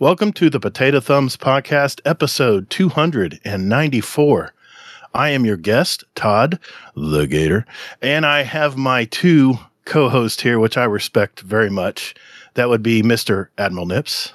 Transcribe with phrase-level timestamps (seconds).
[0.00, 4.52] Welcome to the Potato Thumbs Podcast, episode 294.
[5.14, 6.58] I am your guest, Todd
[6.96, 7.64] the Gator,
[8.02, 9.54] and I have my two
[9.84, 12.14] co hosts here, which I respect very much.
[12.54, 13.48] That would be Mr.
[13.58, 14.32] Admiral Nips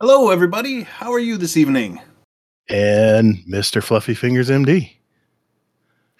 [0.00, 0.82] Hello, everybody.
[0.82, 2.00] How are you this evening?
[2.70, 3.82] and Mr.
[3.82, 4.90] Fluffy Fingers MD.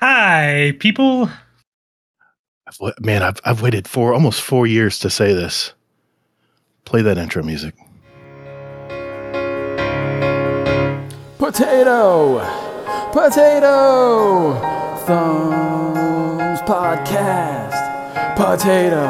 [0.01, 1.31] Hi, people.
[3.01, 5.73] Man, I've, I've waited for almost four years to say this.
[6.85, 7.75] Play that intro music.
[11.45, 12.41] Potato!
[13.13, 14.55] Potato!
[15.05, 17.77] Thumbs Podcast!
[18.35, 19.07] Potato!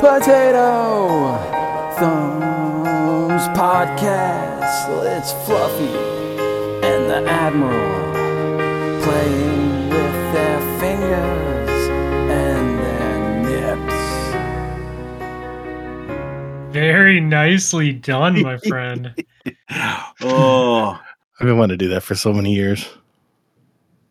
[0.00, 1.36] Potato!
[1.98, 4.88] Thumbs Podcast!
[5.04, 5.92] It's Fluffy
[6.86, 11.88] and the Admiral playing with their fingers
[12.30, 13.18] and their
[13.76, 14.00] nips.
[16.72, 19.14] Very nicely done, my friend.
[20.20, 20.98] Oh,
[21.40, 22.88] I've been wanting to do that for so many years.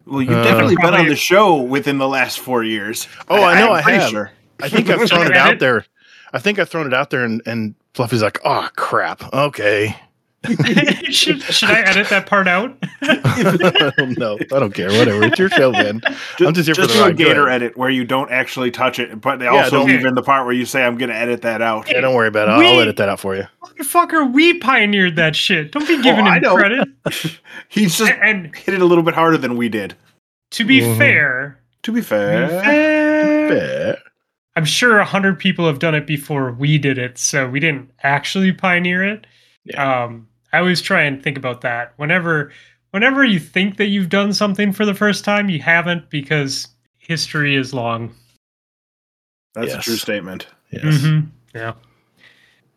[0.05, 3.07] well, you've Uh, definitely been on the show within the last four years.
[3.29, 4.09] Oh, I know I'm I have.
[4.09, 4.31] Sure.
[4.61, 5.85] I think I've thrown it out there.
[6.33, 9.95] I think I've thrown it out there, and, and Fluffy's like, "Oh crap, okay."
[11.11, 12.77] should, should I edit that part out?
[13.01, 14.37] I don't know.
[14.53, 14.89] I don't care.
[14.89, 15.23] Whatever.
[15.25, 16.01] It's your show, man.
[16.39, 17.17] I'm just here for the ride.
[17.17, 20.15] Gator edit where you don't actually touch it, but they Yeah, also don't- leave in
[20.15, 22.47] the part where you say, "I'm going to edit that out." Yeah, don't worry about
[22.47, 22.51] it.
[22.51, 23.45] I'll We- edit that out for you.
[23.63, 25.71] Motherfucker, we pioneered that shit.
[25.71, 26.87] Don't be giving Oh, him credit.
[27.69, 29.95] He's just And, and hit it a little bit harder than we did.
[30.51, 30.97] to be Mhm.
[30.97, 33.97] fair, To be to be fair, fair, Fair.
[34.55, 37.91] I'm sure a hundred people have done it before we did it, so we didn't
[38.01, 39.27] actually pioneer it.
[39.77, 41.93] Um, I always try and think about that.
[41.97, 42.51] Whenever,
[42.91, 46.67] whenever you think that you've done something for the first time, you haven't because
[46.97, 48.13] history is long.
[49.53, 50.47] that's a true statement.
[50.71, 51.01] Yes.
[51.01, 51.19] hmm
[51.53, 51.73] Yeah.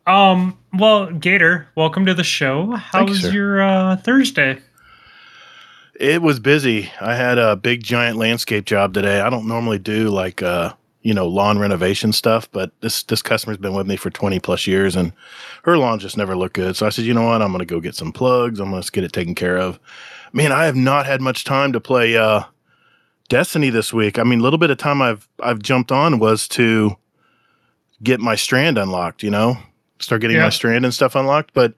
[0.07, 0.57] Um.
[0.73, 2.71] Well, Gator, welcome to the show.
[2.71, 3.31] How Thank was sir.
[3.31, 4.59] your uh, Thursday?
[5.99, 6.91] It was busy.
[6.99, 9.21] I had a big giant landscape job today.
[9.21, 10.73] I don't normally do like uh,
[11.03, 14.67] you know, lawn renovation stuff, but this this customer's been with me for 20 plus
[14.67, 15.13] years and
[15.63, 16.75] her lawn just never looked good.
[16.75, 17.41] So I said, "You know what?
[17.41, 18.59] I'm going to go get some plugs.
[18.59, 19.79] I'm going to get it taken care of."
[20.33, 22.43] Man, I have not had much time to play uh
[23.29, 24.19] Destiny this week.
[24.19, 26.97] I mean, a little bit of time I've I've jumped on was to
[28.03, 29.57] get my strand unlocked, you know?
[29.99, 30.43] Start getting Yeah.
[30.43, 31.73] my strand and stuff unlocked, but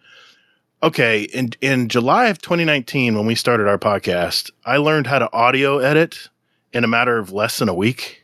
[0.81, 5.31] okay, in in July of 2019 when we started our podcast, I learned how to
[5.33, 6.29] audio edit
[6.73, 8.22] in a matter of less than a week.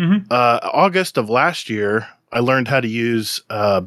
[0.00, 0.26] Mhm.
[0.30, 3.82] Uh, August of last year, I learned how to use uh,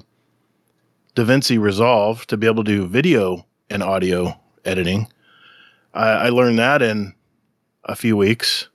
[1.16, 5.08] DaVinci Resolve to be able to do video and audio editing.
[5.94, 7.14] I, I learned that in
[7.86, 8.70] a few weeks,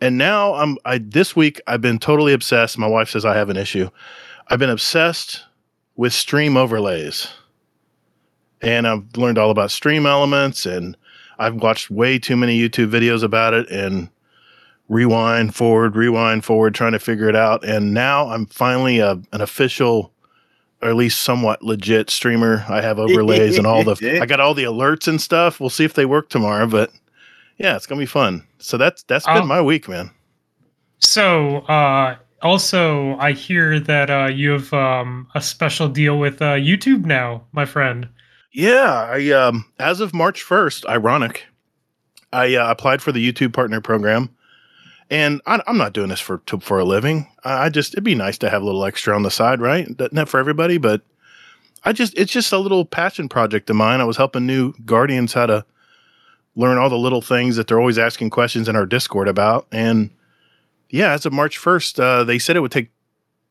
[0.00, 0.76] and now I'm.
[0.84, 2.76] I this week I've been totally obsessed.
[2.76, 3.88] My wife says I have an issue.
[4.48, 5.42] I've been obsessed
[5.96, 7.28] with stream overlays
[8.60, 10.96] and I've learned all about stream elements and
[11.38, 14.08] I've watched way too many YouTube videos about it and
[14.88, 17.64] rewind forward, rewind forward, trying to figure it out.
[17.64, 20.12] And now I'm finally a, an official,
[20.82, 22.64] or at least somewhat legit streamer.
[22.68, 25.58] I have overlays and all the, I got all the alerts and stuff.
[25.60, 26.90] We'll see if they work tomorrow, but
[27.58, 28.44] yeah, it's gonna be fun.
[28.58, 29.46] So that's that's been Oh.
[29.46, 30.10] my week, man.
[30.98, 36.54] So, uh, also, I hear that uh, you have um, a special deal with uh,
[36.54, 38.08] YouTube now, my friend.
[38.52, 41.44] Yeah, I um as of March first, ironic,
[42.32, 44.30] I uh, applied for the YouTube Partner Program,
[45.10, 47.28] and I, I'm not doing this for to, for a living.
[47.44, 49.96] I, I just it'd be nice to have a little extra on the side, right?
[49.98, 51.02] That- Not for everybody, but
[51.84, 54.00] I just it's just a little passion project of mine.
[54.00, 55.64] I was helping new guardians how to
[56.56, 60.10] learn all the little things that they're always asking questions in our Discord about, and
[60.90, 62.90] yeah, as of March first, uh, they said it would take.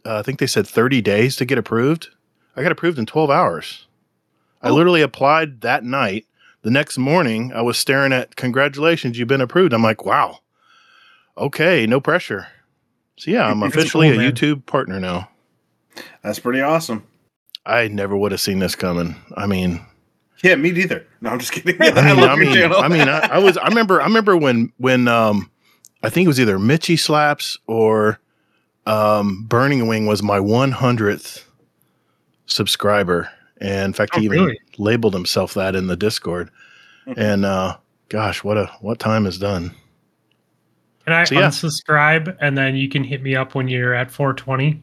[0.06, 2.10] Uh, I think they said 30 days to get approved.
[2.56, 3.88] I got approved in 12 hours.
[4.62, 4.74] I Oh.
[4.74, 6.26] literally applied that night.
[6.62, 9.74] The next morning, I was staring at congratulations, you've been approved.
[9.74, 10.40] I'm like, wow.
[11.38, 12.48] Okay, no pressure.
[13.18, 14.32] So yeah, I'm officially cool, a.
[14.32, 15.30] YouTube partner now.
[16.22, 17.06] That's pretty awesome.
[17.66, 19.16] I never would have seen this coming.
[19.38, 19.84] I mean,
[20.44, 21.06] Yeah, me neither.
[21.22, 21.78] No, I'm just kidding.
[21.82, 22.78] I mean, love I your channel.
[22.78, 25.50] I mean, I, I was, I remember, I remember when, when, um,
[26.04, 28.20] I think it was either Mitchy Slaps or,
[28.86, 31.46] um, Burning Wing was my 100th
[32.48, 33.30] subscriber.
[33.62, 34.60] And in fact, Oh, he even really?
[34.78, 36.50] labeled himself that in the Discord.
[37.08, 37.14] Mhm.
[37.18, 37.78] And, uh,
[38.10, 39.74] gosh, what a, what time is done.
[41.06, 41.48] Can I So, yeah.
[41.48, 44.82] unsubscribe and then you can hit me up when you're at 420?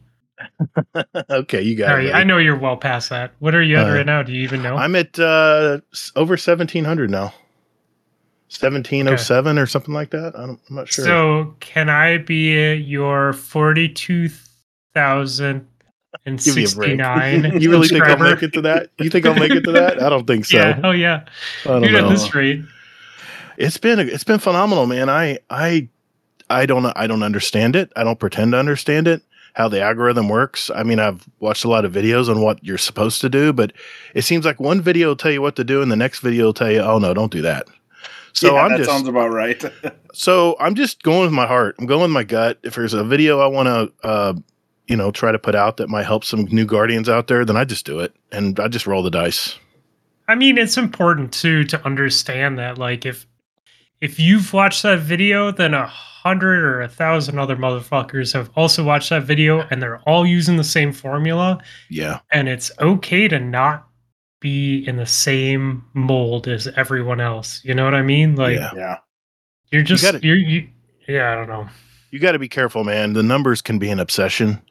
[1.29, 1.61] okay.
[1.61, 2.13] You got it.
[2.13, 3.31] I know you're well past that.
[3.39, 4.23] What are you at Uh, right now?
[4.23, 4.75] Do you even know?
[4.75, 5.79] I'm at, uh,
[6.15, 7.33] over 1700 now.
[8.49, 10.33] 1707 or something like that.
[10.37, 11.05] I I'm not sure.
[11.05, 15.67] So, can I be your 42,000
[16.25, 16.99] and Give me a break.
[16.99, 17.51] 69.
[17.61, 18.89] You really think I'll make it to that?
[18.99, 20.01] You think I'll make it to that?
[20.03, 20.57] I don't think so.
[20.61, 21.23] Yeah, oh yeah.
[21.63, 22.09] I don't Dude, at know.
[22.09, 22.61] this rate.
[23.57, 25.09] It's been it's been phenomenal, man.
[25.09, 25.87] I I
[26.51, 27.91] I don't I don't understand it.
[27.95, 29.23] I don't pretend to understand it.
[29.53, 30.71] How the algorithm works.
[30.73, 33.73] I mean, I've watched a lot of videos on what you're supposed to do, but
[34.15, 36.45] it seems like one video will tell you what to do, and the next video
[36.45, 37.67] will tell you, "Oh no, don't do that."
[38.33, 39.61] So yeah, I'm that just sounds about right.
[40.13, 41.75] so I'm just going with my heart.
[41.79, 42.59] I'm going with my gut.
[42.63, 44.33] If there's a video I want to, uh,
[44.87, 47.57] you know, try to put out that might help some new guardians out there, then
[47.57, 49.57] I just do it, and I just roll the dice.
[50.27, 53.25] I mean, it's important too to understand that, like, if
[54.01, 58.83] if you've watched that video, then a hundred or a thousand other motherfuckers have also
[58.83, 61.59] watched that video, and they're all using the same formula.
[61.89, 63.87] Yeah, And it's okay to not
[64.39, 67.61] be in the same mold as everyone else.
[67.63, 68.35] You know what I mean?
[68.35, 68.71] Like, Yeah.
[68.75, 68.97] yeah.
[69.71, 70.67] you're just gotta- you're you.
[71.07, 71.67] Yeah, I don't know.
[72.11, 73.13] you got to be careful, man.
[73.13, 74.61] The numbers can be an obsession,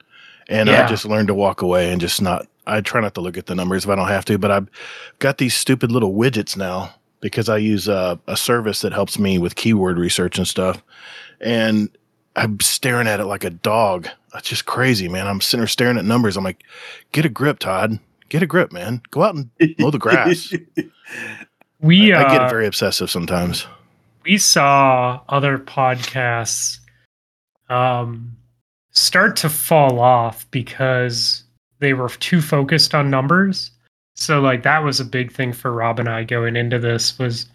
[0.48, 2.46] and I just learned to walk away and just not.
[2.66, 4.68] I try not to look at the numbers if I don't have to, but I've
[5.18, 9.38] got these stupid little widgets now because I use uh, a service that helps me
[9.38, 10.82] with keyword research and stuff,
[11.40, 11.88] and
[12.36, 14.08] I'm staring at it like a dog.
[14.32, 15.26] That's just crazy, man.
[15.26, 16.36] I'm sitting there staring at numbers.
[16.36, 16.62] I'm like,
[17.12, 17.98] get a grip, Todd.
[18.28, 19.02] Get a grip, man.
[19.10, 20.52] Go out and mow the grass.
[21.82, 23.66] We I, uh, I get very obsessive sometimes.
[24.24, 26.78] we saw other podcasts
[27.70, 28.36] um,
[28.90, 31.44] start to fall off because
[31.78, 33.70] they were too focused on numbers.
[34.20, 37.46] So like that was a big thing for Rob and I going into this was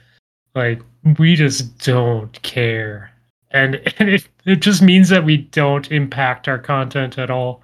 [0.55, 0.81] like
[1.19, 3.11] we just don't care.
[3.51, 7.61] And, and it, it just means that we don't impact our content at all.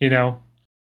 [0.00, 0.40] You know?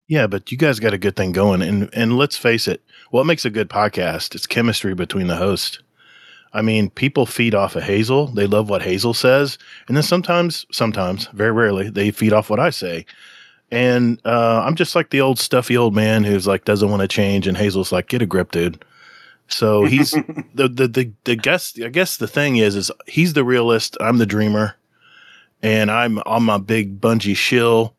[0.08, 3.24] Yeah, but you guys got a good thing going, and and let's face it, what
[3.24, 4.34] makes a good podcast?
[4.34, 5.82] It's chemistry between the host.
[6.52, 8.26] I mean, people feed off of Hazel.
[8.26, 9.56] They love what Hazel says,
[9.88, 13.06] and then sometimes, sometimes, very rarely, they feed off what I say.
[13.74, 17.08] And uh, I'm just like the old stuffy old man who's like doesn't want to
[17.08, 18.84] change, and Hazel's like, "Get a grip, dude."
[19.48, 20.10] So he's
[20.54, 21.74] the the the the guess.
[21.82, 23.96] I guess the thing is, is he's the realist.
[24.00, 24.76] I'm the dreamer,
[25.62, 27.94] and I'm on my big Bungie shill.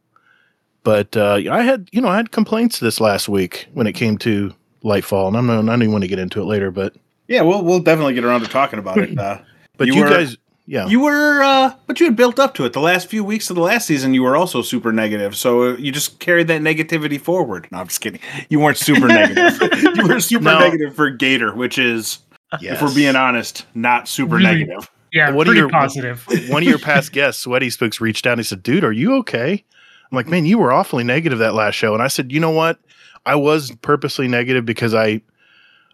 [0.83, 4.19] But uh, I had, you know, I had complaints this last week when it came
[4.19, 6.69] to Lightfall, and I'm not, I don't even want to get into it later.
[6.69, 6.95] But
[7.27, 9.17] yeah, we'll we'll definitely get around to talking about it.
[9.17, 9.39] Uh,
[9.77, 12.65] but You you, were- guys, yeah, You were, uh, but you had built up to
[12.65, 12.73] it.
[12.73, 15.35] The last few weeks of the last season, you were also super negative.
[15.35, 17.67] So uh, you just carried that negativity forward.
[17.71, 18.19] No, I'm just kidding.
[18.49, 19.59] You weren't super negative.
[19.95, 20.59] you were super No.
[20.59, 22.19] negative for Gator, which is,
[22.61, 24.45] if we're being honest, not super Really?
[24.65, 24.89] negative.
[25.13, 26.25] Yeah, What are pretty your- positive.
[26.49, 29.15] one of your past guests, Sweaty Spooks, reached out and he said, "Dude, are you
[29.17, 29.63] okay?"
[30.11, 32.49] I'm like, "Man, you were awfully negative that last show." And I said, "You know
[32.51, 32.79] what?
[33.25, 35.21] I was purposely negative because I,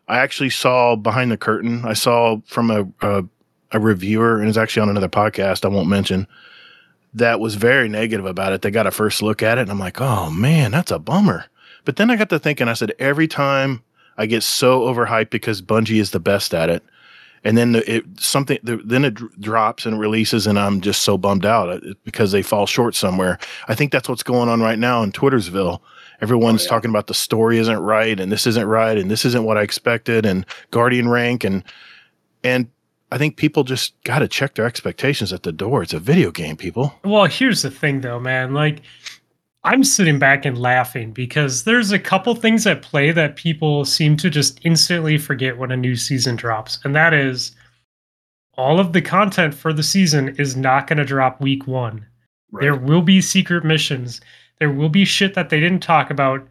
[0.08, 1.84] I actually saw behind the curtain.
[1.86, 3.24] I saw from a a,
[3.74, 6.28] a reviewer, and it's actually on another podcast I won't mention."
[7.14, 8.62] That was very negative about it.
[8.62, 11.46] They got a first look at it, and I'm like, "Oh man, that's a bummer."
[11.84, 12.68] But then I got to thinking.
[12.68, 13.82] I said, every time
[14.18, 16.84] I get so overhyped because Bungie is the best at it,
[17.44, 21.02] and then the- it something the, then it dr- drops and releases and i'm just
[21.02, 24.62] so bummed out uh, because they fall short somewhere i think that's what's going on
[24.62, 25.80] right now in twittersville
[26.22, 26.70] everyone's Oh, yeah.
[26.70, 29.64] talking about the story isn't right and this isn't right and this isn't what i
[29.64, 31.64] expected and guardian rank and
[32.44, 32.68] and
[33.12, 36.32] i think people just got to check their expectations at the door it's a video
[36.32, 38.54] game people Well, here's the thing though, man.
[38.54, 38.82] Like
[39.64, 44.18] I'm sitting back and laughing because there's a couple things at play that people seem
[44.18, 46.80] to just instantly forget when a new season drops.
[46.84, 47.52] And that is
[48.58, 52.04] all of the content for the season is not going to drop week 1.
[52.60, 54.20] There will be secret missions.
[54.60, 56.48] There will be shit that they didn't talk about.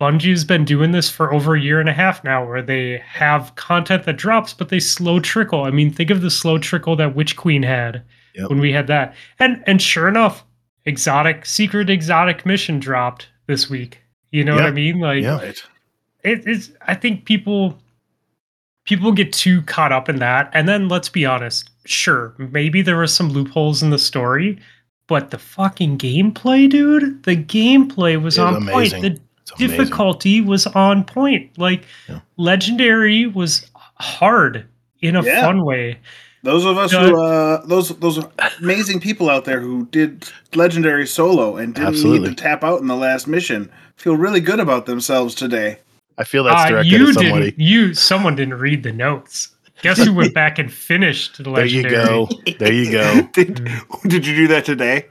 [0.00, 3.54] Bungie's been doing this for over a year and a half now, where they have
[3.56, 5.64] content that drops, but they slow trickle.
[5.64, 8.02] I mean, think of the slow trickle that Witch Queen had
[8.34, 8.50] Yep.
[8.50, 10.44] when we had that, and and sure enough,
[10.84, 14.00] exotic secret exotic mission dropped this week.
[14.30, 15.00] You know what I mean?
[15.00, 15.40] Like, Yeah.
[16.24, 17.78] It, it's i think people
[18.84, 22.96] people get too caught up in that and then let's be honest sure maybe there
[22.96, 24.58] were some loopholes in the story
[25.06, 28.72] but the fucking gameplay dude the gameplay was It was on amazing.
[28.72, 29.27] point the it's amazing.
[29.56, 32.20] Difficulty was on point like Yeah.
[32.36, 34.64] legendary was hard
[35.00, 35.40] in a Yeah.
[35.42, 35.98] fun way
[36.44, 38.20] Those of us No, who, uh, those those
[38.60, 40.24] amazing people out there who did
[40.54, 42.28] legendary solo and didn't Absolutely.
[42.28, 45.78] need to tap out in the last mission feel really good about themselves today.
[46.18, 49.48] i feel that's Uh, directed you at somebody didn't you someone didn't read the notes
[49.82, 51.94] guess who went back and finished the legendary?
[51.94, 52.28] there you go
[52.58, 53.54] there you go did,
[54.06, 55.06] did you do that today?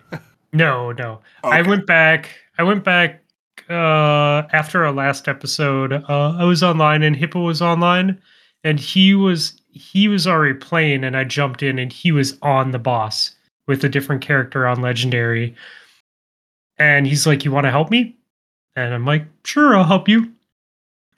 [0.54, 2.30] no no I went back.
[2.58, 3.22] I went back
[3.70, 5.94] uh, after our last episode.
[5.94, 8.22] Uh, I was online and Hippo was online,
[8.64, 12.72] and he was he was already playing, and I jumped in, and he was on
[12.72, 13.32] the boss
[13.68, 15.56] with a different character on Legendary.
[16.80, 18.18] And he's like, "You want to help me?"
[18.78, 20.32] And I'm like, sure, I'll help you.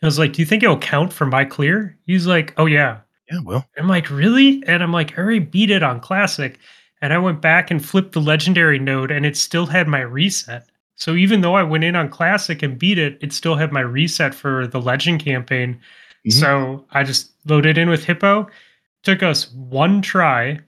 [0.01, 1.97] I was like, do you think it'll count for my clear?
[2.05, 2.99] He's like, oh yeah.
[3.29, 4.63] Yeah, well, I'm like, really?
[4.65, 6.57] And I'm like, I already beat it on classic.
[7.01, 10.69] And I went back and flipped the legendary node and it still had my reset.
[10.99, 13.79] So even though I went in on classic and beat it, it still had my
[13.79, 15.79] reset for the legend campaign.
[16.27, 16.33] Mhm.
[16.33, 18.47] So I just loaded in with Hippo.
[19.03, 20.59] Took us one try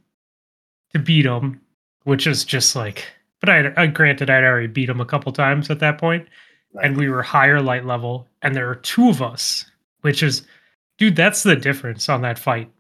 [0.94, 1.60] to beat him,
[2.04, 3.06] which is just like,
[3.42, 6.24] but I, I granted I'd already beat him a couple times at that point.
[6.72, 9.66] point, and we were higher light level, and there are two of us,
[10.02, 10.44] which is,
[10.98, 12.72] dude, that's the difference on that fight.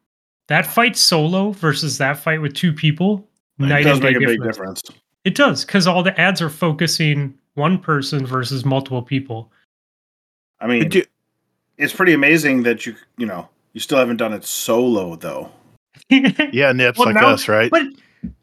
[0.48, 3.27] That fight solo versus that fight with two people,
[3.60, 4.81] It night does and day make a big difference.
[4.81, 5.01] difference.
[5.25, 9.51] It does because all the ads are focusing one person versus multiple people.
[10.60, 11.05] I mean, you-
[11.77, 15.51] it's pretty amazing that you you know you still haven't done it solo though.
[16.10, 17.72] yeah, nips Well, like now- us, right?
[17.72, 17.88] But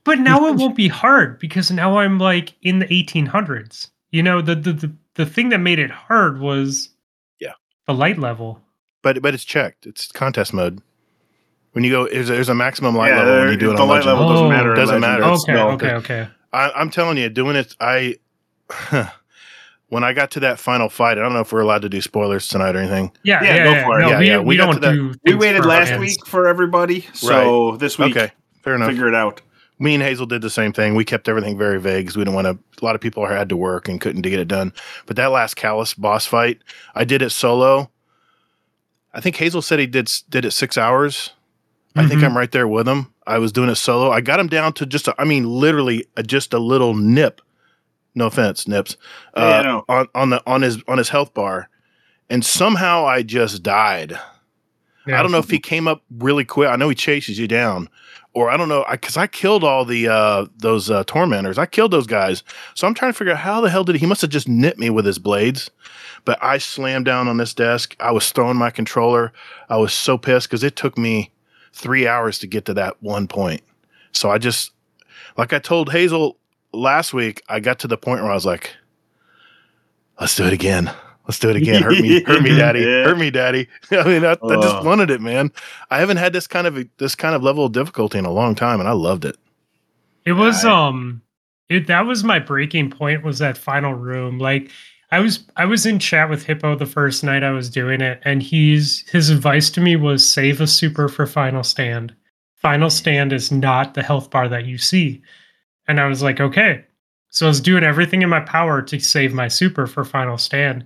[0.05, 3.89] but now it won't be hard because now I'm like in the 1800s.
[4.11, 6.91] You know, the the the, the thing that made it hard was
[7.41, 7.53] Yeah.
[7.87, 8.61] the light level.
[9.03, 9.87] But but it's checked.
[9.87, 10.81] It's contest mode.
[11.73, 13.77] When you go, there's, there's a maximum light yeah, level when there- you do it
[13.77, 14.19] the light legend.
[14.19, 14.49] level doesn't Oh.
[14.51, 14.75] matter.
[14.75, 15.21] Doesn't Legend.
[15.23, 15.33] matter.
[15.35, 16.29] Okay, no- okay, okay.
[16.53, 17.77] I, I'm telling you, doing it.
[17.79, 18.17] I
[19.89, 22.01] when I got to that final fight, I don't know if we're allowed to do
[22.01, 23.13] spoilers tonight or anything.
[23.23, 23.85] Yeah, Yeah, yeah, go yeah.
[23.85, 24.03] for it.
[24.03, 25.15] No, Yeah, we, yeah, we, we don't that- do.
[25.25, 26.01] We waited last fans.
[26.01, 28.33] week for everybody, so this week Okay,
[28.63, 28.91] fair enough.
[28.91, 29.41] figure it out.
[29.81, 30.97] Me and Hazel did the same thing.
[30.97, 32.59] We kept everything very vague because we didn't want to.
[32.83, 34.73] A lot of people had to work and couldn't get it done.
[35.07, 36.59] But that last Calus boss fight,
[36.97, 37.89] I did it solo.
[39.15, 41.31] I think Hazel said he did did it six hours.
[41.95, 42.25] I think Mhm.
[42.27, 43.13] I'm right there with him.
[43.27, 44.11] I was doing it solo.
[44.11, 47.41] I got him down to just, a, I mean, literally a, just a little nip.
[48.15, 48.97] No offense, nips.
[49.35, 49.85] Uh, no.
[49.89, 51.69] on on the on his on his health bar,
[52.29, 54.19] and somehow I just died.
[55.07, 55.19] Yeah.
[55.19, 56.69] I don't know if he came up really quick.
[56.69, 57.89] I know he chases you down,
[58.35, 61.59] or I don't know because I, killed all the uh, those uh, tormentors.
[61.59, 62.43] I killed those guys,
[62.75, 64.01] so I'm trying to figure out how the hell did he?
[64.01, 65.71] He must have just nipped me with his blades.
[66.25, 67.97] But I slammed down on this desk.
[68.01, 69.33] I was throwing my controller.
[69.69, 71.33] I was so pissed because it took me
[71.73, 73.63] three hours to get to that one point.
[74.13, 74.73] So I just,
[75.37, 76.37] like I told Hazel
[76.73, 78.75] last week, I got to the point where I was like,
[80.21, 80.91] "Let's do it again."
[81.27, 81.83] Let's do it again.
[81.83, 82.81] Hurt me, hurt me, daddy.
[82.81, 83.05] Yeah.
[83.05, 83.69] Hurt me, daddy.
[83.91, 85.53] I mean, I, I just wanted it, man.
[85.91, 88.55] I haven't had this kind of this kind of level of difficulty in a long
[88.55, 89.37] time, and I loved it.
[90.25, 91.21] It was I- um
[91.69, 94.39] it that was my breaking point was that final room.
[94.39, 94.71] Like
[95.13, 98.21] I was I was in chat with Hippo the first night I was doing it
[98.25, 102.15] and he's his advice to me was save a super for final stand.
[102.57, 105.23] Final stand is not the health bar that you see.
[105.89, 106.85] And I was like, okay.
[107.31, 110.85] So I was doing everything in my power to save my super for final stand.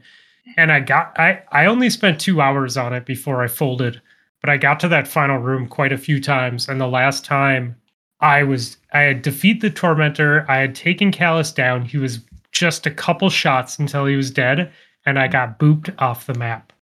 [0.56, 4.00] And I got I I only spent 2 hours on it before I folded,
[4.40, 7.76] but I got to that final room quite a few times and the last time
[8.20, 10.46] I was I had defeat the tormentor.
[10.48, 11.84] I had taken Calus down.
[11.84, 12.20] He was
[12.52, 14.70] just a couple shots until he was dead,
[15.06, 16.72] and I got booped off the map.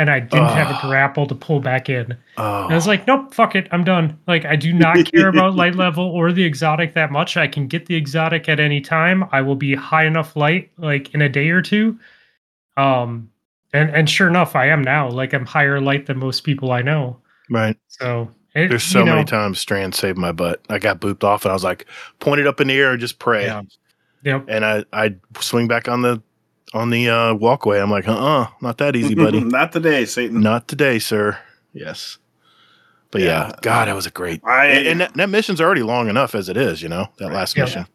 [0.00, 2.12] And I didn't have a grapple to pull back in.
[2.38, 4.18] And I was like, nope, fuck it, I'm done.
[4.26, 7.36] Like I do not care about light level or the exotic that much.
[7.36, 9.28] I can get the exotic at any time.
[9.30, 11.98] I will be high enough light like in a day or two.
[12.78, 13.30] Um
[13.74, 15.10] and and sure enough, I am now.
[15.10, 17.18] Like I'm higher light than most people I know.
[17.50, 17.76] right.
[17.88, 20.64] So it, There's so you know, many times Strand saved my butt.
[20.70, 21.86] I got booped off, and I was like,
[22.18, 23.44] pointed up in the air and just pray.
[23.44, 23.62] Yeah.
[24.24, 24.46] Yep.
[24.48, 26.20] And I I swing back on the
[26.72, 27.80] on the uh, walkway.
[27.80, 29.40] I'm like, uh, uh not that easy, buddy.
[29.44, 30.40] Not today, Satan.
[30.40, 31.38] Not today, sir.
[31.72, 32.18] Yes.
[33.10, 33.52] But yeah, Yeah.
[33.62, 34.40] God, that was a great.
[34.44, 37.32] I and and that, that mission's already long enough as it is, you know, that
[37.32, 37.64] last Yeah.
[37.64, 37.86] mission.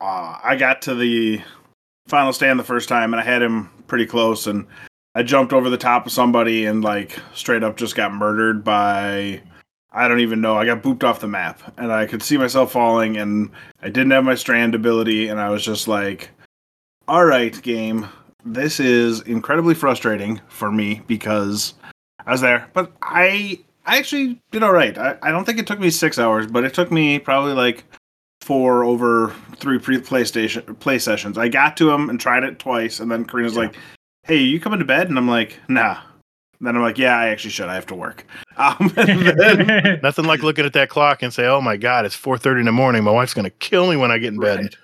[0.00, 1.40] uh, I got to the
[2.08, 4.66] final stand the first time, and I had him pretty close, and
[5.14, 9.40] I jumped over the top of somebody and like straight up just got murdered by.
[9.90, 10.56] I don't even know.
[10.56, 13.50] I got booped off the map, and I could see myself falling, and
[13.82, 16.30] I didn't have my strand ability, and I was just like,
[17.08, 18.06] "All right, game,
[18.44, 21.74] this is incredibly frustrating for me because
[22.26, 24.96] I was there, but I I actually did all right.
[24.98, 27.84] I, I don't think it took me six hours, but it took me probably like
[28.42, 31.38] four over three pre PlayStation play sessions.
[31.38, 33.60] I got to him and tried it twice, and then Karina's Yeah.
[33.62, 33.76] like,
[34.24, 35.98] "Hey, you coming to bed?" And I'm like, "Nah."
[36.60, 37.68] And then I'm like, "Yeah, I actually should.
[37.68, 38.26] I have to work."
[38.58, 42.58] Um, then, Nothing like looking at that clock and say, "Oh my God, it's 4:30
[42.60, 43.04] in the morning.
[43.04, 44.74] My wife's gonna kill me when I get in bed."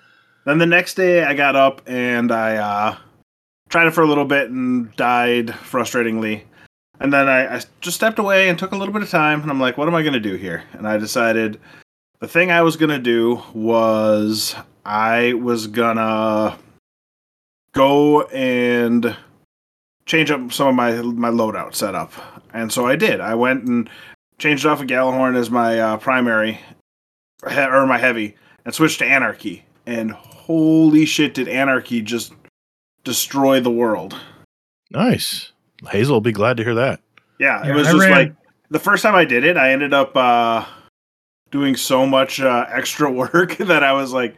[0.45, 2.97] Then the next day, I got up and I uh,
[3.69, 6.43] tried it for a little bit and died frustratingly.
[6.99, 9.51] And then I, I just stepped away and took a little bit of time, and
[9.51, 11.59] I'm like, "What am I going to do here?" And I decided
[12.19, 16.57] the thing I was going to do was I was gonna
[17.73, 19.15] go and
[20.05, 22.13] change up some of my my loadout setup.
[22.53, 23.19] And so I did.
[23.19, 23.89] I went and
[24.37, 26.59] changed off a Gjallarhorn as my uh, primary
[27.43, 29.65] or my heavy and switched to Anarchy.
[29.85, 32.33] And holy shit, did Anarchy just
[33.03, 34.15] destroy the world.
[34.91, 35.51] Nice.
[35.89, 37.01] Hazel will be glad to hear that.
[37.39, 38.35] Yeah, Yeah, it was I just ran- like
[38.69, 40.65] the first time I did it, I ended up uh,
[41.49, 44.37] doing so much uh, extra work that I was like,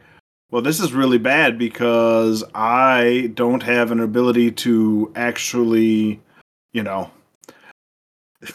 [0.50, 6.22] well, this is really bad because I don't have an ability to actually,
[6.72, 7.10] you know.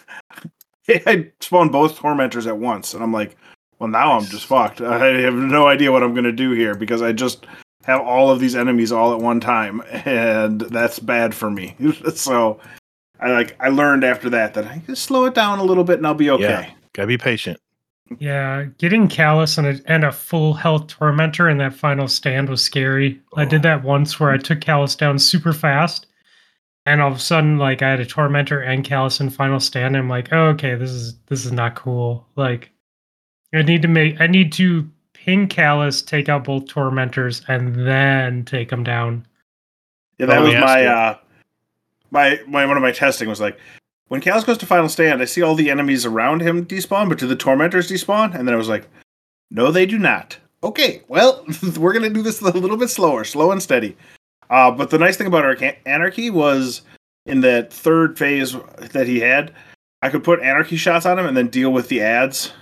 [0.89, 3.37] I spawned both tormentors at once, and I'm like,
[3.83, 4.79] well, now I'm just fucked.
[4.81, 7.45] I have no idea what I'm going to do here because I just
[7.83, 11.75] have all of these enemies all at one time, and that's bad for me.
[12.15, 12.59] so
[13.19, 15.97] I like I learned after that that I can slow it down a little bit
[15.97, 16.43] and I'll be okay.
[16.43, 16.71] Yeah.
[16.93, 17.59] Gotta be patient.
[18.19, 22.61] Yeah, getting Calus and a, and a full health tormentor in that final stand was
[22.61, 23.19] scary.
[23.35, 23.49] I Oh.
[23.49, 26.05] did that once where I took Calus down super fast,
[26.85, 29.95] and all of a sudden, like I had a tormentor and Calus in final stand.
[29.95, 32.25] And I'm like, oh, okay, this is this is not cool.
[32.37, 32.71] Like,
[33.53, 38.45] I need to make I need to pin Calus, take out both tormentors, and then
[38.45, 39.25] take them down.
[40.17, 41.17] Yeah, that was my uh
[42.11, 43.59] my my one of my testing was like
[44.07, 47.17] when Calus goes to final stand, I see all the enemies around him despawn, but
[47.17, 48.35] do the tormentors despawn?
[48.35, 48.87] And then I was like,
[49.49, 50.37] no, they do not.
[50.63, 51.45] Okay, well,
[51.77, 53.95] we're gonna do this a little bit slower, slow and steady.
[54.49, 56.81] Uh, but the nice thing about Arca- Anarchy was
[57.25, 58.55] in that third phase
[58.91, 59.53] that he had,
[60.01, 62.53] I could put Anarchy shots on him and then deal with the ads,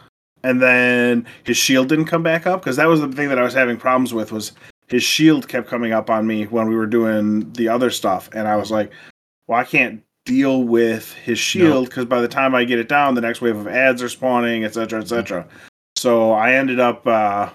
[0.43, 3.43] and then his shield didn't come back up because that was the thing that I
[3.43, 4.51] was having problems with was
[4.87, 8.47] his shield kept coming up on me when we were doing the other stuff, and
[8.47, 8.91] I was like,
[9.47, 13.15] well, I can't deal with his shield because by the time I get it down,
[13.15, 15.47] the next wave of ads are spawning, etc., etc.
[15.95, 17.49] So I ended up uh,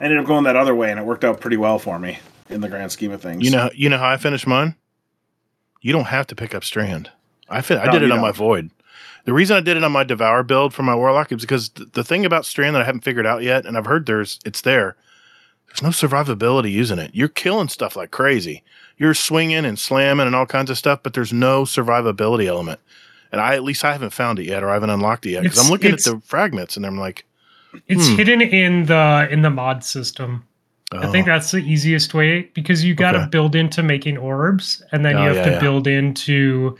[0.00, 2.18] I ended up going that other way, and it worked out pretty well for me
[2.50, 3.44] in the grand scheme of things.
[3.44, 4.76] You know you know how I finished mine?
[5.80, 7.10] You don't have to pick up strand.
[7.48, 8.36] I fin- I did it on my don't.
[8.36, 8.70] void.
[9.24, 11.88] The reason I did it on my devour build for my warlock is because th-
[11.92, 14.60] the thing about strand that I haven't figured out yet, and I've heard there's it's
[14.60, 14.96] there.
[15.68, 17.10] There's no survivability using it.
[17.14, 18.62] You're killing stuff like crazy.
[18.96, 22.80] You're swinging and slamming and all kinds of stuff, but there's no survivability element.
[23.32, 25.42] And I at least I haven't found it yet, or I haven't unlocked it yet.
[25.42, 27.24] Because I'm looking at the fragments and I'm like,
[27.88, 28.16] It's Hmm.
[28.16, 30.44] hidden in the in the mod system.
[30.92, 33.28] I think oh, that's the easiest way because you got to Okay.
[33.30, 35.58] build into making orbs, and then Oh, you have yeah, to yeah.
[35.60, 36.76] build into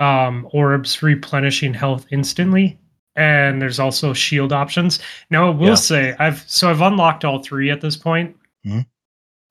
[0.00, 2.78] um, orbs replenishing health instantly.
[3.16, 4.98] And there's also shield options.
[5.30, 5.74] Now, I will Yeah.
[5.74, 8.34] say I've so I've unlocked all three at this point.
[8.64, 8.86] Mhm.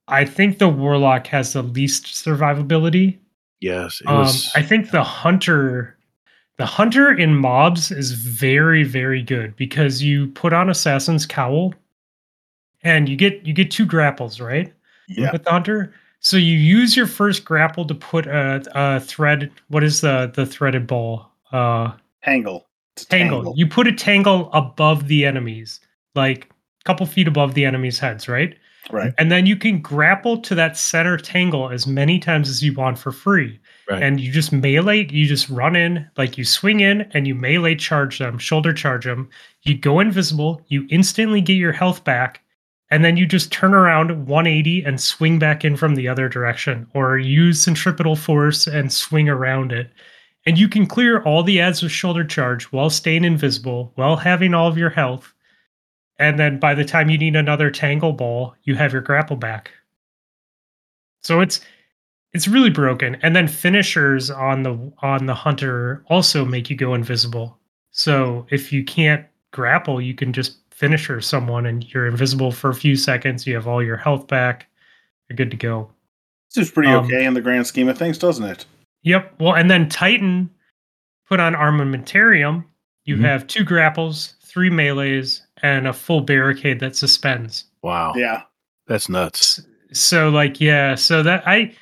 [0.08, 3.18] I think the warlock has the least survivability.
[3.62, 4.52] yes, Um, was.
[4.56, 5.98] I think the hunter,
[6.58, 11.74] the hunter in mobs is very very good because you put on assassin's cowl,
[12.84, 14.74] and you get you get two grapples right
[15.10, 15.32] Yeah.
[15.32, 15.94] with the hunter.
[16.20, 19.52] So you use your first grapple to put a, a thread.
[19.70, 21.30] What is the the threaded ball?
[21.52, 22.68] Uh, tangle.
[22.96, 23.54] It's a tangle.
[23.56, 25.80] You put a tangle above the enemies,
[26.16, 28.56] like a couple feet above the enemies' heads, right?
[28.92, 29.14] Right.
[29.18, 32.98] And then you can grapple to that center tangle as many times as you want
[32.98, 33.60] for free.
[33.90, 34.02] Right.
[34.02, 37.76] And you just melee, you just run in, like you swing in and you melee
[37.76, 39.30] charge them, shoulder charge them.
[39.64, 42.42] You go invisible, you instantly get your health back,
[42.92, 46.88] and then you just turn around 180 and swing back in from the other direction,
[46.94, 49.92] or use centripetal force and swing around it.
[50.46, 54.54] And you can clear all the ads with shoulder charge while staying invisible, while having
[54.54, 55.34] all of your health.
[56.18, 59.72] And then by the time you need another tangle ball, you have your grapple back.
[61.22, 61.62] So it's
[62.34, 63.16] it's really broken.
[63.22, 67.58] And then finishers on the on the hunter also make you go invisible.
[67.92, 72.74] So if you can't grapple, you can just finisher someone and you're invisible for a
[72.74, 74.68] few seconds, you have all your health back,
[75.28, 75.92] you're good to go.
[76.48, 78.66] Seems pretty Um, okay in the grand scheme of things, doesn't it?
[79.04, 79.34] Yep.
[79.40, 80.50] Well, and then Titan
[81.28, 82.64] put on armamentarium.
[83.04, 83.22] You Mhm.
[83.26, 87.66] have two grapples, three melees, and a full barricade that suspends.
[87.82, 88.42] wow, Yeah.
[88.88, 89.62] that's nuts.
[89.94, 91.74] So like yeah, so that I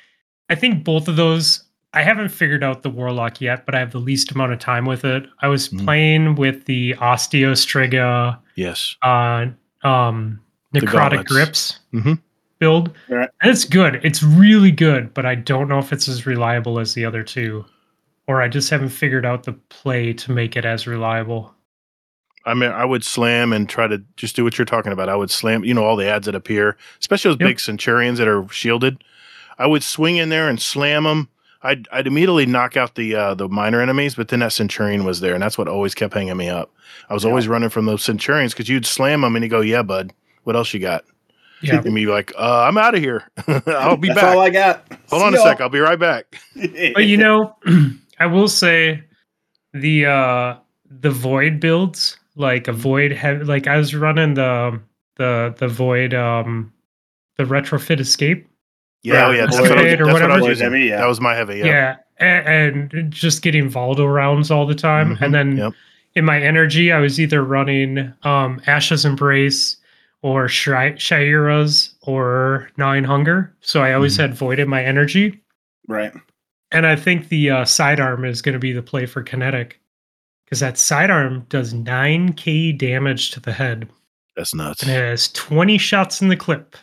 [0.50, 3.90] I think both of those I haven't figured out the warlock yet, but I have
[3.92, 5.26] the least amount of time with it.
[5.40, 5.84] I was Mhm.
[5.84, 9.46] playing with the Osteo Striga Yes, uh
[9.84, 10.40] um
[10.74, 11.32] necrotic gauntlets.
[11.32, 12.20] grips Mhm.
[12.58, 12.94] build.
[13.08, 13.28] Right.
[13.40, 14.00] And it's good.
[14.02, 17.64] It's really good, but I don't know if it's as reliable as the other two.
[18.26, 21.54] Or I just haven't figured out the play to make it as reliable.
[22.44, 25.08] I mean, I would slam and try to just do what you're talking about.
[25.08, 27.48] I would slam, you know, all the ads that appear, especially those Yep.
[27.48, 29.02] big centurions that are shielded.
[29.58, 31.28] I would swing in there and slam them.
[31.62, 35.20] I'd, I'd immediately knock out the uh, the minor enemies, but then that centurion was
[35.20, 36.72] there, and that's what always kept hanging me up.
[37.08, 37.30] I was Yeah.
[37.30, 40.12] always running from those centurions because you'd slam them and you go, "Yeah, bud,
[40.44, 41.04] what else you got?"
[41.60, 41.82] Yeah.
[41.84, 43.24] And be like, uh, "I'm out of here.
[43.66, 44.36] I'll be That's back.
[44.36, 44.86] all I got.
[45.10, 45.60] Hold on a sec.
[45.60, 46.38] I'll be right back."
[46.94, 47.56] but you know,
[48.20, 49.02] I will say
[49.74, 50.56] the uh
[51.00, 54.80] the void builds like a void hev- like I was running the
[55.16, 56.72] the the void um
[57.36, 58.47] the retrofit escape
[59.02, 59.46] Yeah, oh, yeah.
[59.46, 60.40] That's, what I, was, Void or that's what I whatever.
[60.40, 60.64] was using.
[60.72, 60.96] heavy, yeah.
[60.98, 61.58] That was my heavy.
[61.58, 61.96] Yeah, Yeah.
[62.20, 65.72] And, and just getting volatile rounds all the time, Mhm, and then yep.
[66.16, 69.76] in my energy, I was either running um, Ashes Embrace
[70.22, 73.54] or Shri- Shaira's or Nine Hunger.
[73.60, 74.20] So I always Mhm.
[74.22, 75.40] had Void in my energy.
[75.86, 76.12] Right.
[76.72, 79.80] And I think the uh, sidearm is going to be the play for Kinetic
[80.44, 83.88] because that sidearm does 9k damage to the head
[84.36, 84.82] That's nuts.
[84.82, 86.76] and it has 20 shots in the clip.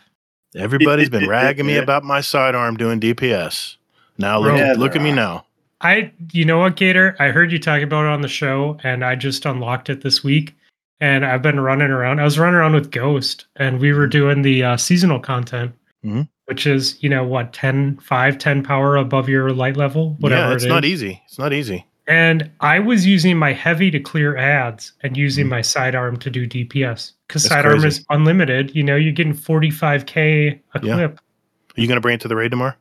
[0.54, 3.76] Everybody's been ragging me about my sidearm doing DPS.
[4.18, 4.58] Now look, Bro.
[4.60, 5.44] at, look at me now.
[5.82, 7.14] I, you know what, Gator?
[7.18, 10.24] I heard you talking about it on the show, and I just unlocked it this
[10.24, 10.54] week.
[11.00, 12.20] And I've been running around.
[12.20, 16.26] I was running around with Ghost, and we were doing the uh, seasonal content, Mhm.
[16.46, 20.54] which is, you know, what, 10, 5, 10 power above your light level, whatever yeah,
[20.54, 21.20] it's it not easy.
[21.26, 21.84] It's not easy.
[22.08, 25.50] And I was using my heavy to clear ads and using Mhm.
[25.50, 28.00] my sidearm to do DPS because sidearm crazy.
[28.00, 28.74] is unlimited.
[28.74, 30.94] You know, you're getting 45k a Yeah.
[30.94, 31.20] clip.
[31.76, 32.74] Are you going to bring it to the raid tomorrow?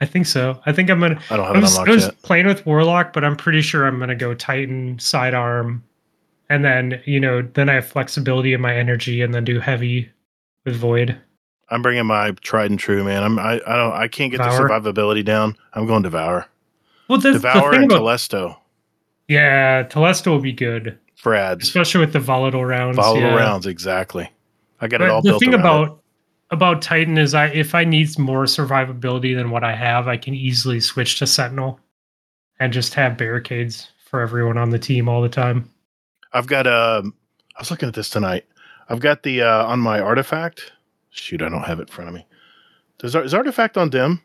[0.00, 0.60] I think so.
[0.66, 1.18] I think I'm gonna.
[1.30, 2.20] I don't have I it was, unlocked I was yet.
[2.22, 5.82] playing with Warlock, but I'm pretty sure I'm gonna go Titan sidearm,
[6.50, 10.10] and then you know, then I have flexibility in my energy, and then do heavy
[10.66, 11.18] with Void.
[11.70, 13.22] I'm bringing my tried and true, man.
[13.22, 14.68] I'm I, I don't I can't get Devour?
[14.68, 15.56] the survivability down.
[15.72, 16.46] I'm going devour.
[17.08, 18.56] Well, that's devour the thing and about Telesto
[19.28, 21.64] yeah, Telesto will be good, for ads.
[21.64, 22.96] especially with the volatile rounds.
[22.96, 23.36] Volatile yeah.
[23.36, 24.30] rounds, exactly.
[24.80, 25.60] I got it all the built thing around it.
[25.60, 26.02] about
[26.50, 30.34] about Titan is I if I need more survivability than what I have, I can
[30.34, 31.80] easily switch to Sentinel
[32.60, 35.70] and just have barricades for everyone on the team all the time.
[36.32, 37.14] I've got um
[37.56, 38.44] I was looking at this tonight.
[38.88, 40.72] I've got the uh on my artifact.
[41.10, 42.26] Shoot, I don't have it in front of me.
[42.98, 44.22] Does is artifact on dim?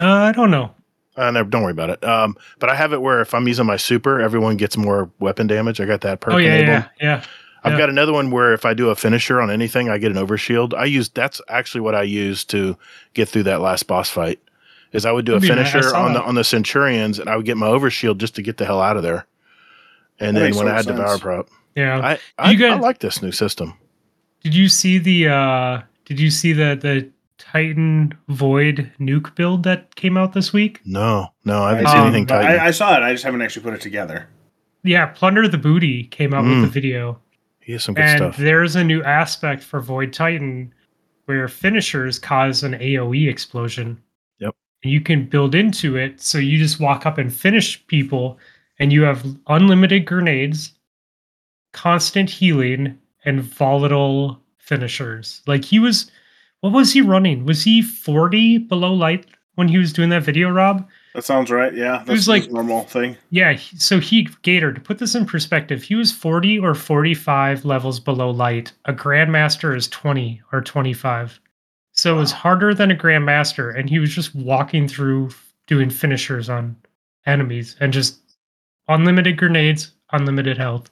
[0.00, 0.74] Uh, I don't know.
[1.16, 2.04] Uh, no, don't worry about it.
[2.04, 5.46] Um, but I have it where if I'm using my super, everyone gets more weapon
[5.46, 5.80] damage.
[5.80, 6.68] I got that perk oh yeah, enabled.
[6.68, 7.24] yeah, yeah.
[7.64, 7.78] I've yeah.
[7.78, 10.74] got another one where if I do a finisher on anything, I get an overshield.
[10.74, 12.76] I use that's actually what I use to
[13.14, 14.40] get through that last boss fight.
[14.92, 15.68] Is I would do a That'd be nice.
[15.68, 18.42] I finisher on the on the Centurions, and I would get my overshield just to
[18.42, 19.26] get the hell out of there.
[20.20, 21.98] And That then when I had devour prop, Yeah.
[21.98, 23.74] I I, You guys- I like this new system.
[24.42, 29.94] Did you see the uh did you see the the Titan Void nuke build that
[29.96, 30.80] came out this week?
[30.84, 32.58] No, no, I haven't I seen Um, anything but tight.
[32.58, 33.02] I, I saw it.
[33.02, 34.26] I just haven't actually put it together.
[34.82, 36.62] Yeah, Plunder the Booty came out Mm.
[36.62, 37.20] with the video.
[37.60, 38.36] he has some good and stuff.
[38.36, 40.72] there's a new aspect for Void Titan
[41.24, 44.00] where finishers cause an AoE explosion.
[44.38, 44.54] Yep.
[44.84, 48.38] And you can build into it so you just walk up and finish people
[48.78, 50.74] and you have unlimited grenades,
[51.72, 55.42] constant healing, and volatile finishers.
[55.48, 56.10] Like he was
[56.66, 57.44] what was he running?
[57.44, 60.86] Was he 40 below light when he was doing that video, Rob?
[61.14, 61.74] That sounds right.
[61.74, 63.16] Yeah, that's was like- his normal thing.
[63.30, 67.98] Yeah, so he Gator to put this in perspective, he was 40 or 45 levels
[67.98, 68.72] below light.
[68.84, 71.40] A grandmaster is 20 or 25.
[71.92, 75.30] So it was harder than a grandmaster and he was just walking through
[75.66, 76.76] doing finishers on
[77.24, 78.18] enemies and just
[78.88, 80.90] unlimited grenades, unlimited health.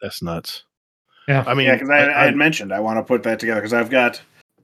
[0.00, 0.62] That's nuts.
[1.28, 1.42] Yeah.
[1.46, 3.72] I mean, yeah, because I, I, had mentioned I want to put that together because
[3.72, 4.22] I've got,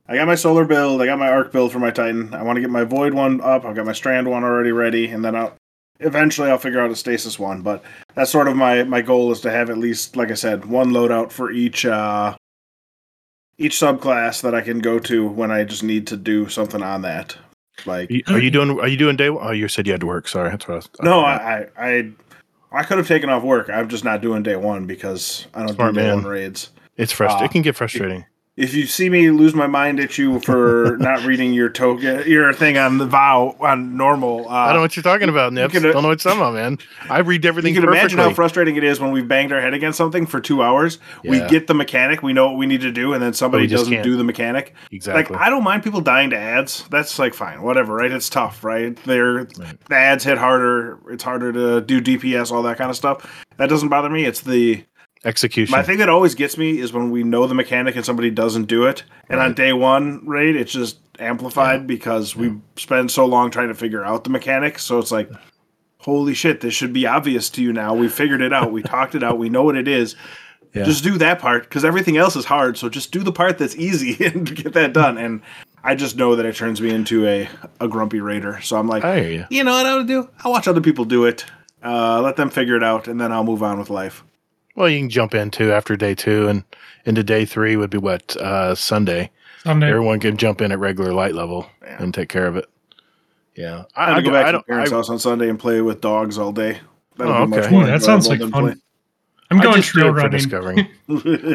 [0.09, 2.35] I got my solar build, I got my arc build for my Titan.
[2.35, 3.65] I want to get my void one up.
[3.65, 5.55] I've got my strand one already ready, and then I'll
[6.01, 7.62] eventually I'll figure out a stasis one.
[7.62, 7.83] But
[8.15, 10.91] that's sort of my my goal is to have at least, like I said, one
[10.91, 12.37] loadout for each uh
[13.59, 17.03] each subclass that I can go to when I just need to do something on
[17.03, 17.37] that.
[17.87, 18.79] Like You- are you doing?
[18.81, 19.31] Are you doing day?
[19.31, 19.47] One?
[19.47, 20.27] Oh, you said you had to work.
[20.29, 20.88] Sorry, that's what I was.
[21.01, 22.11] no, I I I,
[22.73, 23.71] I could have taken off work.
[23.71, 26.17] I'm just not doing day one because I don't Smart do day man.
[26.17, 26.71] one raids.
[26.97, 27.45] It's frustrating.
[27.47, 27.51] Ah.
[27.51, 28.25] it can get frustrating.
[28.55, 32.53] If you see me lose my mind at you for not reading your token, your
[32.53, 35.73] thing on the vow on normal, uh, I don't know what you're talking about, Nips.
[35.73, 36.79] can- don't know what you're talking about, man.
[37.09, 39.73] I read everything you can imagine how frustrating it is when we've banged our head
[39.73, 40.99] against something for two hours.
[41.25, 43.93] We get the mechanic, we know what we need to do, and then somebody doesn't
[43.93, 44.05] can't.
[44.05, 44.75] do the mechanic.
[44.91, 45.35] exactly.
[45.35, 46.87] Like I don't mind people dying to ads.
[46.91, 48.12] That's like fine, whatever, right?
[48.12, 48.97] It's tough, right?
[49.05, 50.99] They're the ads hit harder.
[51.11, 53.47] It's harder to do DPS, all that kind of stuff.
[53.57, 54.25] That doesn't bother me.
[54.25, 54.85] It's the
[55.25, 55.71] Execution.
[55.71, 58.65] My thing that always gets me is when we know the mechanic and somebody doesn't
[58.65, 63.51] do it, and on day one raid, it's just amplified because we spend so long
[63.51, 64.79] trying to figure out the mechanic.
[64.79, 65.31] So it's like,
[65.99, 67.95] holy shit, this should be obvious to you now.
[67.95, 68.73] We figured it out.
[68.73, 69.39] We talked it out.
[69.39, 70.17] We know what it is.
[70.75, 70.85] Yeah.
[70.85, 72.79] Just do that part because everything else is hard.
[72.79, 75.19] So just do the part that's easy and get that done.
[75.19, 75.43] And
[75.85, 77.49] I just know that it turns me into a,
[77.81, 78.61] a grumpy raider.
[78.63, 79.47] So I'm like, you.
[79.51, 80.29] you know what I would do?
[80.45, 81.45] I'll watch other people do it.
[81.85, 84.23] Uh, let them figure it out, and then I'll move on with life.
[84.75, 86.65] Well, you can jump into after day two and
[87.05, 89.31] into day three would be what uh, Sunday.
[89.65, 89.89] Someday.
[89.91, 92.03] Everyone can jump in at regular light level Yeah.
[92.03, 92.69] and take care of it.
[93.55, 95.59] Yeah, I had to go I back to my parents' I- house on Sunday and
[95.59, 96.79] play with dogs all day.
[97.17, 97.69] That'll Oh, be okay.
[97.69, 98.83] Ooh, more that sounds like enjoyable fun.
[99.51, 100.31] I'm going trail it for running.
[100.33, 100.89] discovering.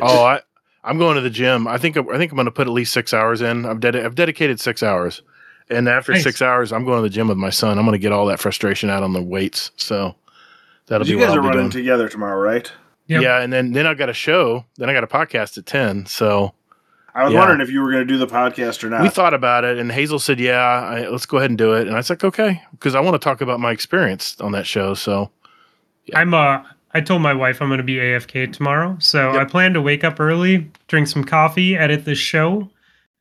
[0.02, 0.40] oh, I
[0.84, 1.68] I'm going to the gym.
[1.68, 3.66] I think I think I'm going to put at least six hours in.
[3.66, 5.24] I've, ded- I've dedicated six hours,
[5.70, 6.24] and after Nice.
[6.24, 7.78] six hours, I'm going to the gym with my son.
[7.80, 9.72] I'm going to get all that frustration out on the weights.
[9.76, 10.16] So
[10.86, 11.84] that'll be you what guys I'll are be running doing.
[11.84, 12.72] together tomorrow, right?
[13.08, 13.22] Yep.
[13.22, 14.66] Yeah, and then then I got a show.
[14.78, 16.06] Then I got a podcast at ten.
[16.06, 16.54] So
[17.16, 17.40] I was Yeah.
[17.40, 19.02] wondering if you were going to do the podcast or not.
[19.02, 21.88] we thought about it, and Hazel said, "Yeah, I, let's go ahead and do it."
[21.88, 24.68] And I was like, "Okay," because I want to talk about my experience on that
[24.68, 24.94] show.
[24.94, 25.32] So
[26.14, 29.42] I'm uh I told my wife I'm going to be AFK tomorrow, so Yep.
[29.42, 32.70] I plan to wake up early, drink some coffee, edit this show,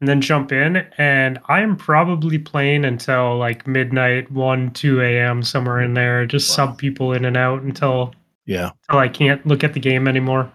[0.00, 0.84] and then jump in.
[0.98, 5.42] And I'm probably playing until like midnight, one, two a.m.
[5.42, 6.26] somewhere in there.
[6.26, 6.66] Just Wow.
[6.68, 8.14] sub people in and out until
[8.46, 10.50] yeah, until I can't look at the game anymore.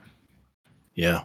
[0.96, 1.22] yeah,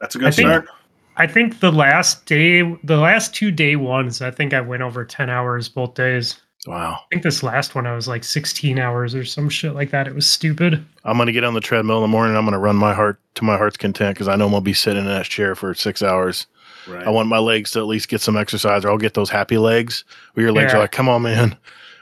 [0.00, 0.68] That's a good I think- start.
[1.16, 5.04] I think the last day, the last two day ones, I think I went over
[5.04, 6.40] ten hours both days.
[6.66, 6.94] wow.
[6.94, 10.08] I think this last one I was like 16 hours or some shit like that.
[10.08, 10.84] It was stupid.
[11.04, 12.36] I'm going to get on the treadmill in the morning.
[12.36, 14.62] I'm going to run my heart to my heart's content because I know I'm going
[14.62, 16.46] to be sitting in that chair for six hours.
[16.88, 17.06] Right.
[17.06, 19.56] I want my legs to at least get some exercise, or I'll get those happy
[19.58, 20.78] legs where your legs Yeah.
[20.78, 21.56] are like, "Come on, man,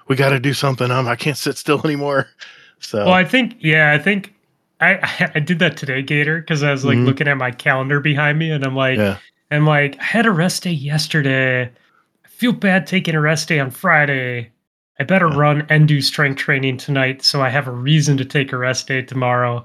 [0.08, 0.90] we got to do something.
[0.90, 2.28] I'm, I can't sit still anymore."
[2.82, 4.34] So Well, I think yeah, I think
[4.80, 7.04] I I did that today, Gator, because I was like Mhm.
[7.04, 9.18] looking at my calendar behind me, and I'm like, yeah,
[9.50, 11.64] I'm like, I had a rest day yesterday.
[12.24, 14.50] I feel bad taking a rest day on Friday.
[15.00, 15.36] I better Yeah.
[15.36, 18.88] run and do strength training tonight, so I have a reason to take a rest
[18.88, 19.64] day tomorrow.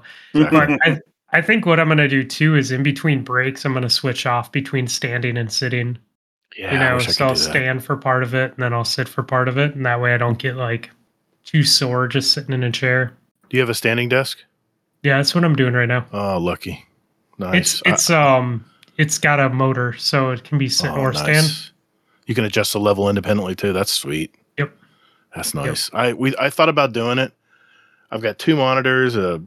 [0.50, 1.00] But I
[1.32, 4.52] I think what I'm gonna do too is in between breaks, I'm gonna switch off
[4.52, 5.98] between standing and sitting.
[6.56, 6.72] yeah.
[6.72, 7.50] you I know, so I'll could do that.
[7.50, 10.00] stand for part of it and then I'll sit for part of it, and that
[10.00, 10.90] way I don't get like
[11.48, 13.12] too sore just sitting in a chair.
[13.48, 14.38] Do you have a standing desk?
[15.02, 16.04] Yeah, that's what I'm doing right now.
[16.12, 16.84] Oh, lucky.
[17.38, 17.56] Nice.
[17.56, 18.64] It's it's um
[18.98, 21.22] it's got a motor, so it can be sit Oh, or nice.
[21.22, 21.70] stand.
[22.26, 23.72] You can adjust the level independently too.
[23.72, 24.34] That's sweet.
[24.58, 24.76] Yep.
[25.34, 25.88] That's nice.
[25.94, 27.32] I we I thought about doing it.
[28.10, 29.40] I've got two monitors, a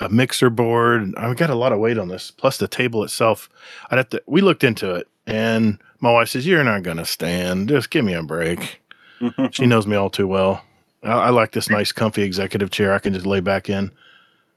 [0.00, 1.02] a mixer board.
[1.02, 3.48] and I've got a lot of weight on this, plus the table itself.
[3.90, 4.22] I'd have to.
[4.26, 7.68] We looked into it, and my wife says, "You're not going to stand.
[7.68, 8.80] Just give me a break."
[9.52, 10.64] She knows me all too well.
[11.02, 12.92] I, I like this nice, comfy executive chair.
[12.92, 13.90] I can just lay back in.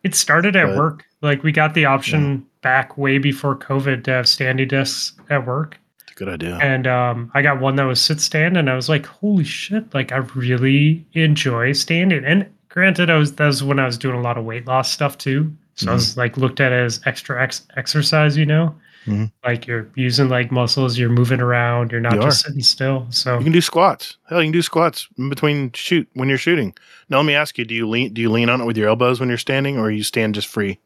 [0.03, 1.05] It started at But- work.
[1.21, 5.79] Like we got the option back way before COVID to have standing desks at work.
[6.03, 6.57] It's a good idea.
[6.61, 9.91] And um, I got one that was sit stand, and I was like, "Holy shit!"
[9.91, 12.23] Like I really enjoy standing.
[12.23, 14.91] And granted, I was that was when I was doing a lot of weight loss
[14.91, 15.51] stuff too.
[15.73, 18.75] So I was like looked at as extra ex- exercise, you know,
[19.05, 19.31] Mhm.
[19.43, 22.49] like you're using like muscles, you're moving around, you're not You just are.
[22.49, 23.05] sitting still.
[23.11, 24.17] So You can do squats.
[24.29, 26.73] Hell, you can do squats in between shoot when you're shooting.
[27.09, 28.13] Now let me ask you: Do you lean?
[28.13, 30.47] Do you lean on it with your elbows when you're standing, or you stand just
[30.47, 30.79] free?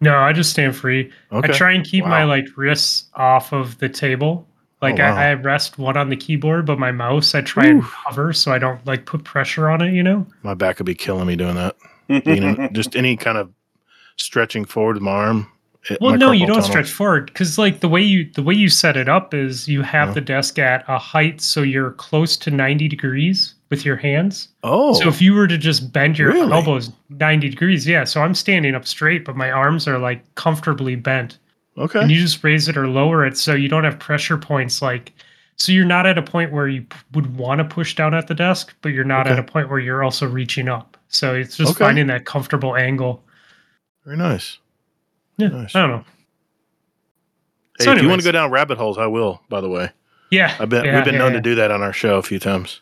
[0.00, 1.10] no, I just stand free.
[1.32, 1.52] Okay.
[1.52, 4.46] I try and keep my like wrists off of the table.
[4.80, 5.16] Like Oh, wow.
[5.16, 8.52] I, I rest one on the keyboard, but my mouse I try and hover so
[8.52, 9.92] I don't like put pressure on it.
[9.92, 10.24] You know.
[10.44, 11.74] My back would be killing me doing that.
[12.08, 13.50] Leaning, just any kind of
[14.16, 15.50] stretching forward with my arm.
[16.00, 16.68] Well, no, you don't tunnel.
[16.68, 19.80] stretch forward because like the way you the way you set it up is you
[19.82, 20.14] have Yeah.
[20.14, 24.48] the desk at a height so you're close to ninety degrees with your hands.
[24.64, 26.52] Oh, So if you were to just bend your Really?
[26.52, 28.04] elbows ninety degrees, yeah.
[28.04, 31.38] So I'm standing up straight, but my arms are like comfortably bent,
[31.78, 32.00] okay.
[32.00, 35.12] and you just raise it or lower it so you don't have pressure points like.
[35.60, 38.28] So you're not at a point where you p- would want to push down at
[38.28, 40.96] the desk, but you're not at a point where you're also reaching up.
[41.08, 41.84] So it's just Okay.
[41.84, 43.24] finding that comfortable angle.
[44.04, 44.58] Very nice.
[45.38, 45.74] Yeah, Nice.
[45.74, 46.04] I don't know.
[47.78, 49.40] Hey, So if you want to go down rabbit holes, I will.
[49.48, 49.90] By the way,
[50.30, 51.36] Yeah, I've been yeah, we've been yeah, known yeah.
[51.38, 52.80] to do that on our show a few times.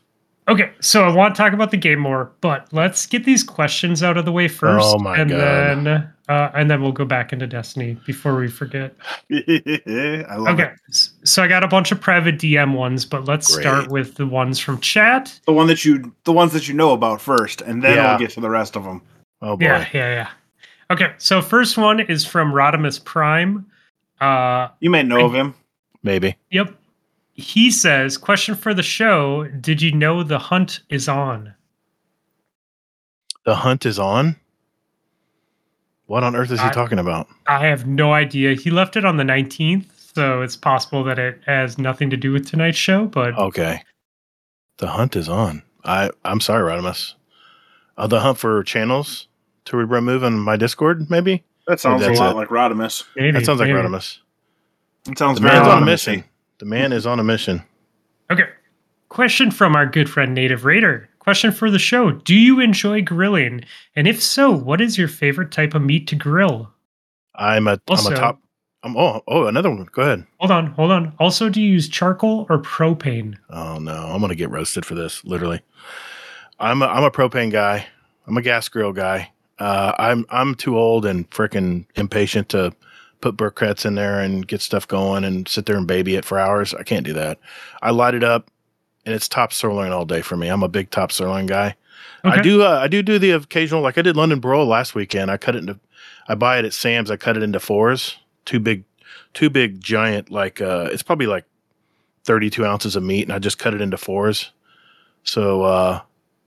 [0.49, 4.05] Okay, so I want to talk about the game more, but let's get these questions
[4.05, 5.39] out of the way first, Oh my and God.
[5.41, 8.95] then uh, and then we'll go back into Destiny before we forget.
[9.33, 11.11] I love Okay, it.
[11.25, 14.59] so I got a bunch of private DM ones, but let's start with the ones
[14.61, 15.39] from chat.
[15.47, 18.11] The one that you, the ones that you know about first, and then Yeah.
[18.11, 19.03] we'll get to the rest of them.
[19.43, 19.65] Oh boy.
[19.67, 20.29] Yeah, yeah, yeah.
[20.91, 23.67] Okay, so first one is from Rodimus Prime.
[24.21, 25.55] Uh, You may know of him.
[26.03, 26.37] Maybe.
[26.51, 26.75] yep.
[27.33, 31.55] He says, "Question for the show: Did you know the hunt is on?"
[33.45, 34.37] The hunt is on.
[36.07, 37.27] What on earth is he I- talking about?
[37.47, 38.55] I have no idea.
[38.55, 42.33] He left it on the 19th, so it's possible that it has nothing to do
[42.33, 43.83] with tonight's show, but Okay.
[44.79, 45.63] The hunt is on.
[45.85, 47.15] I I'm sorry, Rodimus.
[47.99, 49.26] Uh, the hunt for channels
[49.67, 51.45] to remove on my Discord, maybe.
[51.67, 52.37] That sounds a lot it.
[52.37, 53.05] like Rodimus.
[53.17, 53.81] maybe That sounds like maybe.
[53.81, 54.19] Rodimus.
[55.09, 56.25] It sounds The very man's on a mission.
[56.59, 57.63] The man is on a mission.
[58.31, 58.45] Okay.
[59.09, 61.09] Question from our good friend Native Raider.
[61.19, 62.13] Question for the show.
[62.13, 63.65] Do you enjoy grilling?
[63.97, 66.71] And if so, what is your favorite type of meat to grill?
[67.35, 68.41] I'm a Also- am a top.
[68.83, 69.89] I'm oh oh another one.
[69.91, 70.25] Go ahead.
[70.39, 71.13] Hold on, hold on.
[71.19, 73.35] Also, do you use charcoal or propane?
[73.51, 75.25] Oh no, I'm gonna get roasted for this.
[75.25, 75.61] Literally,
[76.61, 77.85] I'm a, I'm a propane guy.
[78.29, 79.33] I'm a gas grill guy.
[79.59, 82.73] Uh, I'm I'm too old and freaking impatient to
[83.21, 86.39] put briquettes in there and get stuff going and sit there and baby it for
[86.39, 86.75] hours.
[86.75, 87.39] I can't do that.
[87.81, 88.51] I light it up
[89.07, 90.49] and it's top sirloin all day for me.
[90.49, 91.77] I'm a big top sirloin guy.
[92.25, 92.39] Okay.
[92.39, 95.31] I do uh, I do do the occasional like I did London broil last weekend.
[95.31, 95.81] I cut it into
[96.29, 97.11] I buy it at Sam's.
[97.11, 98.85] I cut it into fours, two big,
[99.33, 101.45] two big giant like uh, it's probably like
[102.25, 104.51] 32 ounces of meat, and I just cut it into fours.
[105.23, 106.01] So uh,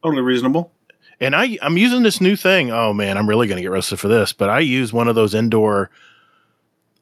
[0.03, 0.71] Totally reasonable.
[1.21, 2.71] And I I'm using this new thing.
[2.71, 5.33] Oh man, I'm really gonna get roasted for this, but I use one of those
[5.33, 5.89] indoor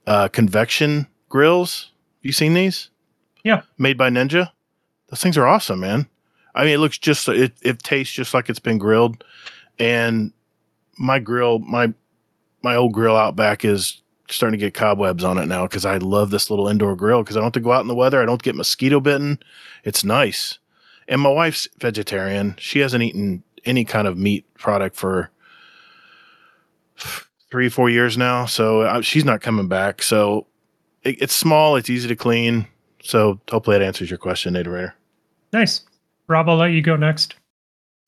[0.06, 1.91] uh, convection grills.
[2.21, 2.89] You seen these?
[3.43, 3.62] Yeah.
[3.77, 4.51] Made by Ninja.
[5.10, 6.08] Those things are awesome, man.
[6.56, 9.23] I mean, it looks just it it tastes just like it's been grilled,
[9.77, 10.34] and
[10.97, 11.93] my grill my
[12.63, 15.97] my old grill out back is starting to get cobwebs on it now because I
[15.97, 18.21] love this little indoor grill because I don't have to go out in the weather.
[18.21, 19.39] I don't get mosquito bitten.
[19.84, 20.60] It's nice.
[21.08, 22.56] And my wife's vegetarian.
[22.60, 25.30] She hasn't eaten any kind of meat product for
[27.51, 28.45] three, four years now.
[28.45, 30.01] So uh, she's not coming back.
[30.01, 30.47] So
[31.03, 31.75] it, it's small.
[31.75, 32.67] It's easy to clean.
[33.01, 34.93] So hopefully that answers your question, Nader
[35.53, 35.82] Nice.
[36.27, 37.36] Rob, I'll let you go next.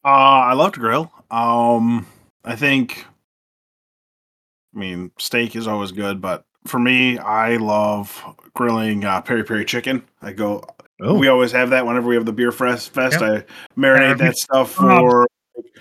[0.03, 1.11] Uh, I love to grill.
[1.31, 2.05] Um,
[2.43, 3.05] I think,
[4.75, 8.21] I mean, steak is always good, but for me, I love
[8.53, 10.03] grilling uh, peri peri chicken.
[10.21, 10.63] I go,
[11.01, 12.93] Oh, we always have that whenever we have the beer fest.
[12.93, 13.45] fest I
[13.77, 15.28] marinate that stuff for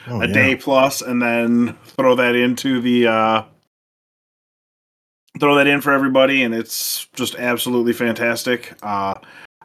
[0.08, 0.32] oh, a yeah.
[0.32, 3.42] day plus, and then throw that into the uh,
[5.38, 8.74] throw that in for everybody, and it's just absolutely fantastic.
[8.82, 9.14] Uh,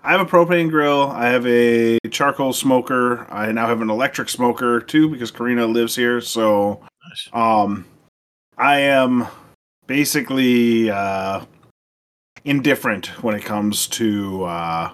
[0.04, 1.10] I have a propane grill.
[1.12, 3.26] I have a charcoal smoker.
[3.32, 6.19] I now have an electric smoker too because Karina lives here.
[6.19, 6.82] So,
[7.32, 7.86] um,
[8.58, 9.28] I am
[9.88, 11.45] basically uh,
[12.43, 14.91] indifferent when it comes to uh,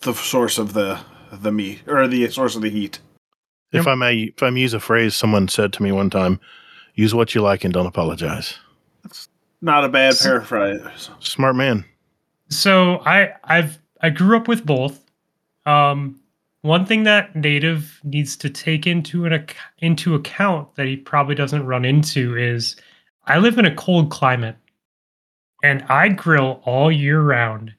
[0.00, 1.00] the source of the
[1.32, 2.98] the meat or the source of the heat.
[3.72, 6.40] If I may, if I may use a phrase someone said to me one time,
[6.94, 8.58] use what you like and don't apologize.
[9.02, 9.28] That's
[9.62, 11.10] not a bad S- paraphrase.
[11.20, 11.84] Smart man.
[12.48, 15.04] So I I've I grew up with both.
[15.66, 16.18] Um,
[16.62, 21.34] one thing that native needs to take into an ac- into account that he probably
[21.34, 22.76] doesn't run into is
[23.26, 24.56] I live in a cold climate,
[25.62, 27.72] and I grill all year round.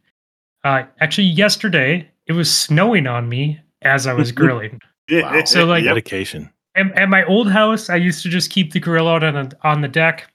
[0.64, 4.80] Uh, actually, yesterday it was snowing on me as I was grilling.
[5.12, 5.44] Wow.
[5.46, 6.52] So, like- dedication.
[6.76, 9.50] At, at my old house, I used to just keep the grill out on, a,
[9.64, 10.32] on the deck,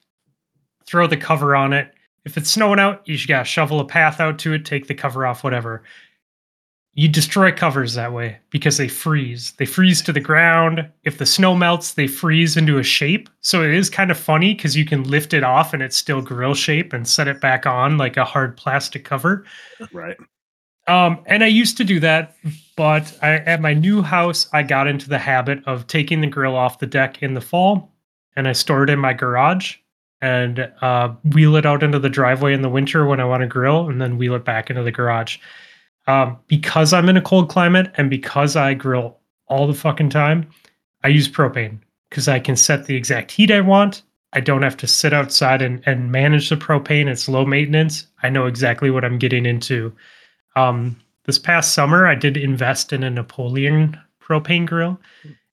[0.85, 1.91] throw the cover on it.
[2.25, 4.93] If it's snowing out, you just gotta shovel a path out to it, take the
[4.93, 5.83] cover off, whatever.
[6.93, 9.53] You destroy covers that way because they freeze.
[9.57, 10.87] They freeze to the ground.
[11.03, 13.29] If the snow melts, they freeze into a shape.
[13.41, 16.21] So it is kind of funny because you can lift it off and it's still
[16.21, 19.45] grill shape and set it back on like a hard plastic cover.
[19.93, 20.17] right.
[20.87, 22.35] Um, and I used to do that,
[22.77, 26.55] but I, at my new house, I got into the habit of taking the grill
[26.55, 27.91] off the deck in the fall,
[28.37, 29.75] and I store it in my garage
[30.21, 33.47] and uh, wheel it out into the driveway in the winter when I want to
[33.47, 35.37] grill, and then wheel it back into the garage.
[36.07, 40.49] Um, because I'm in a cold climate and because I grill all the fucking time,
[41.03, 44.03] I use propane because I can set the exact heat I want.
[44.33, 47.07] I don't have to sit outside and, and manage the propane.
[47.07, 48.07] It's low maintenance.
[48.23, 49.93] I know exactly what I'm getting into.
[50.55, 54.99] Um, this past summer, I did invest in a Napoleon propane grill,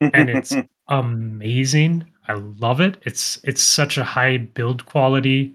[0.01, 0.55] and it's
[0.89, 2.07] amazing.
[2.29, 2.97] I love it.
[3.03, 5.53] It's it's such a high build quality.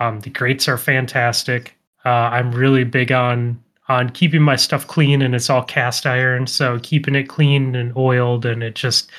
[0.00, 1.76] Um, the grates are fantastic.
[2.04, 6.46] Uh, I'm really big on on keeping my stuff clean, and it's all cast iron,
[6.46, 9.10] so keeping it clean and oiled, and it just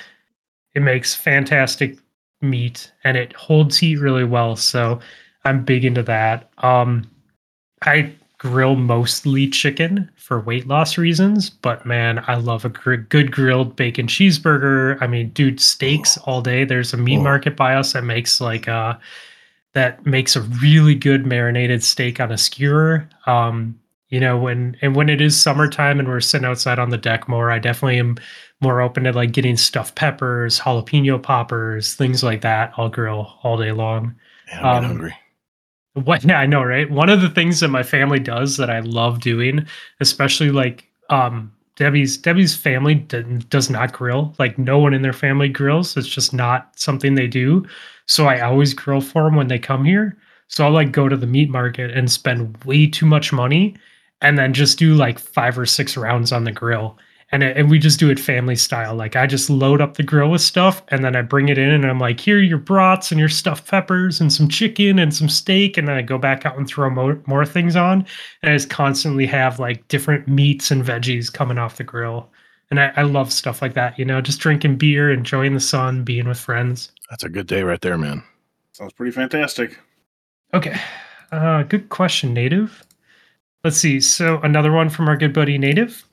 [0.74, 1.98] it makes fantastic
[2.42, 4.56] meat, and it holds heat really well.
[4.56, 5.00] So
[5.46, 6.50] I'm big into that.
[6.58, 7.10] Um,
[7.84, 13.32] I grill mostly chicken for weight loss reasons, but man, I love a gr- good
[13.32, 14.98] grilled bacon cheeseburger.
[15.02, 16.64] I mean, dude, steaks all day.
[16.66, 17.24] There's a meat Oh.
[17.24, 18.96] market by us that makes like uh
[19.74, 23.08] that makes a really good marinated steak on a skewer.
[23.28, 26.98] Um, you know, when and when it is summertime and we're sitting outside on the
[26.98, 28.18] deck more, I definitely am
[28.62, 32.74] more open to like getting stuffed peppers, jalapeno poppers, things like that.
[32.78, 34.16] I'll grill all day long.
[34.52, 35.16] Man, I'm Um, hungry.
[36.04, 36.90] What yeah, I know, right?
[36.90, 39.66] One of the things that my family does that I love doing,
[40.00, 44.36] especially like um Debbie's Debbie's family does not grill.
[44.38, 45.96] Like no one in their family grills.
[45.96, 47.66] It's just not something they do.
[48.06, 50.18] So I always grill for them when they come here.
[50.50, 53.76] So I'll like go to the meat market and spend way too much money
[54.22, 56.98] and then just do like five or six rounds on the grill.
[57.32, 58.96] And, it, and we just do it family style.
[58.96, 61.70] Like I just load up the grill with stuff and then I bring it in
[61.70, 65.14] and I'm like, here are your brats and your stuffed peppers and some chicken and
[65.14, 65.78] some steak.
[65.78, 68.06] And then I go back out and throw more, more things on.
[68.42, 72.32] And I just constantly have like different meats and veggies coming off the grill.
[72.72, 76.04] And I, I love stuff like that, you know, just drinking beer, enjoying the sun,
[76.04, 76.92] being with friends.
[77.10, 78.24] That's a good day right there, man.
[78.74, 79.78] Sounds pretty fantastic.
[80.54, 80.80] Okay.
[81.32, 82.84] Uh, good question, Native.
[83.64, 84.00] Let's see.
[84.00, 86.06] So another one from our good buddy Native.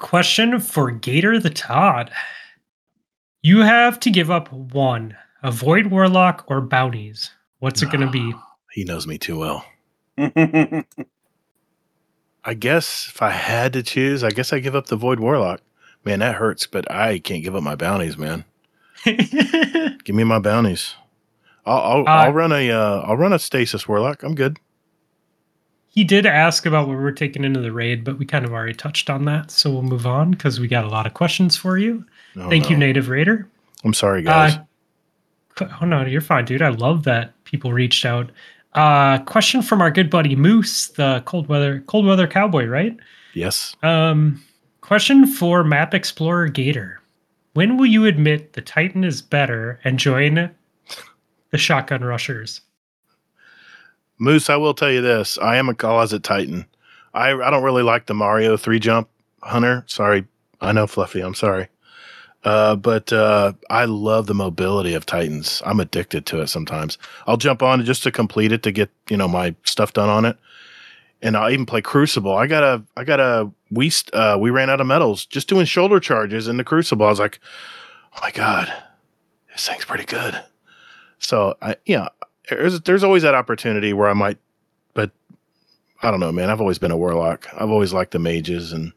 [0.00, 2.10] Question for Gator the Todd.
[3.42, 7.30] You have to give up one: Avoid Warlock or bounties.
[7.60, 8.34] What's it going to be?
[8.72, 9.64] He knows me too well.
[10.18, 10.84] I
[12.58, 15.60] guess if I had to choose, I guess I give up the Void Warlock.
[16.04, 18.44] Man, that hurts, but I can't give up my bounties, man.
[19.04, 20.94] Give me my bounties.
[21.64, 24.22] I'll I'll, Uh, I'll run a uh, I'll run a stasis warlock.
[24.22, 24.58] I'm good.
[25.90, 28.74] He did ask about what we're taking into the raid, but we kind of already
[28.74, 31.78] touched on that, so we'll move on because we got a lot of questions for
[31.78, 32.04] you.
[32.36, 32.76] Oh, Thank you.
[32.76, 33.48] Native Raider.
[33.84, 34.56] I'm sorry, guys.
[35.60, 36.62] Uh, oh no, you're fine, dude.
[36.62, 38.30] I love that people reached out.
[38.74, 42.96] Uh, question from our good buddy Moose, the cold weather cold weather cowboy, right?
[43.34, 43.74] yes.
[43.82, 44.40] Um,
[44.80, 47.00] question for Map Explorer Gator:
[47.54, 50.50] When will you admit the Titan is better and join
[51.50, 52.60] the Shotgun Rushers?
[54.20, 55.38] Moose, I will tell you this.
[55.38, 56.66] I am a closet titan.
[57.14, 59.08] I I don't really like the Mario three jump
[59.42, 59.82] hunter.
[59.88, 60.26] Sorry.
[60.60, 61.68] I know Fluffy, I'm sorry.
[62.44, 65.62] Uh, but uh, I love the mobility of Titans.
[65.64, 66.98] I'm addicted to it sometimes.
[67.26, 70.24] I'll jump on just to complete it to get, you know, my stuff done on
[70.26, 70.36] it.
[71.22, 72.34] And I'll even play Crucible.
[72.34, 75.64] I got a I got a we uh, we ran out of medals just doing
[75.64, 77.06] shoulder charges in the Crucible.
[77.06, 77.40] I was like,
[78.16, 78.72] "Oh my god.
[79.52, 80.42] This thing's pretty good."
[81.18, 82.08] So, I yeah,
[82.50, 84.38] there's there's always that opportunity where I might,
[84.94, 85.10] but
[86.02, 86.50] I don't know, man.
[86.50, 87.46] I've always been a warlock.
[87.54, 88.92] I've always liked the mages and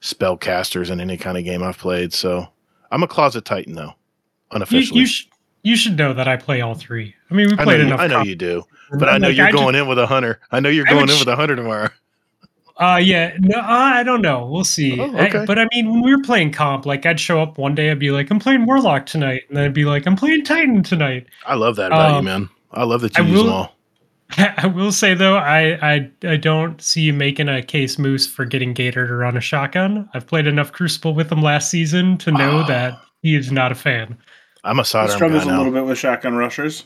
[0.00, 2.12] spellcasters in any kind of game I've played.
[2.12, 2.48] So
[2.90, 3.92] I'm a closet titan though,
[4.50, 5.00] unofficially.
[5.00, 5.26] you, sh-
[5.62, 7.14] you should know that I play all three.
[7.30, 8.00] I mean, we I know, played enough.
[8.00, 8.64] I know comp- you do,
[8.98, 10.40] but I know Like, you're just- going in with a hunter.
[10.50, 11.88] I know you're going in with a hunter tomorrow.
[12.78, 14.46] Uh, yeah, no, uh, I don't know.
[14.46, 14.98] We'll see.
[14.98, 15.44] Oh, I- okay.
[15.46, 17.98] but I mean, when we were playing comp, like I'd show up one day, I'd
[17.98, 21.26] be like, "I'm playing Warlock tonight," and then I'd be like, "I'm playing Titan tonight."
[21.46, 22.48] I love that about you, Um, man.
[22.72, 23.76] I love that you I use will- them all.
[24.38, 28.46] I will say though, I, I I don't see you making a case moose for
[28.46, 30.08] getting Gator to run a shotgun.
[30.14, 32.66] I've played enough Crucible with him last season to know Oh.
[32.66, 34.16] that he is not a fan.
[34.64, 35.58] I'm a He sidearm struggles guy a now.
[35.58, 36.84] little bit with shotgun rushers.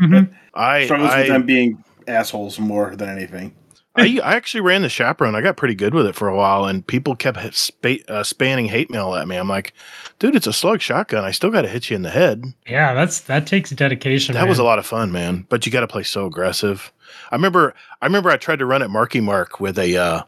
[0.00, 0.30] Mhm.
[0.54, 3.54] I Struggles with them being assholes more than anything.
[3.96, 5.34] I I actually ran the chaperone.
[5.34, 8.66] I got pretty good with it for a while, and people kept spa- uh, spanning
[8.66, 9.36] hate mail at me.
[9.36, 9.72] I'm like,
[10.18, 11.24] dude, it's a slug shotgun.
[11.24, 12.44] I still got to hit you in the head.
[12.66, 14.34] Yeah, that's that takes dedication.
[14.34, 15.46] That was a lot of fun, man.
[15.48, 16.92] But you got to play so aggressive.
[17.30, 17.74] I remember.
[18.02, 18.30] I remember.
[18.30, 20.22] I tried to run at Marky Mark with a uh,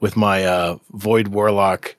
[0.00, 1.96] with my uh, Void Warlock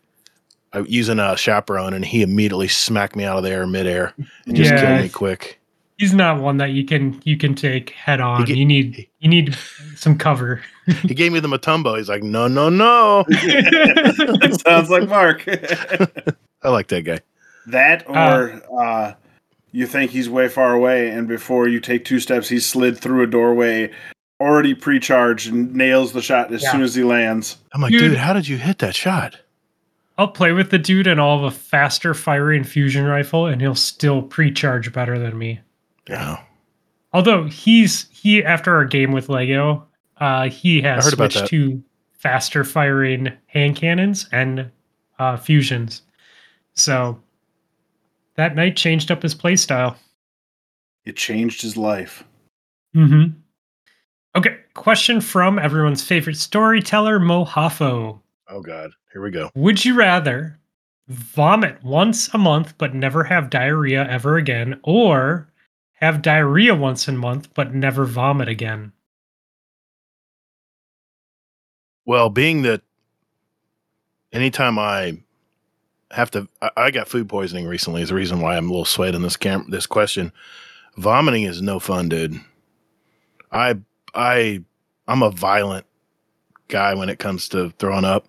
[0.73, 4.13] uh, using a chaperone, and he immediately smacked me out of the air midair
[4.45, 4.81] and just Yeah.
[4.81, 5.58] killed me quick.
[5.99, 8.45] He's not one that you can you can take head on.
[8.45, 9.55] get- you need you need
[9.95, 10.61] some cover.
[11.03, 11.95] He gave me the Mutombo.
[11.97, 13.23] He's like, no, no, no.
[14.65, 15.43] Sounds like Mark.
[16.63, 17.19] I like that guy.
[17.67, 19.13] that or uh,
[19.71, 23.21] you think he's way far away, and before you take two steps, he slid through
[23.21, 23.91] a doorway,
[24.41, 26.71] already pre-charged, and nails the shot as Yeah.
[26.71, 27.57] soon as he lands.
[27.71, 28.01] I'm like, Dude.
[28.01, 29.37] dude, how did you hit that shot?
[30.17, 33.75] I'll play with the dude and I'll have a faster firing fusion rifle, and he'll
[33.75, 35.59] still pre-charge better than me.
[36.09, 36.43] Yeah.
[37.13, 39.87] Although he's he after our game with Lego,
[40.17, 44.69] uh, he has I heard switched to faster firing hand cannons and
[45.19, 46.01] uh, fusions.
[46.73, 47.19] So
[48.35, 49.95] that night changed up his playstyle.
[51.05, 52.23] It changed his life.
[52.95, 53.37] Mm-hmm.
[54.35, 58.21] Okay, question from everyone's favorite storyteller, Mo Hafo.
[58.49, 58.91] Oh God.
[59.11, 59.49] Here we go.
[59.55, 60.59] Would you rather
[61.07, 65.48] vomit once a month but never have diarrhea ever again, or
[65.99, 68.91] have diarrhea once a month but never vomit again?
[72.05, 72.81] Well, being that
[74.31, 75.19] anytime I
[76.11, 78.01] have to, I, I got food poisoning recently.
[78.01, 80.31] Is the reason why I'm a little sweat in this cam this question.
[80.97, 82.39] Vomiting is no fun, dude.
[83.51, 83.75] I
[84.15, 84.63] I
[85.07, 85.85] I'm a violent
[86.67, 88.27] guy when it comes to throwing up.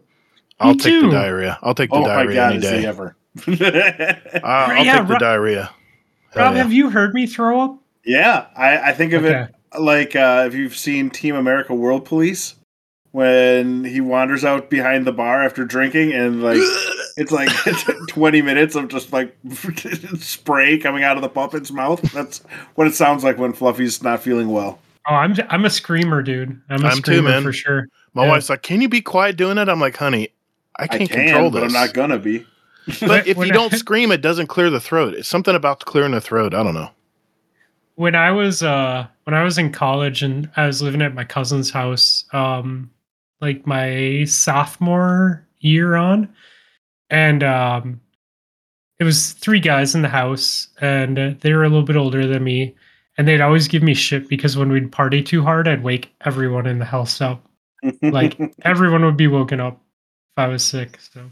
[0.59, 1.03] I'll take too.
[1.03, 1.59] the diarrhea.
[1.63, 2.87] I'll take the oh my diarrhea god, any day.
[2.87, 3.17] ever?
[3.47, 5.71] I- I'll Yeah, take the Rob- diarrhea.
[6.33, 6.63] Hell Rob, yeah.
[6.63, 7.79] have you heard me throw up?
[8.05, 9.43] yeah, I, I think of Okay.
[9.43, 12.55] it like uh, if you've seen Team America World Police
[13.13, 16.59] when he wanders out behind the bar after drinking and like
[17.17, 17.49] it's like
[18.09, 19.37] 20 minutes of just like
[20.19, 22.01] spray coming out of the puppet's mouth.
[22.13, 22.39] That's
[22.77, 24.79] what it sounds like when Fluffy's not feeling well.
[25.09, 26.61] Oh, I'm I'm a screamer, dude.
[26.69, 27.43] I'm a I'm too, screamer man.
[27.43, 27.87] for sure.
[28.15, 28.31] My Yeah.
[28.31, 30.29] wife's like, "Can you be quiet doing it?" I'm like, "Honey,
[30.79, 32.47] I I can't can, control but this." I'm not gonna be.
[33.01, 35.15] But if you I- don't scream, it doesn't clear the throat.
[35.15, 36.55] It's something about clearing the throat.
[36.55, 36.91] I don't know.
[37.97, 41.25] when I was uh when I was in college and I was living at my
[41.25, 42.91] cousin's house, um,
[43.41, 46.29] like my sophomore year on,
[47.11, 48.01] and um,
[48.99, 52.27] it was three guys in the house, and uh, they were a little bit older
[52.27, 52.75] than me,
[53.19, 56.67] and they'd always give me shit because when we'd party too hard, I'd wake everyone
[56.67, 57.45] in the house up.
[58.03, 60.99] Like everyone would be woken up if I was sick.
[61.13, 61.31] So,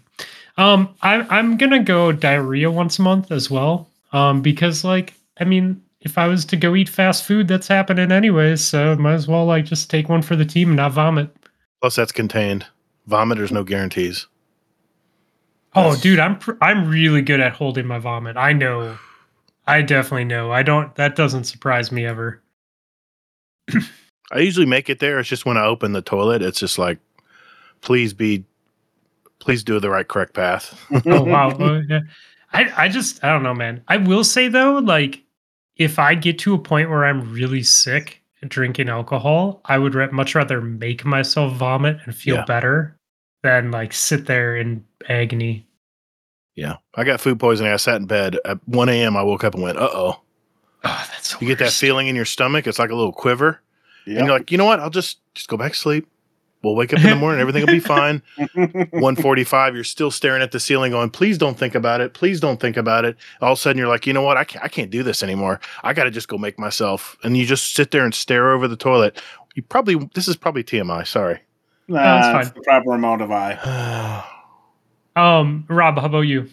[0.58, 3.88] um, I, I'm gonna go diarrhea once a month as well.
[4.12, 8.12] Um, because like I mean, if I was to go eat fast food, that's happening
[8.12, 8.62] anyways.
[8.64, 11.34] So might as well like just take one for the team and not vomit.
[11.80, 12.66] Plus, that's contained.
[13.06, 14.26] Vomit, there's no guarantees.
[15.74, 18.36] Oh, That's- dude, I'm pr- I'm really good at holding my vomit.
[18.36, 18.98] I know.
[19.66, 20.50] I definitely know.
[20.50, 20.94] I don't.
[20.96, 22.42] That doesn't surprise me ever.
[24.32, 25.18] I usually make it there.
[25.18, 26.98] It's just when I open the toilet, it's just like,
[27.80, 28.44] please be,
[29.38, 30.78] please do the right correct path.
[31.06, 31.50] Oh wow.
[31.50, 32.00] Uh, yeah.
[32.52, 33.82] I I just I don't know, man.
[33.88, 35.22] I will say though, like
[35.76, 40.10] if I get to a point where I'm really sick drinking alcohol, I would ra-
[40.12, 42.44] much rather make myself vomit and feel Yeah.
[42.44, 42.96] better
[43.42, 45.66] than like sit there in agony.
[46.56, 46.76] yeah.
[46.96, 47.72] I got food poisoning.
[47.72, 49.16] I sat in bed at 1 a.m.
[49.16, 50.20] I woke up and went, uh oh.
[50.84, 52.66] Oh, that's the You get that feeling in your stomach.
[52.66, 53.60] It's like a little quiver.
[54.06, 54.80] And you're like, you know what?
[54.80, 56.08] I'll just, just go back to sleep.
[56.62, 57.40] We'll wake up in the morning.
[57.40, 58.22] Everything will be fine.
[58.54, 62.14] 145, you're still staring at the ceiling going, please don't think about it.
[62.14, 63.16] Please don't think about it.
[63.40, 64.36] All of a sudden you're like, you know what?
[64.36, 65.60] I can't, I can't do this anymore.
[65.84, 67.16] I got to just go make myself.
[67.22, 69.20] And you just sit there and stare over the toilet.
[69.54, 71.06] You probably, this is probably TMI.
[71.06, 71.40] Sorry.
[71.86, 74.24] Nah, that's it's the proper amount of eye.
[75.16, 76.48] Um, Rob, how about you?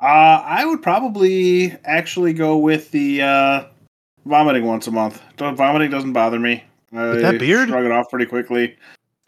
[0.00, 3.64] Uh, I would probably actually go with the uh,
[4.26, 5.22] vomiting once a month.
[5.38, 6.64] Vomiting doesn't bother me.
[6.94, 7.68] I With that beard?
[7.68, 8.76] shrug it off pretty quickly,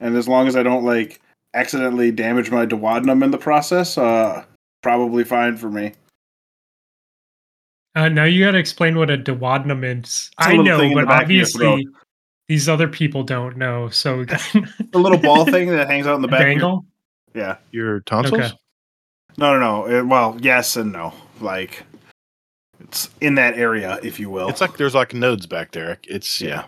[0.00, 1.20] and as long as I don't like
[1.54, 4.44] accidentally damage my duodenum in the process, uh,
[4.82, 5.92] probably fine for me.
[7.94, 10.30] Uh, now you got to explain what a duodenum is.
[10.38, 11.86] a I know, thing in the but back of your obviously
[12.48, 13.88] these other people don't know.
[13.88, 16.40] So The little ball thing that hangs out in the back.
[16.40, 16.86] of your- dangle.
[17.34, 17.56] yeah.
[17.70, 18.40] Your tonsils?
[18.40, 18.50] Okay.
[19.38, 19.88] No, no, no.
[19.98, 21.14] It- well, yes and no.
[21.40, 21.84] Like
[22.80, 24.48] it's in that area, if you will.
[24.48, 25.98] It's like there's like nodes back there.
[26.06, 26.64] It's, yeah.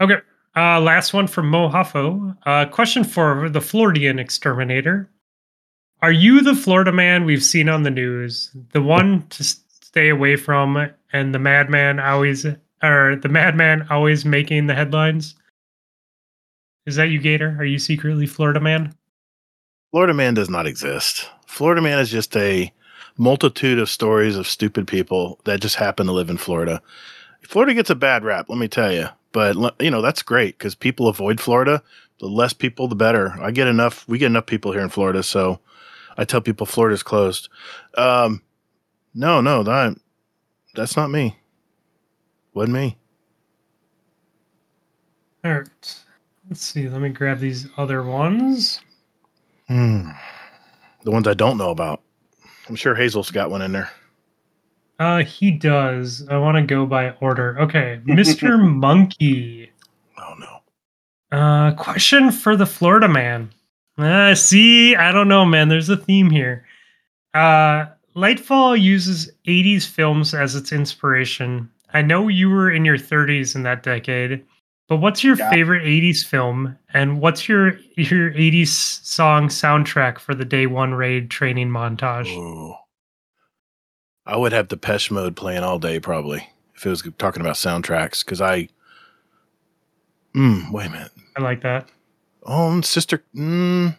[0.00, 0.16] Okay.
[0.56, 2.36] Uh, last one from Mo Huffo.
[2.44, 5.08] Uh, question for the Floridian exterminator.
[6.02, 8.50] Are you the Florida man we've seen on the news?
[8.72, 12.46] The one to stay away from and the madman always
[12.82, 15.34] or the madman always making the headlines?
[16.86, 17.56] Is that you, Gator?
[17.58, 18.94] Are you secretly Florida man?
[19.90, 21.28] Florida Man does not exist.
[21.46, 22.72] Florida Man is just a
[23.18, 26.80] multitude of stories of stupid people that just happen to live in Florida.
[27.42, 29.08] Florida gets a bad rap, let me tell you.
[29.32, 31.82] But you know that's great because people avoid Florida.
[32.18, 33.34] The less people, the better.
[33.40, 34.06] I get enough.
[34.08, 35.60] We get enough people here in Florida, so
[36.18, 37.48] I tell people Florida's closed.
[37.96, 38.42] Um,
[39.14, 39.96] no, no, that
[40.74, 41.36] that's not me.
[42.54, 42.98] Wasn't me.
[45.44, 45.68] All right.
[46.48, 46.88] Let's see.
[46.88, 48.80] Let me grab these other ones.
[49.68, 50.10] Hmm.
[51.04, 52.02] The ones I don't know about.
[52.68, 53.90] I'm sure Hazel's got one in there.
[55.00, 56.28] Uh, he does.
[56.28, 57.58] I want to go by order.
[57.58, 58.60] Okay, Mr.
[58.62, 59.70] Monkey.
[60.18, 61.36] Oh no.
[61.36, 63.50] Uh, question for the Florida man.
[63.98, 65.68] Uh, see, I don't know, man.
[65.68, 66.64] There's a theme here.
[67.34, 67.86] Uh,
[68.16, 71.70] Lightfall uses 80s films as its inspiration.
[71.94, 74.44] I know you were in your 30s in that decade,
[74.88, 75.50] but what's your Yeah.
[75.50, 78.68] favorite 80s film, and what's your your 80s
[79.04, 82.26] song soundtrack for the Day One Raid training montage?
[82.36, 82.74] Ooh.
[84.30, 88.24] I would have Depeche Mode playing all day probably if it was talking about soundtracks
[88.24, 88.68] because I.
[90.36, 91.10] Mm, wait a minute.
[91.36, 91.88] I like that.
[92.44, 93.24] Oh, Sister.
[93.34, 93.98] Mm,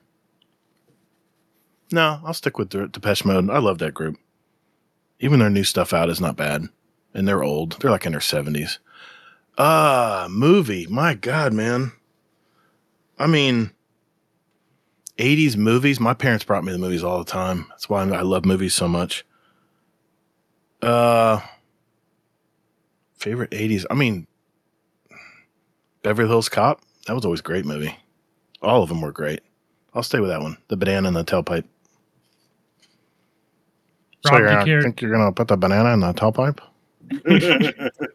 [1.92, 3.50] no, I'll stick with the Depeche Mode.
[3.50, 4.18] I love that group.
[5.20, 6.64] Even their new stuff out is not bad,
[7.14, 7.82] and they're old.
[7.82, 8.80] They're like in their seventies.
[9.58, 10.88] Ah, movie.
[10.88, 11.92] My God, man.
[13.20, 13.72] I mean,
[15.18, 16.00] '80s movies.
[16.00, 17.66] My parents brought me the movies all the time.
[17.70, 19.26] That's why I love movies so much.
[20.82, 21.40] Uh,
[23.16, 23.86] favorite '80s.
[23.90, 24.28] I mean,
[26.04, 26.82] Beverly Hills Cop.
[27.08, 27.96] That was always a great movie.
[28.62, 29.42] All of them were great.
[29.94, 30.58] I'll stay with that one.
[30.70, 31.66] The banana and the tailpipe.
[34.26, 36.14] So Rob, you're do you gonna, care- think you're gonna put the banana in the
[36.14, 36.60] tailpipe?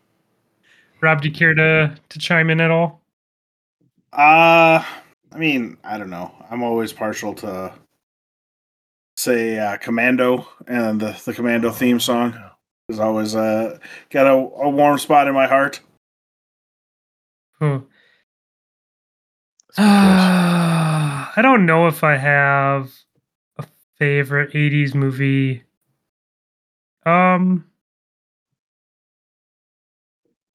[1.00, 3.02] Rob, do you care to to chime in at all?
[4.12, 4.82] Uh,
[5.32, 6.32] I mean, I don't know.
[6.50, 7.72] I'm always partial to
[9.16, 12.38] say uh, Commando and the the Commando theme song
[12.88, 13.78] is always uh
[14.10, 15.80] got a, a warm spot in my heart.
[17.58, 17.78] Hmm.
[19.76, 21.36] That's a good choice.
[21.38, 22.92] I don't know if I have
[23.58, 23.64] a
[23.98, 25.64] favorite 80s movie.
[27.04, 27.66] Um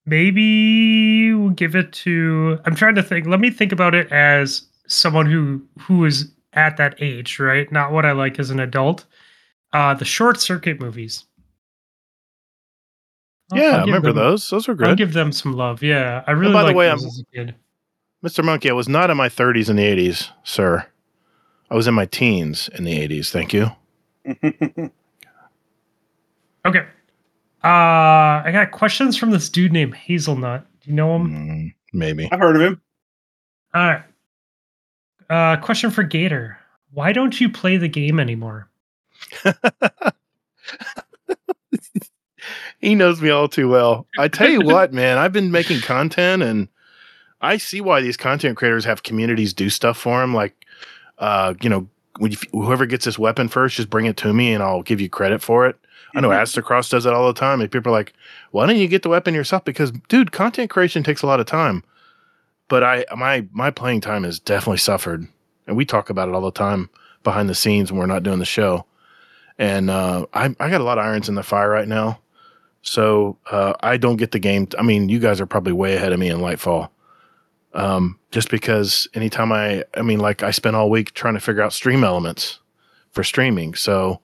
[0.05, 3.27] maybe we'll give it to I'm trying to think.
[3.27, 7.69] Let me think about it as someone who who is at that age, right?
[7.71, 9.05] Not what I like as an adult.
[9.73, 11.25] Uh the short circuit movies.
[13.51, 14.49] I'll- yeah, I'll I remember them- those.
[14.49, 14.87] Those were good.
[14.87, 15.81] I'll give them some love.
[15.83, 17.55] Yeah, I really by the like way, those I'm- as a kid.
[18.23, 18.43] Mr.
[18.43, 20.85] Monkey, I was not in my 30s in the 80s, sir.
[21.71, 23.29] I was in my teens in the 80s.
[23.31, 23.71] Thank you.
[26.63, 26.85] Okay.
[27.63, 27.67] Uh,
[28.45, 30.65] I got questions from this dude named Hazelnut.
[30.81, 31.27] Do you know him?
[31.31, 32.29] Mm, maybe.
[32.31, 32.81] I've heard of him.
[33.73, 34.03] All right.
[35.27, 36.59] Uh, question for Gator.
[36.93, 38.69] Why don't you play the game anymore?
[42.81, 44.07] he knows me all too well.
[44.17, 46.67] I tell you what, man, I've been making content and
[47.41, 50.33] I see why these content creators have communities do stuff for them.
[50.33, 50.65] Like,
[51.19, 51.87] uh, you know,
[52.19, 54.99] when you, whoever gets this weapon first, just bring it to me and I'll give
[55.01, 55.77] you credit for it.
[56.13, 56.41] I know Mhm.
[56.41, 57.61] Aztecross does it all the time.
[57.61, 58.13] And people are like,
[58.51, 59.63] why don't you get the weapon yourself?
[59.63, 61.83] Because, dude, content creation takes a lot of time.
[62.67, 65.27] But I, my, my playing time has definitely suffered.
[65.67, 66.89] And we talk about it all the time
[67.23, 68.85] behind the scenes when we're not doing the show.
[69.57, 72.19] And uh, I, I got a lot of irons in the fire right now.
[72.81, 74.67] So uh, I don't get the game.
[74.77, 76.89] I mean, you guys are probably way ahead of me in Lightfall.
[77.73, 81.61] Um, just because anytime I, I mean, like I spent all week trying to figure
[81.61, 82.59] out stream elements
[83.11, 83.75] for streaming.
[83.75, 84.19] So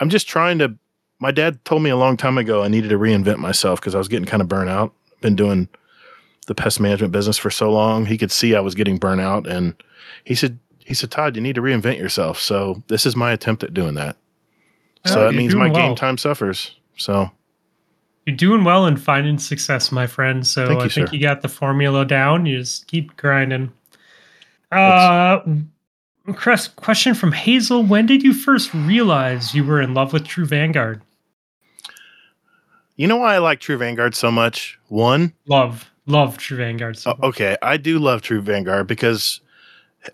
[0.00, 0.76] I'm just trying to.
[1.18, 3.98] My dad told me a long time ago I needed to reinvent myself because I
[3.98, 4.94] was getting kind of burnt out.
[5.20, 5.68] Been doing
[6.46, 8.06] the pest management business for so long.
[8.06, 9.74] He could see I was getting burnt out, and
[10.24, 12.40] he said, he said, Todd, you need to reinvent yourself.
[12.40, 14.16] So this is my attempt at doing that.
[15.06, 16.74] So Oh, that means my doing game time suffers.
[16.96, 17.30] So
[18.30, 20.46] You're doing well and finding success, my friend.
[20.46, 21.14] So Thank I you, think sir.
[21.16, 22.46] you got the formula down.
[22.46, 23.72] You just keep grinding.
[24.70, 25.40] Uh,
[26.34, 30.46] Chris, question from Hazel: When did you first realize you were in love with True
[30.46, 31.02] Vanguard?
[32.94, 34.78] you know why I like True Vanguard so much?
[34.86, 36.96] One, Love, love True Vanguard.
[36.98, 39.40] So Oh, okay, I do love True Vanguard because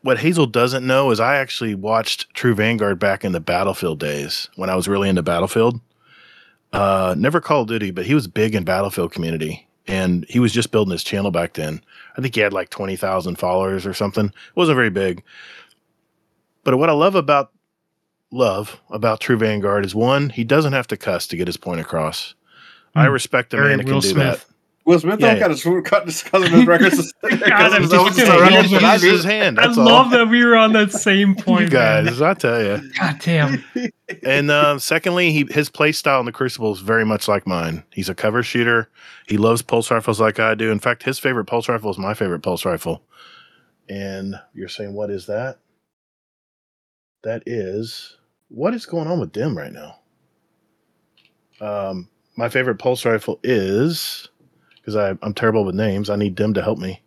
[0.01, 4.49] what Hazel doesn't know is I actually watched True Vanguard back in the Battlefield days
[4.57, 5.81] when I was really into Battlefield.
[6.77, 10.53] Uh, never Call of Duty, but he was big in Battlefield community, and he was
[10.53, 11.81] just building his channel back then.
[12.17, 14.27] I think he had like twenty thousand followers or something.
[14.27, 15.23] It wasn't very big.
[16.65, 17.53] But what I love about
[18.31, 21.81] love about True Vanguard is one, he doesn't have to cuss to get his point
[21.81, 22.35] across.
[22.95, 23.13] I Hmm.
[23.13, 24.47] respect a man that can do Smith.
[24.47, 24.56] that.
[24.87, 27.15] Will Smith Yeah, don't got his cut his cousin his records.
[27.49, 28.41] God, I'm His just own kidding.
[28.41, 29.61] records He He I his hand.
[29.61, 29.87] I That's all.
[29.87, 32.23] love that we were on that same point, you guys, man.
[32.23, 32.83] I tell you.
[32.99, 33.65] God damn.
[34.25, 37.85] And um, secondly, he his play style in the Crucible is very much like mine.
[37.93, 38.91] He's a cover shooter.
[39.29, 40.71] He loves pulse rifles like I do.
[40.73, 43.03] In fact, his favorite pulse rifle is my favorite pulse rifle.
[43.89, 45.59] And you're saying, what is that?
[47.25, 48.19] That is
[48.49, 50.01] what is going on with Dim right now?
[51.61, 54.29] Um, my favorite pulse rifle is
[54.87, 56.09] because I'm terrible with names.
[56.09, 57.03] I need Dim to help me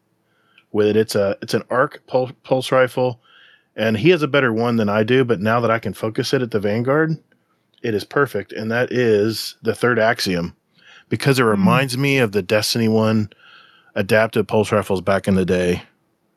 [0.72, 0.98] with it.
[0.98, 3.22] It's a it's an arc pulse, pulse rifle
[3.80, 5.24] and he has a better one than I do.
[5.24, 7.18] But now that I can focus it at the Vanguard,
[7.82, 10.56] it is perfect, and that is the third axiom,
[11.08, 13.30] because it reminds me of the Destiny one
[13.96, 15.82] adaptive pulse rifles back in the day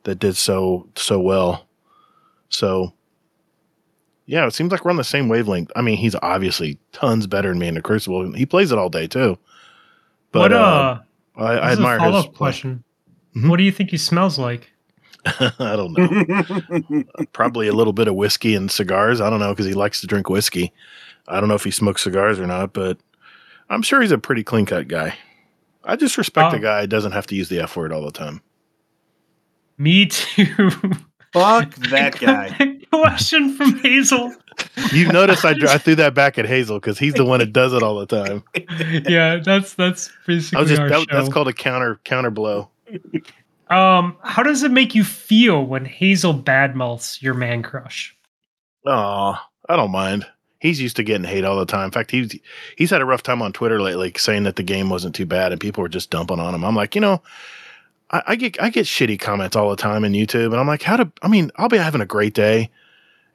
[0.04, 1.66] that did so so well.
[2.48, 2.92] So,
[4.26, 5.72] yeah, it seems like we're on the same wavelength.
[5.74, 8.32] I mean, he's obviously tons better than me in the Crucible.
[8.34, 9.36] He plays it all day too.
[10.30, 11.00] But what uh, uh,
[11.36, 12.32] I, I this is a admire his follow-up play.
[12.34, 12.84] question.
[13.36, 13.48] Mhm.
[13.48, 14.70] What do you think he smells like?
[15.24, 17.04] I don't know.
[17.32, 19.20] probably a little bit of whiskey and cigars.
[19.20, 20.72] I don't know because he likes to drink whiskey.
[21.28, 22.98] I don't know if he smokes cigars or not, but
[23.70, 25.14] I'm sure he's a pretty clean cut guy.
[25.84, 26.56] I just respect Oh.
[26.56, 28.42] a guy who doesn't have to use the F word all the time.
[29.78, 30.70] Me too.
[31.32, 32.78] Fuck that guy.
[32.92, 34.34] question from Hazel.
[34.92, 37.72] You notice I, I threw that back at Hazel because he's the one that does
[37.72, 38.42] it all the time.
[39.08, 42.68] yeah, that's that's basically I was just our that, that's called a counter counter blow.
[43.70, 48.14] Um, how does it make you feel when Hazel badmouths your man crush?
[48.84, 49.36] Oh,
[49.68, 50.26] I don't mind.
[50.58, 51.86] He's used to getting hate all the time.
[51.86, 52.38] In fact, he's
[52.76, 55.52] he's had a rough time on Twitter lately, saying that the game wasn't too bad
[55.52, 56.64] and people were just dumping on him.
[56.64, 57.22] I'm like, you know,
[58.10, 60.82] I, I get I get shitty comments all the time in YouTube, and I'm like,
[60.82, 61.10] how to?
[61.22, 62.70] I mean, I'll be having a great day,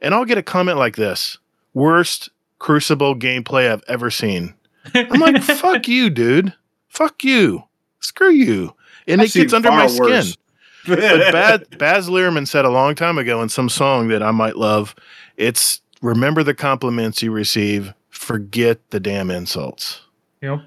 [0.00, 1.38] and I'll get a comment like this:
[1.74, 4.54] worst Crucible gameplay I've ever seen.
[4.94, 6.54] I'm like, fuck you, dude.
[6.88, 7.64] Fuck you.
[8.00, 8.74] Screw you.
[9.06, 10.30] And I've it gets under my worse.
[10.30, 10.42] skin
[10.88, 14.56] but Baz, Baz Luhrmann said a long time ago in some song that I might
[14.56, 14.94] love,
[15.36, 20.00] it's remember the compliments you receive, forget the damn insults.
[20.42, 20.62] Yep.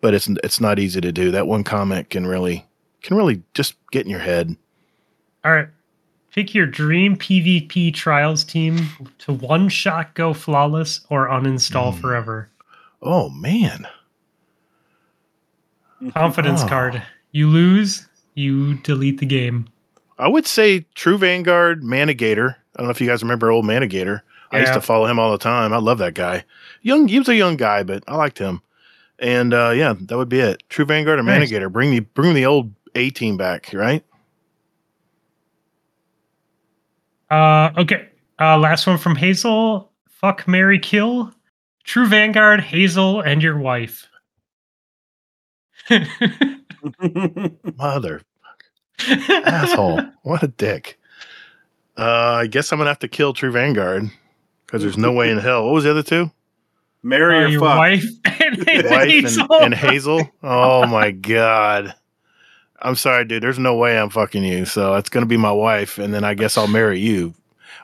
[0.00, 1.30] But it's it's not easy to do.
[1.30, 2.66] That one comment can really
[3.02, 4.56] can really just get in your head.
[5.44, 5.68] All right.
[6.36, 12.00] Pick your dream PvP trials team to one shot go flawless or uninstall Mm.
[12.00, 12.48] forever.
[13.02, 13.86] Oh man.
[16.12, 16.68] Confidence Oh.
[16.68, 17.02] card.
[17.32, 19.66] You lose, you delete the game.
[20.18, 22.56] I would say True Vanguard, Manigator.
[22.74, 24.20] I don't know if you guys remember old Manigator.
[24.52, 25.72] I used to follow him all the time.
[25.72, 26.44] I love that guy.
[26.82, 28.60] Young, he was a young guy, but I liked him.
[29.18, 30.62] And uh, yeah, that would be it.
[30.68, 31.50] True Vanguard or Nice.
[31.50, 31.70] Manigator.
[31.70, 34.04] Bring the bring the old A team back, right?
[37.30, 38.08] Uh, okay.
[38.40, 39.90] Uh, last one from Hazel.
[40.08, 41.32] Fuck Mary Kill.
[41.84, 44.08] True Vanguard, Hazel, and your wife.
[47.76, 48.22] Mother
[49.28, 50.00] asshole.
[50.22, 50.98] What a dick.
[51.96, 54.10] Uh, I guess I'm gonna have to kill True Vanguard
[54.66, 55.64] because there's no way in hell.
[55.64, 56.30] What was the other two?
[57.02, 57.78] Mary Uh, or your fuck.
[57.78, 58.04] wife
[58.40, 59.46] and Wife Hazel.
[59.54, 60.28] and, and Hazel.
[60.42, 61.94] Oh my god.
[62.82, 63.42] I'm sorry, dude.
[63.42, 64.64] There's no way I'm fucking you.
[64.64, 67.34] So it's gonna be my wife, and then I guess I'll marry you.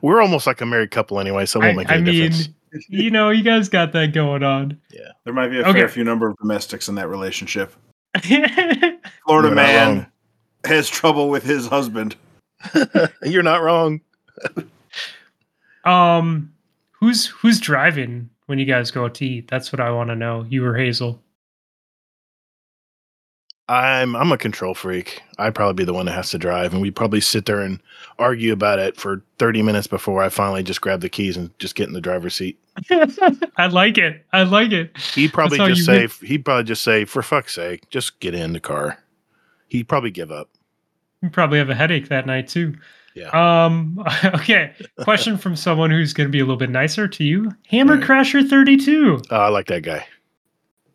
[0.02, 2.30] We're almost like a married couple anyway, so it won't I, make I any mean,
[2.30, 2.48] difference.
[2.88, 4.78] you know, you guys got that going on.
[4.90, 5.72] Yeah, there might be a Okay.
[5.80, 7.74] fair few number of domestics in that relationship.
[8.22, 10.06] Florida You're man
[10.64, 12.16] has trouble with his husband.
[13.22, 14.00] You're not wrong.
[15.84, 16.52] um,
[16.92, 19.48] who's who's driving when you guys go out to eat?
[19.48, 20.44] That's what I want to know.
[20.48, 21.22] You or Hazel?
[23.68, 25.22] I'm I'm a control freak.
[25.38, 27.80] I'd probably be the one that has to drive, and we'd probably sit there and
[28.18, 31.74] argue about it for 30 minutes before I finally just grab the keys and just
[31.74, 32.58] get in the driver's seat.
[33.56, 34.24] I like it.
[34.32, 34.96] I like it.
[35.14, 38.60] He'd probably just say, he'd probably just say, for fuck's sake, just get in the
[38.60, 38.98] car.
[39.68, 40.50] He'd probably give up.
[41.22, 42.74] You probably have a headache that night too.
[43.14, 43.28] Yeah.
[43.64, 44.02] Um.
[44.24, 44.72] Okay.
[45.00, 47.50] Question from someone who's going to be a little bit nicer to you.
[47.68, 48.04] Hammer Right.
[48.04, 49.20] Crasher thirty two.
[49.30, 50.04] Oh, I like that guy.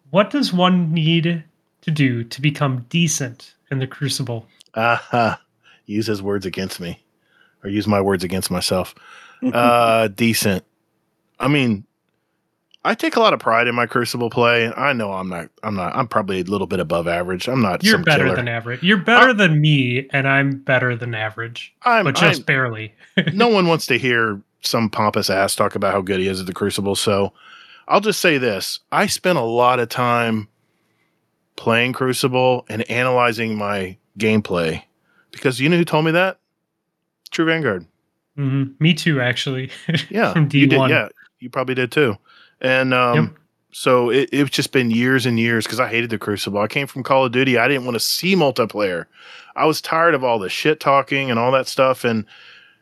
[0.09, 1.43] What does one need
[1.87, 4.45] to do to become decent in the Crucible?
[4.75, 5.41] Aha.
[5.85, 7.01] Use his words against me,
[7.63, 8.93] or use my words against myself.
[9.53, 10.65] Uh, decent.
[11.39, 11.85] I mean,
[12.83, 14.73] I take a lot of pride in my Crucible play.
[14.75, 15.49] I know I'm not.
[15.61, 15.95] I'm not.
[15.95, 17.47] I'm probably a little bit above average.
[17.47, 17.83] I'm not.
[17.83, 18.35] You're some better killer.
[18.35, 18.81] than average.
[18.81, 22.05] You're better than me, and I'm better than average, I'm.
[22.05, 22.95] but just I'm- barely.
[23.33, 26.47] no one wants to hear some pompous ass talk about how good he is at
[26.47, 26.95] the Crucible.
[26.95, 27.31] So
[27.87, 30.47] I'll just say this: I spent a lot of time
[31.57, 34.81] playing Crucible and analyzing my gameplay
[35.31, 36.39] because you know who told me that?
[37.29, 37.85] True Vanguard.
[38.37, 39.69] hmm Me too, actually.
[40.09, 40.89] Yeah, From you did.
[40.89, 42.15] Yeah, you probably did too.
[42.61, 43.33] And um, Yep.
[43.71, 46.59] so it, it's just been years and years because I hated the Crucible.
[46.61, 47.57] I came from Call of Duty.
[47.57, 49.05] I didn't want to see multiplayer.
[49.55, 52.03] I was tired of all the shit talking and all that stuff.
[52.05, 52.25] And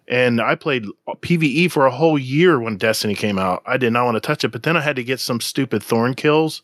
[0.07, 3.63] and I played PVE for a whole year when Destiny came out.
[3.65, 5.81] I did not want to touch it, but then I had to get some stupid
[5.81, 6.61] Thorn kills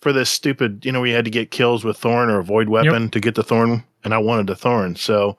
[0.00, 0.84] for this stupid.
[0.84, 3.42] You know, we had to get kills with Thorn or Void weapon to get the
[3.42, 4.96] Thorn, and I wanted the Thorn.
[4.96, 5.36] So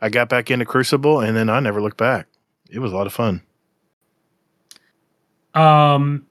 [0.00, 2.26] I got back into Crucible, and then I never looked back.
[2.70, 3.42] It was a lot of fun.
[5.54, 6.26] Um,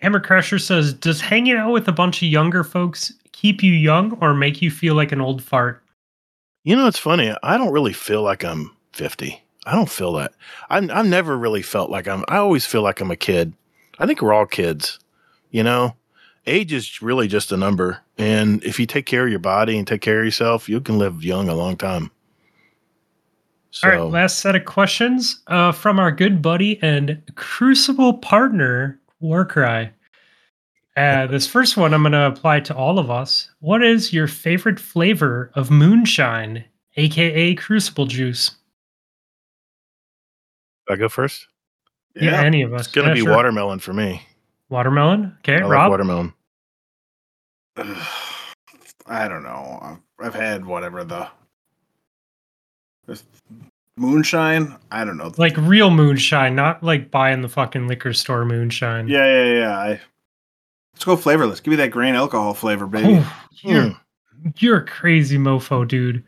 [0.00, 4.12] Hammer Crusher says, "Does hanging out with a bunch of younger folks keep you young
[4.20, 5.82] or make you feel like an old fart?"
[6.64, 7.34] You know, it's funny.
[7.42, 9.42] I don't really feel like I'm 50.
[9.64, 10.32] I don't feel that.
[10.70, 13.52] I'm, I've never really felt like I'm, I always feel like I'm a kid.
[13.98, 14.98] I think we're all kids.
[15.50, 15.94] You know,
[16.46, 18.00] age is really just a number.
[18.18, 20.98] And if you take care of your body and take care of yourself, you can
[20.98, 22.10] live young a long time.
[23.70, 29.00] So, All right, last set of questions uh, from our good buddy and Crucible partner,
[29.20, 29.90] Warcry.
[30.94, 33.48] Uh, this first one I'm going to apply to all of us.
[33.60, 36.64] What is your favorite flavor of moonshine,
[36.96, 38.50] aka Crucible juice?
[40.90, 41.46] I go first.
[42.14, 42.82] Yeah, any of us.
[42.82, 43.34] It's going to Yeah, be sure.
[43.34, 44.20] watermelon for me.
[44.72, 45.36] Watermelon.
[45.40, 45.90] Okay, I like Rob.
[45.90, 46.32] watermelon.
[49.06, 49.78] I don't know.
[49.82, 51.28] I've, I've had whatever the
[53.96, 54.76] moonshine.
[54.90, 55.32] I don't know.
[55.36, 59.08] like real moonshine, not like buying the fucking liquor store moonshine.
[59.08, 59.78] yeah, yeah, yeah.
[59.78, 60.00] I,
[60.94, 61.60] let's go flavorless.
[61.60, 63.18] Give me that grain alcohol flavor, baby.
[63.20, 63.98] Oh, you're Mm.
[64.62, 66.24] you're a crazy mofo, dude.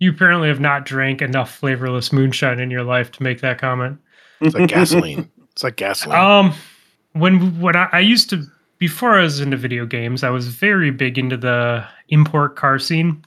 [0.00, 3.98] You apparently have not drank enough flavorless moonshine in your life to make that comment.
[4.40, 5.30] It's like gasoline.
[5.52, 6.18] It's like gasoline.
[6.50, 6.54] Um,
[7.14, 8.44] when when I, I used to
[8.78, 13.24] before I was into video games, I was very big into the import car scene.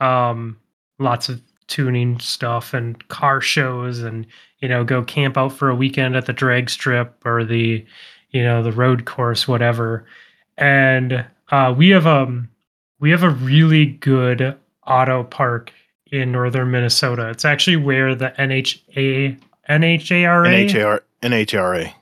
[0.00, 0.58] Um,
[0.98, 4.26] lots of tuning stuff and car shows, and
[4.60, 7.84] you know, go camp out for a weekend at the drag strip or the,
[8.30, 10.04] you know, the road course, whatever.
[10.56, 12.48] And uh, we have um
[13.00, 15.72] we have a really good auto park
[16.10, 17.28] in northern Minnesota.
[17.30, 21.94] It's actually where the NHA NHARA NHR, NHRA.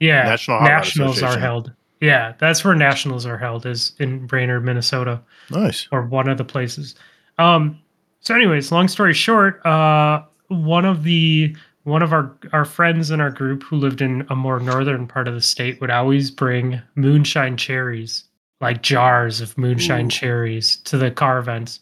[0.00, 1.72] Yeah, National Hot nationals are held.
[2.00, 5.20] Yeah, that's where nationals are held is in Brainerd, Minnesota,
[5.50, 5.86] Nice.
[5.92, 6.94] or one of the places.
[7.38, 7.78] Um,
[8.20, 13.20] so, anyways, long story short, uh, one of the one of our our friends in
[13.20, 16.80] our group who lived in a more northern part of the state would always bring
[16.94, 18.24] moonshine cherries,
[18.60, 20.10] like jars of moonshine Ooh.
[20.10, 21.80] cherries, to the car events.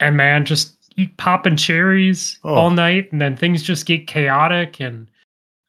[0.00, 2.54] And man, just eat popping cherries Oh.
[2.54, 5.06] all night, and then things just get chaotic and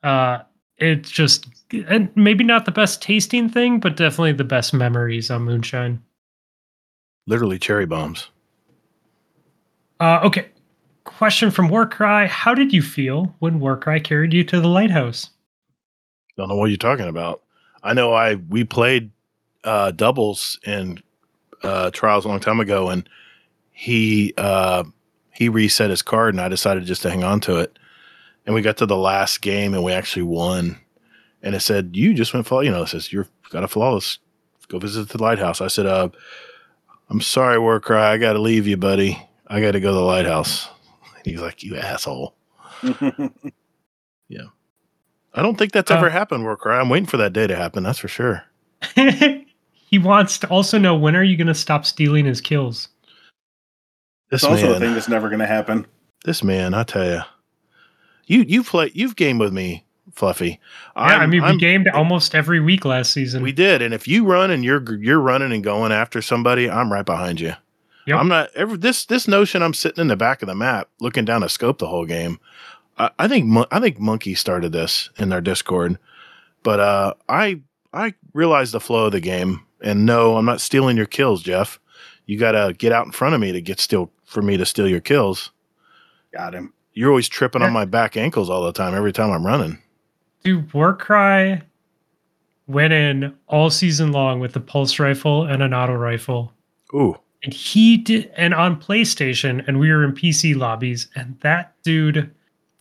[0.04, 0.40] uh
[0.78, 1.48] it's just
[1.88, 6.02] and maybe not the best tasting thing, but definitely the best memories on moonshine.
[7.28, 8.30] Literally cherry bombs.
[10.00, 10.50] Uh, okay.
[11.06, 15.30] Question from Warcry: How did you feel when Warcry carried you to the lighthouse?
[16.36, 17.42] Don't know what you're talking about.
[17.84, 19.12] I know I we played
[19.64, 21.00] uh, doubles in
[21.64, 23.08] uh, trials a long time ago, and
[23.72, 24.84] he uh,
[25.32, 27.78] he reset his card, and I decided just to hang on to it.
[28.46, 30.78] And we got to the last game, and we actually won.
[31.42, 34.20] And it said, "You just went flawless." You know, it says you've got a flawless.
[34.68, 35.62] Go visit the lighthouse.
[35.62, 36.10] I said, "Uh,
[37.10, 37.98] I'm sorry, Warcry.
[37.98, 39.22] I got to leave you, buddy.
[39.48, 40.68] I got to go to the lighthouse."
[41.18, 42.36] And he's like, "You asshole."
[44.28, 44.48] Yeah,
[45.36, 46.76] I don't think that's Uh, ever happened, Warcry.
[46.76, 47.84] I'm waiting for that day to happen.
[47.84, 48.44] That's for sure.
[48.96, 52.90] he wants to also know when are you going to stop stealing his kills?
[54.32, 55.86] This it's also man, a thing that's never going to happen.
[56.26, 57.22] this man, I tell you,
[58.28, 60.60] you you play, you've gamed with me, Fluffy.
[60.96, 63.44] Yeah, i I'm- mean, we I'm- gamed almost every week last season.
[63.44, 66.92] we did, and if you run and you're you're running and going after somebody, I'm
[66.92, 67.54] right behind you.
[68.08, 68.20] Yep.
[68.20, 69.62] I'm not ever this this notion.
[69.64, 72.40] I'm sitting in the back of the map looking down a scope the whole game.
[72.98, 75.98] I, I think I think Monkey started this in their Discord,
[76.64, 77.62] but uh, I
[77.94, 81.80] I realized the flow of the game, and no, I'm not stealing your kills, Jeff.
[82.28, 84.66] You got to get out in front of me to get still for me to
[84.66, 85.52] steal your kills.
[86.34, 86.74] Got him.
[86.96, 88.96] You're always tripping on my back ankles all the time.
[88.96, 89.78] Every time I'm running.
[90.44, 91.62] Dude, Warcry
[92.68, 96.52] went in all season long with a pulse rifle and an auto rifle.
[96.94, 101.74] Ooh, And he did, and on PlayStation, and we were in PC lobbies, and that
[101.84, 102.32] dude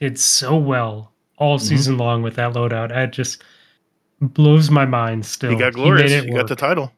[0.01, 1.63] did so well all Mhm.
[1.63, 2.91] season long with that loadout.
[2.97, 3.43] It just
[4.23, 5.53] blows my mind still.
[5.53, 6.13] you got He glorious.
[6.13, 6.93] it You got the title.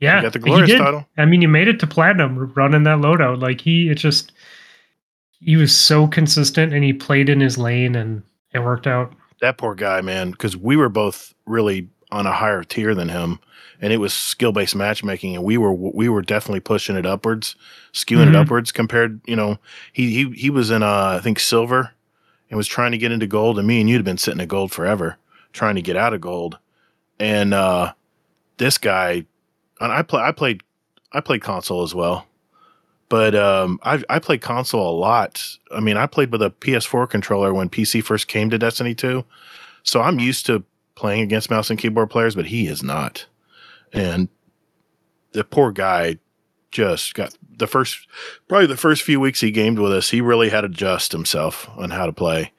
[0.00, 0.78] yeah, You got the he glorious did.
[0.78, 1.06] title.
[1.18, 3.42] I mean, you made it to platinum running that loadout.
[3.42, 4.32] Like he, it just,
[5.44, 8.22] he was so consistent, and he played in his lane, and
[8.52, 9.12] it worked out.
[9.40, 13.40] That poor guy, man, because we were both really on a higher tier than him,
[13.80, 17.56] and it was skill based matchmaking, and we were we were definitely pushing it upwards,
[17.92, 18.42] skewing it Mhm.
[18.42, 19.20] upwards compared.
[19.26, 19.58] You know,
[19.92, 21.90] he he he was in uh, I think silver,
[22.50, 24.48] and was trying to get into gold, and me and you'd have been sitting at
[24.48, 25.16] gold forever,
[25.52, 26.58] trying to get out of gold,
[27.18, 27.92] and uh,
[28.58, 29.24] this guy,
[29.80, 30.62] and I play I played
[31.12, 32.26] I played console as well.
[33.12, 35.46] But um, I I played console a lot.
[35.70, 39.22] I mean, I played with a PS4 controller when PC first came to Destiny 2.
[39.82, 43.26] So I'm used to playing against mouse and keyboard players, but he is not.
[43.92, 44.30] And
[45.32, 46.20] the poor guy
[46.70, 48.08] just got the first,
[48.48, 51.68] probably the first few weeks he gamed with us, he really had to adjust himself
[51.76, 52.50] on how to play.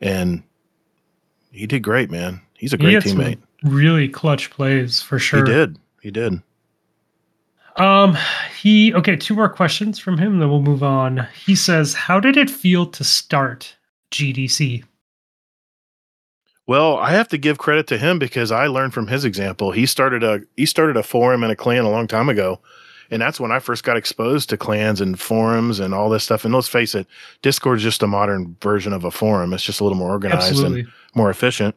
[0.00, 0.42] And
[1.52, 2.40] he did great, man.
[2.54, 3.38] He's a great teammate.
[3.62, 5.46] Really clutch plays for sure.
[5.46, 5.78] He did.
[6.02, 6.42] He did.
[7.80, 8.16] Um,
[8.60, 9.16] he okay.
[9.16, 11.26] Two more questions from him, then we'll move on.
[11.46, 13.76] He says, "How did it feel to start
[14.10, 14.84] GDC?"
[16.66, 19.72] Well, I have to give credit to him because I learned from his example.
[19.72, 22.60] He started a he started a forum and a clan a long time ago.
[23.10, 26.44] And that's when I first got exposed to clans and forums and all this stuff.
[26.44, 27.08] And let's face it,
[27.42, 29.52] Discord is just a modern version of a forum.
[29.52, 30.82] It's just a little more organized Absolutely.
[30.82, 31.74] and more efficient.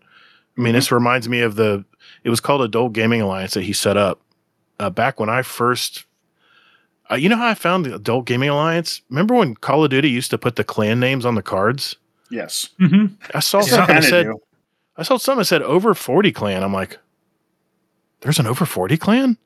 [0.57, 1.83] I mean, this reminds me of the
[2.23, 4.21] it was called Adult Gaming Alliance that he set up
[4.83, 6.05] uh, back when I first.
[7.11, 9.01] Uh, you know how I found the Adult Gaming Alliance?
[9.09, 11.95] Remember when Call of Duty used to put the clan names on the cards?
[12.29, 12.69] Yes.
[12.79, 13.65] hmm I saw Yeah.
[13.65, 14.39] something that said do.
[14.97, 16.63] I saw something that said over 40 clan.
[16.63, 16.97] I'm like,
[18.21, 19.37] there's an over 40 clan?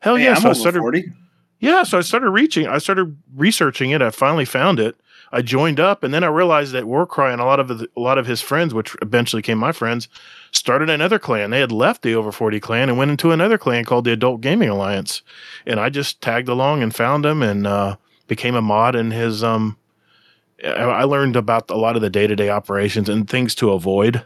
[0.00, 0.34] Hell Hey, yeah.
[0.34, 1.12] I'm so I started 40.
[1.58, 4.00] Yeah, so I started reaching I started researching it.
[4.02, 4.94] I finally found it.
[5.32, 8.00] I joined up and then I realized that Warcry and a lot of the, a
[8.00, 10.08] lot of his friends, which eventually became my friends,
[10.52, 11.50] started another clan.
[11.50, 14.40] They had left the over 40 clan and went into another clan called the Adult
[14.40, 15.22] Gaming Alliance.
[15.66, 17.96] And I just tagged along and found him and uh,
[18.26, 19.76] became a mod in his um
[20.64, 24.24] I learned about a lot of the day-to-day operations and things to avoid.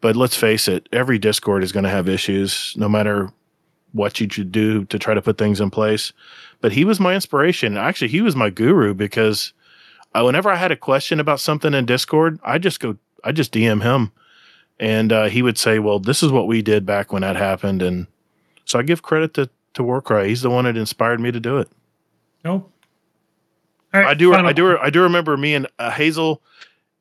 [0.00, 3.30] But let's face it, every Discord is going to have issues, no matter
[3.92, 6.12] what you should do to try to put things in place.
[6.60, 7.76] But he was my inspiration.
[7.76, 9.52] Actually, he was my guru because
[10.14, 13.52] uh, whenever I had a question about something in Discord, I just go, I just
[13.52, 14.12] DM him,
[14.78, 17.82] and uh, he would say, "Well, this is what we did back when that happened."
[17.82, 18.06] And
[18.64, 20.28] so I give credit to to Warcry.
[20.28, 21.68] He's the one that inspired me to do it.
[22.44, 22.72] Nope.
[23.92, 24.32] All right, I do.
[24.32, 24.78] final- I do.
[24.78, 26.42] I do remember me and uh, Hazel,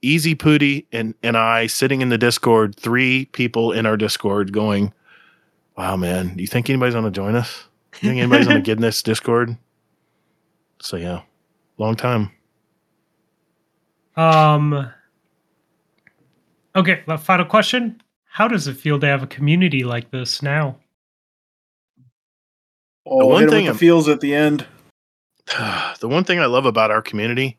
[0.01, 2.76] Easy Pooty, and and I sitting in the Discord.
[2.76, 4.93] Three people in our Discord going,
[5.78, 6.36] "Wow, man!
[6.36, 7.66] Do you think anybody's going to join us?
[8.01, 9.55] You think anybody's going to get in this Discord?"
[10.82, 11.22] So yeah,
[11.78, 12.32] long time.
[14.20, 14.91] Um.
[16.76, 20.78] Okay, final question: How does it feel to have a community like this now?
[23.05, 24.65] Oh, one hit him thing with feels at the end.
[25.99, 27.57] the one thing I love about our community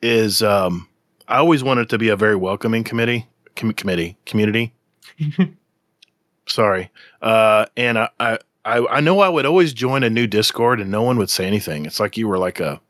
[0.00, 0.88] is um,
[1.26, 3.26] I always want it to be a very welcoming committee
[3.56, 4.72] com- committee community.
[6.46, 6.90] Sorry.
[7.20, 10.92] Uh, and I, I I I know I would always join a new Discord and
[10.92, 11.86] no one would say anything.
[11.86, 12.80] It's like you were like a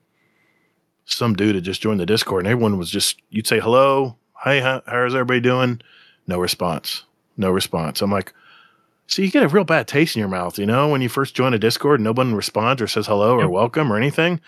[1.07, 4.61] some dude had just joined the Discord and everyone was just you'd say hello, hey,
[4.61, 5.81] how, how's everybody doing?
[6.27, 7.05] No response.
[7.37, 8.01] No response.
[8.01, 8.33] I'm like,
[9.07, 11.35] so you get a real bad taste in your mouth, you know, when you first
[11.35, 13.51] join a Discord and no one responds or says hello or Yep.
[13.51, 14.41] welcome or anything.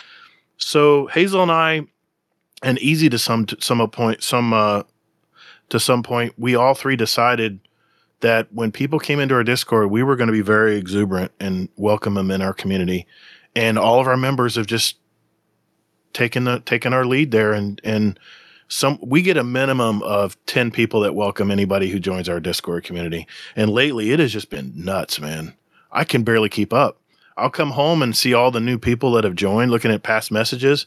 [0.56, 1.82] So Hazel and I,
[2.62, 4.82] and easy to some to some point, some uh,
[5.68, 7.60] to some point, we all three decided
[8.20, 11.68] that when people came into our Discord, we were going to be very exuberant and
[11.76, 13.06] welcome them in our community,
[13.54, 14.96] and all of our members have just
[16.16, 18.18] taken the taken our lead there, and and
[18.68, 22.82] some we get a minimum of 10 people that welcome anybody who joins our discord
[22.82, 23.26] community.
[23.54, 25.54] And lately it has just been nuts man.
[25.92, 27.00] I can barely keep up.
[27.36, 30.32] I'll come home and see all the new people that have joined looking at past
[30.32, 30.86] messages.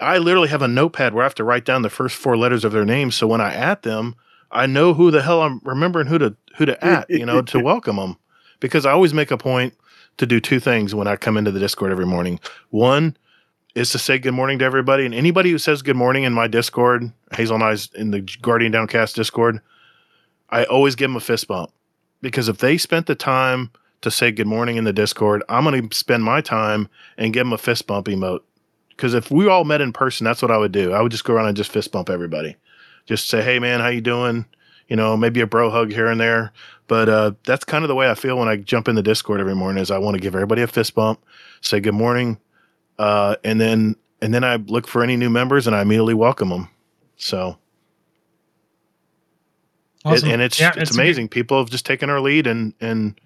[0.00, 2.64] I literally have a notepad where i have to write down the first four letters
[2.64, 4.16] of their name so when i at them
[4.50, 7.60] i know who the hell i'm remembering who to who to at you know to
[7.70, 8.16] welcome them
[8.58, 9.72] because i always make a point
[10.16, 12.40] to do two things when i come into the discord every morning.
[12.70, 13.16] One
[13.74, 15.04] is to say good morning to everybody.
[15.04, 18.72] And anybody who says good morning in my Discord, Hazel and I's in the Guardian
[18.72, 19.60] Downcast Discord,
[20.50, 21.72] I always give them a fist bump
[22.20, 23.70] because if they spent the time
[24.02, 27.40] to say good morning in the Discord, I'm going to spend my time and give
[27.40, 28.40] them a fist bump emote.
[28.90, 30.92] Because if we all met in person, that's what I would do.
[30.92, 32.54] I would just go around and just fist bump everybody.
[33.06, 34.46] Just say, "Hey, man, how you doing?"
[34.88, 36.52] You know, maybe a bro hug here and there.
[36.86, 39.40] But uh, that's kind of the way I feel when I jump in the Discord
[39.40, 39.82] every morning.
[39.82, 41.24] Is I want to give everybody a fist bump,
[41.60, 42.38] say good morning,
[42.98, 46.48] uh, and then and then I look for any new members and I immediately welcome
[46.48, 46.68] them.
[47.16, 47.58] So
[50.06, 51.28] it- and it's Yeah, it's, a good- amazing.
[51.28, 53.18] People have just taken our lead and and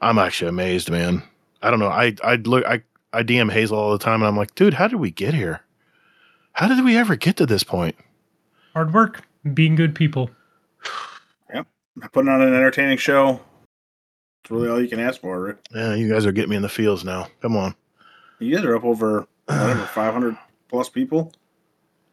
[0.00, 1.22] I'm actually amazed, man.
[1.62, 1.88] I don't know.
[1.88, 2.82] I I look I
[3.12, 5.60] I DM Hazel all the time and I'm like, dude, how did we get here?
[6.52, 7.96] How did we ever get to this point?
[8.74, 9.22] hard work,
[9.52, 10.30] being good people.
[11.52, 11.66] Yep,
[12.12, 13.38] putting on an entertaining show.
[14.42, 15.58] It's really all you can ask for, Rick.
[15.74, 17.28] Yeah, you guys are getting me in the fields now.
[17.42, 17.74] Come on.
[18.42, 20.36] You guys are up over whatever, 500
[20.68, 21.32] plus people.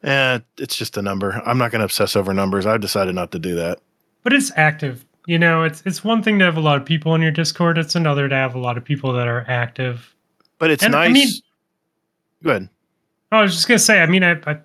[0.04, 1.42] Eh, it's just a number.
[1.46, 2.66] I'm not going to obsess over numbers.
[2.66, 3.80] I've decided not to do that.
[4.24, 5.06] But it's active.
[5.28, 7.78] You know, it's it's one thing to have a lot of people in your Discord.
[7.78, 10.16] It's another to have a lot of people that are active.
[10.58, 11.14] But it's And, I nice.
[11.14, 11.34] mean-
[12.44, 12.70] Go ahead.
[13.32, 14.02] I was just gonna say.
[14.02, 14.58] I mean, I, I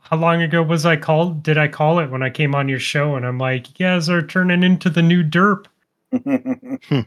[0.00, 1.42] how long ago was I called?
[1.42, 3.14] Did I call it when I came on your show?
[3.16, 5.66] And I'm like, you guys are turning into the new derp.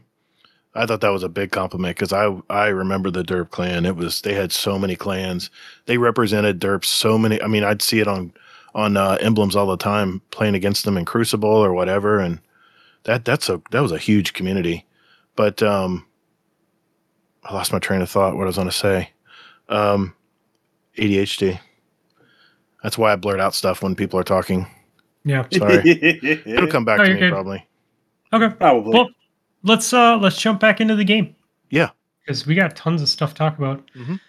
[0.76, 3.86] I thought that was a big compliment because I I remember the Derp clan.
[3.86, 5.50] It was they had so many clans.
[5.86, 7.40] They represented Derps so many.
[7.42, 8.32] I mean, I'd see it on
[8.74, 12.40] on uh, emblems all the time, playing against them in Crucible or whatever, and
[13.04, 14.84] that that's a that was a huge community.
[15.34, 16.06] But um,
[17.44, 18.36] I lost my train of thought.
[18.36, 19.10] What I was going to say.
[19.68, 20.14] Um,
[20.96, 21.58] ADHD.
[22.82, 24.66] That's why I blurt out stuff when people are talking.
[25.24, 25.44] Yeah.
[25.52, 25.82] Sorry.
[26.46, 27.32] It'll come back No, to me good.
[27.32, 27.66] probably.
[28.32, 28.48] Okay.
[28.54, 28.92] Probably.
[28.92, 29.08] Well,
[29.66, 31.34] let's uh let's jump back into the game.
[31.70, 31.90] Yeah.
[32.22, 33.82] Because we got tons of stuff to talk about.
[33.94, 34.20] Mhm.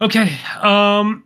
[0.00, 0.36] Okay.
[0.60, 1.24] Um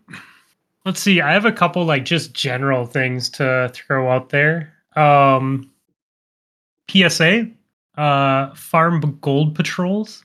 [0.85, 1.21] let's see.
[1.21, 4.73] I have a couple like just general things to throw out there.
[4.95, 5.71] Um
[6.91, 7.49] PSA,
[7.97, 10.23] uh farm gold patrols.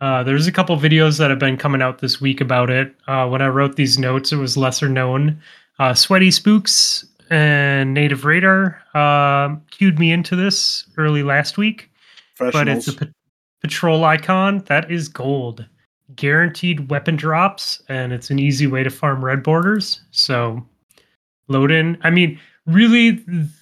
[0.00, 2.92] Uh, there's a couple videos that have been coming out this week about it.
[3.06, 5.40] Uh, when I wrote these notes, it was lesser known.
[5.78, 11.88] Uh, Sweaty Spooks and Native Radar uh, cued me into this early last week,
[12.38, 13.12] but it's a
[13.60, 15.66] patrol icon that is gold,
[16.14, 20.00] guaranteed weapon drops, and it's an easy way to farm red borders.
[20.10, 20.64] So
[21.48, 21.98] load in.
[22.02, 23.10] I mean, really,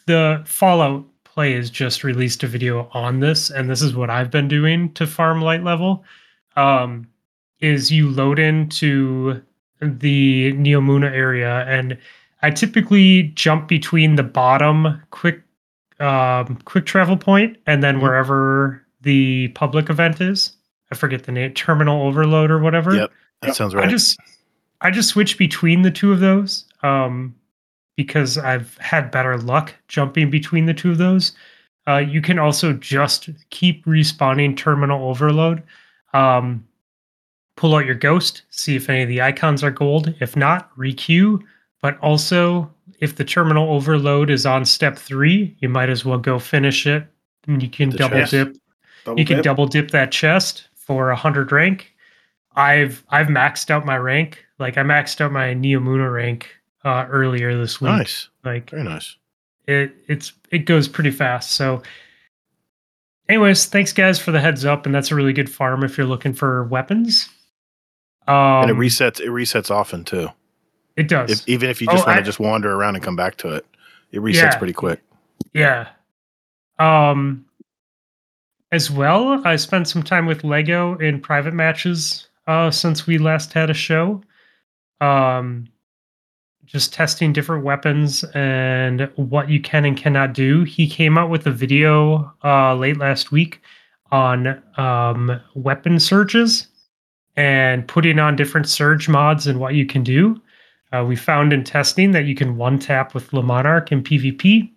[0.07, 4.31] the Fallout play has just released a video on this, and this is what I've
[4.31, 6.05] been doing to farm light level.
[6.57, 7.07] Um,
[7.61, 9.41] is you load into
[9.81, 11.97] the Neomuna area, and
[12.43, 15.43] I typically jump between the bottom quick
[16.01, 18.03] um, quick travel point and then Mhm.
[18.03, 20.57] wherever the public event is.
[20.93, 22.95] I forget the name, terminal overload or whatever.
[22.95, 23.13] Yep.
[23.43, 24.19] That sounds I just
[24.81, 27.35] I just switch between the two of those um,
[27.97, 31.33] because I've had better luck jumping between the two of those.
[31.87, 35.63] Uh, you can also just keep respawning terminal overload.
[36.15, 36.67] Um,
[37.57, 40.15] pull out your ghost, see if any of the icons are gold.
[40.21, 41.41] If not, requeue.
[41.83, 42.71] But also,
[43.01, 47.07] if the terminal overload is on step three, you might as well go finish it.
[47.47, 48.31] And you can The double chest.
[48.33, 48.57] dip
[49.05, 51.95] Double you can double dip that chest for a hundred rank.
[52.55, 54.45] I've I've maxed out my rank.
[54.59, 56.49] Like I maxed out my Neomuna rank
[56.85, 57.93] uh, earlier this week.
[57.93, 58.29] nice.
[58.45, 59.17] Like Very nice.
[59.67, 61.53] it it's it goes pretty fast.
[61.53, 61.83] So
[63.29, 66.07] anyways, thanks guys for the heads up, and that's a really good farm if you're
[66.07, 67.29] looking for weapons.
[68.29, 69.19] Um and it resets.
[69.21, 70.29] It resets often too.
[70.97, 71.31] It does.
[71.31, 73.55] If, even if you Oh, just want to just wander around and come back to
[73.55, 73.67] it,
[74.13, 74.59] it resets Yeah.
[74.59, 75.01] pretty quick.
[75.55, 75.89] Yeah.
[76.79, 77.45] Um
[78.73, 83.53] as well, I spent some time with Lego in private matches uh since we last
[83.53, 84.23] had a show.
[85.01, 85.69] Um
[86.65, 90.63] just testing different weapons and what you can and cannot do.
[90.63, 93.61] He came out with a video uh late last week
[94.13, 96.67] on um weapon surges
[97.37, 100.41] and putting on different surge mods and what you can do.
[100.93, 104.71] Uh, we found in testing that you can one tap with Le Monarque in PvP.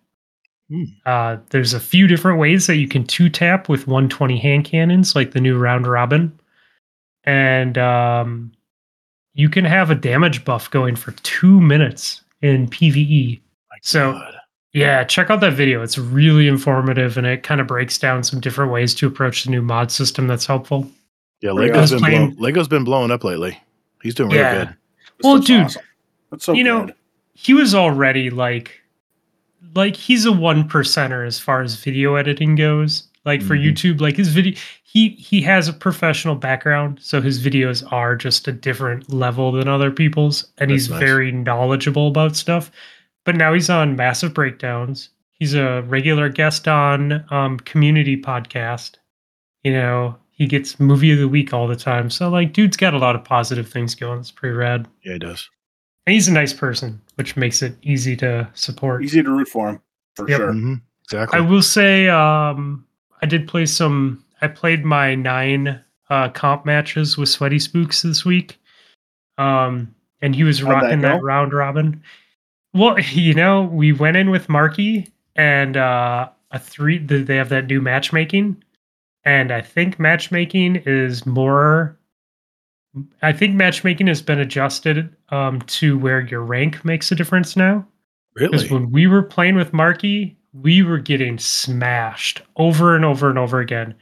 [0.70, 0.84] Hmm.
[1.06, 5.16] Uh, there's a few different ways that you can two tap with 120 hand cannons,
[5.16, 6.38] like the new round robin.
[7.26, 8.52] And um,
[9.34, 13.40] you can have a damage buff going for two minutes in PvE.
[13.72, 14.36] My So- God.
[14.76, 15.84] Yeah, check out that video.
[15.84, 19.52] It's really informative and it kind of breaks down some different ways to approach the
[19.52, 20.90] new mod system that's helpful.
[21.42, 22.02] yeah, Pretty Lego's awesome.
[22.04, 23.56] been blown, Playing- Lego's been blowing up lately.
[24.02, 24.58] He's doing really Yeah.
[24.66, 24.68] good.
[24.70, 24.76] This
[25.24, 25.82] Well, dude, awesome.
[26.34, 26.90] That's so you know,
[27.34, 28.82] he was already like
[29.76, 33.08] like he's a one percenter as far as video editing goes.
[33.26, 33.72] Like for Mhm.
[33.72, 38.48] youtube like his video he he has a professional background so his videos are just
[38.50, 41.00] a different level than other people's and That's he's nice.
[41.00, 42.70] very knowledgeable about stuff.
[43.24, 45.08] But now he's on massive breakdowns.
[45.32, 48.96] He's a regular guest on um community podcast.
[49.64, 52.10] You know he gets movie of the week all the time.
[52.10, 54.20] So like dude's got a lot of positive things going.
[54.20, 54.88] It's pretty rad.
[55.06, 55.50] Yeah, he does.
[56.06, 59.04] And he's a nice person, which makes it easy to support.
[59.04, 59.82] Easy to root for him
[60.16, 60.38] for Yep.
[60.38, 60.52] sure.
[60.54, 60.74] hmm
[61.06, 61.38] Exactly.
[61.38, 62.86] I will say, um,
[63.22, 64.24] I did play some.
[64.42, 68.58] I played my nine uh, comp matches with Sweaty Spooks this week,
[69.38, 71.26] um, and he was How'd rocking that, go?
[71.26, 72.02] round robin.
[72.74, 77.06] Well, you know, we went in with Marky and uh, a three.
[77.06, 78.64] th- They have that new matchmaking,
[79.26, 81.98] and I think matchmaking is more.
[83.22, 87.86] I think matchmaking has been adjusted um, to where your rank makes a difference now.
[88.36, 88.74] Because really?
[88.74, 93.60] when we were playing with Marky, we were getting smashed over and over and over
[93.60, 93.96] again.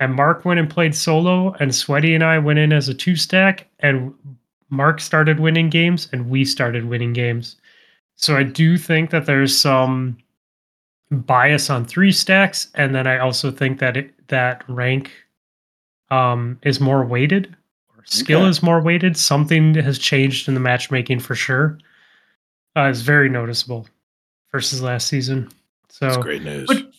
[0.00, 3.16] And Mark went and played solo, and Sweaty and I went in as a two
[3.16, 4.12] stack, and
[4.68, 7.56] Mark started winning games, and we started winning games.
[8.16, 10.18] So I do think that there's some
[11.10, 15.12] bias on three stacks, and then I also think that it, that rank
[16.10, 17.54] um, is more weighted,
[18.04, 18.48] skill Okay.
[18.48, 19.16] is more weighted.
[19.16, 21.78] Something has changed in the matchmaking for sure.
[22.76, 23.86] Uh, it's very noticeable
[24.52, 25.50] versus last season.
[25.88, 26.66] So That's great news.
[26.66, 26.90] but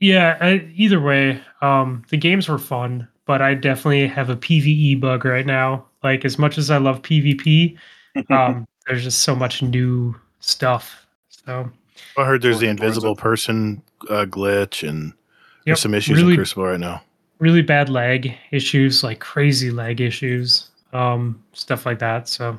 [0.00, 4.98] yeah, I, either way, um, the games were fun, but I definitely have a PVE
[5.00, 5.84] bug right now.
[6.02, 7.76] Like as much as I love PvP,
[8.30, 11.06] um, there's just so much new stuff.
[11.28, 11.70] So
[12.16, 16.38] I heard there's the invisible person uh, glitch, and Yep, there's some issues really- in
[16.38, 17.02] Crucible right now.
[17.40, 22.28] Really bad lag issues, like crazy lag issues, um, stuff like that.
[22.28, 22.56] So,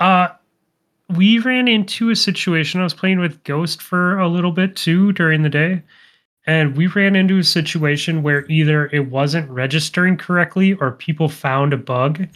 [0.00, 0.28] uh,
[1.10, 2.80] we ran into a situation.
[2.80, 5.82] I was playing with Ghost for a little bit too during the day,
[6.46, 11.72] and we ran into a situation where either it wasn't registering correctly or people found
[11.72, 12.26] a bug,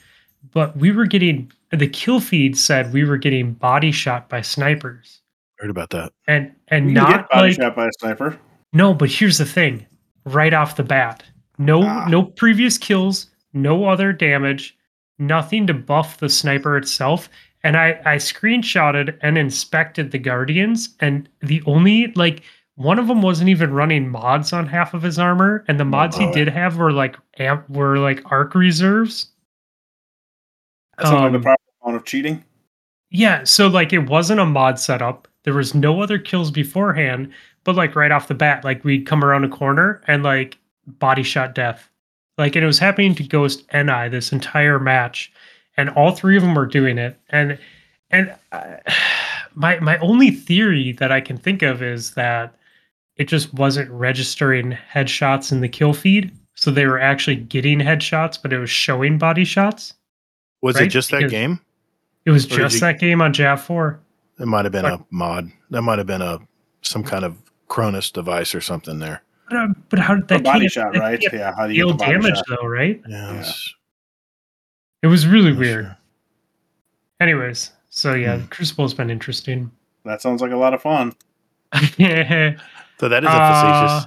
[0.52, 5.20] but we were getting the kill feed said we were getting body shot by snipers,
[5.58, 6.12] Heard about that.
[6.28, 8.38] and and You not get body like shot by a sniper.
[8.72, 9.84] no, but here's the thing.
[10.24, 11.24] Right off the bat.
[11.60, 12.06] No Ah.
[12.08, 14.76] no previous kills, no other damage,
[15.18, 17.28] nothing to buff the sniper itself.
[17.62, 22.42] And I I screenshotted and inspected the guardians and the only like
[22.76, 26.16] one of them wasn't even running mods on half of his armor and the mods
[26.16, 29.30] he did have were like amp were like arc reserves.
[30.96, 32.42] That sounds like the Um, proper amount of cheating.
[33.10, 35.28] Yeah, so like it wasn't a mod setup.
[35.44, 37.32] There was no other kills beforehand,
[37.64, 40.56] but like right off the bat, like we'd come around a corner and like
[40.98, 41.88] body shot death.
[42.38, 45.30] Like and it was happening to Ghost and I this entire match,
[45.76, 47.18] and all three of them were doing it.
[47.30, 47.58] And
[48.10, 48.76] and uh,
[49.54, 52.54] my my only theory that I can think of is that
[53.16, 58.40] it just wasn't registering headshots in the kill feed, so they were actually getting headshots,
[58.40, 59.92] but it was showing body shots.
[60.62, 60.90] Was it Right?
[60.90, 61.60] just that Because- game?
[62.26, 63.98] It was Or just you- that game on Jav Four.
[64.38, 65.50] It might have been Like- a mod.
[65.70, 66.38] That might have been a
[66.82, 67.36] some kind of
[67.68, 69.22] Cronus device or something there.
[69.50, 71.22] But, uh, but how did The that body shot, that right?
[71.32, 72.44] Yeah, how do you Deal get the body damage shot?
[72.60, 73.02] though, right?
[73.08, 73.34] Yeah.
[73.34, 73.52] Yeah.
[75.02, 75.84] It was really not weird.
[75.86, 75.96] sure.
[77.20, 78.46] Anyways, so yeah, Hmm.
[78.46, 79.70] Crucible's been interesting.
[80.04, 81.12] That sounds like a lot of fun.
[81.72, 82.58] Kevin
[83.00, 84.00] So that is a Uh,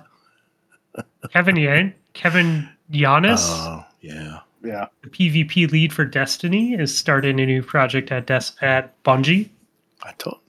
[0.96, 1.32] facetious.
[1.32, 4.40] Kevin Yan- Kevin Yanes, Oh, yeah.
[4.64, 4.88] Yeah.
[5.04, 9.50] the PvP lead for Destiny, is starting a new project at Des- at Bungie.
[10.04, 10.40] I told.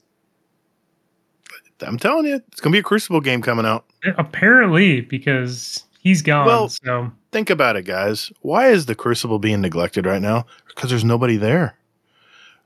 [1.81, 3.85] I'm telling you, it's gonna be a Crucible game coming out.
[4.17, 6.47] Apparently, because he's gone.
[6.47, 8.31] Well- so Think about it, guys.
[8.43, 10.47] Why is the Crucible being neglected right now?
[10.69, 11.77] Because there's nobody there.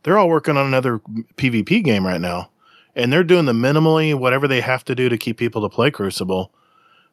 [0.02, 0.98] They're all working on another
[1.38, 2.50] PvP game right now,
[2.94, 5.90] and they're doing the minimally whatever they have to do to keep people to play
[5.90, 6.52] Crucible.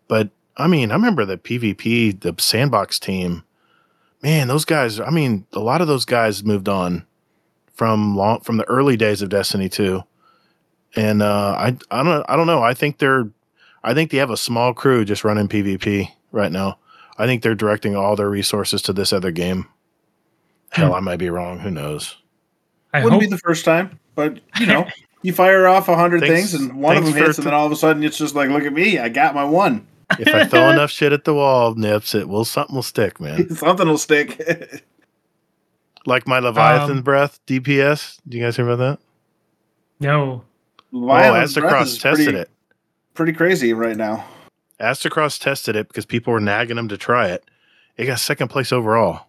[0.10, 3.44] But I mean, I remember the PvP, the sandbox team.
[4.22, 5.00] Man, those guys.
[5.00, 7.06] I mean, a lot of those guys moved on
[7.74, 10.04] from long from the early days of Destiny 2.
[10.96, 12.64] And uh, I I don't I don't know.
[12.64, 13.30] I think they're
[13.84, 16.80] I think they have a small crew just running PvP right now.
[17.18, 19.68] I think they're directing all their resources to this other game.
[20.70, 21.60] Hell, I might be wrong.
[21.60, 22.18] Who knows?
[22.94, 24.88] I Wouldn't hope be the first time, but you know,
[25.22, 27.54] you fire off a hundred things and one of them thanks for hits, and then
[27.54, 29.88] all of a sudden it's just like, look at me, I got my one.
[30.20, 33.50] If I throw enough shit at the wall, nips, it will something will stick, man.
[33.56, 34.84] Something will stick.
[36.06, 38.20] Like my Leviathan Um, breath DPS.
[38.28, 39.00] Do you guys hear about that?
[40.00, 40.44] no.
[40.96, 42.50] Oh, Violence Aztecross tested pretty, it.
[43.14, 44.26] Pretty crazy right now.
[44.80, 47.44] Aztecross tested it because people were nagging him to try it.
[47.98, 49.28] It got second place overall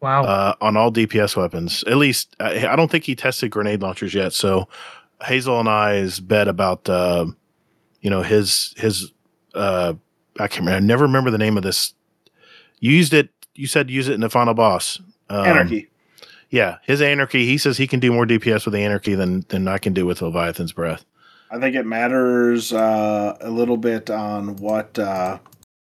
[0.00, 0.24] Wow.
[0.24, 1.84] uh, on all DPS weapons.
[1.84, 4.32] At least I, I don't think he tested grenade launchers yet.
[4.32, 4.68] So
[5.22, 7.26] Hazel and I's bet about uh,
[8.00, 9.12] you know his his
[9.54, 9.94] uh,
[10.38, 10.76] I can't remember.
[10.76, 11.92] I never remember the name of this.
[12.78, 13.28] You used it.
[13.54, 15.00] You said use it in the final boss.
[15.28, 15.89] Um, Anarchy.
[16.50, 17.46] Yeah, his anarchy.
[17.46, 20.04] He says he can do more DPS with the anarchy than than I can do
[20.04, 21.04] with Leviathan's breath.
[21.50, 24.98] I think it matters uh, a little bit on what.
[24.98, 25.38] Uh,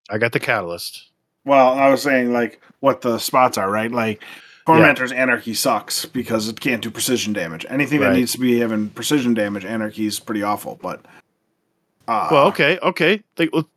[0.10, 1.10] I got the catalyst.
[1.46, 3.92] well, I was saying like what the spots are, right?
[3.92, 4.24] Like
[4.66, 7.66] Tormentor's Anarchy sucks because it can't do precision damage.
[7.70, 10.78] Anything that needs to be having precision damage, Anarchy is pretty awful.
[10.82, 11.06] But
[12.08, 13.24] uh, Well, okay, okay.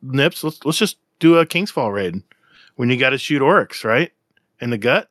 [0.02, 0.42] Nips.
[0.44, 2.22] Let's let's just do a King's Fall raid
[2.76, 4.12] when you got to shoot Oryx right
[4.60, 5.08] in the gut.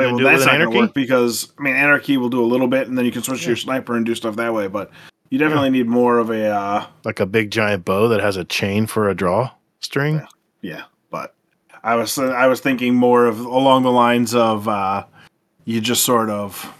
[0.00, 0.78] You Okay, well, that's not an going to anarchy?
[0.78, 3.42] work because I mean, anarchy will do a little bit, and then you can switch
[3.42, 4.66] to your sniper and do stuff that way.
[4.68, 4.90] But
[5.30, 8.44] you definitely need more of a uh, like a big giant bow that has a
[8.44, 9.50] chain for a draw
[9.80, 10.16] string.
[10.16, 10.26] Yeah.
[10.76, 10.82] yeah.
[11.10, 11.34] But
[11.82, 15.04] I was I was thinking more of along the lines of uh,
[15.64, 16.72] you just sort of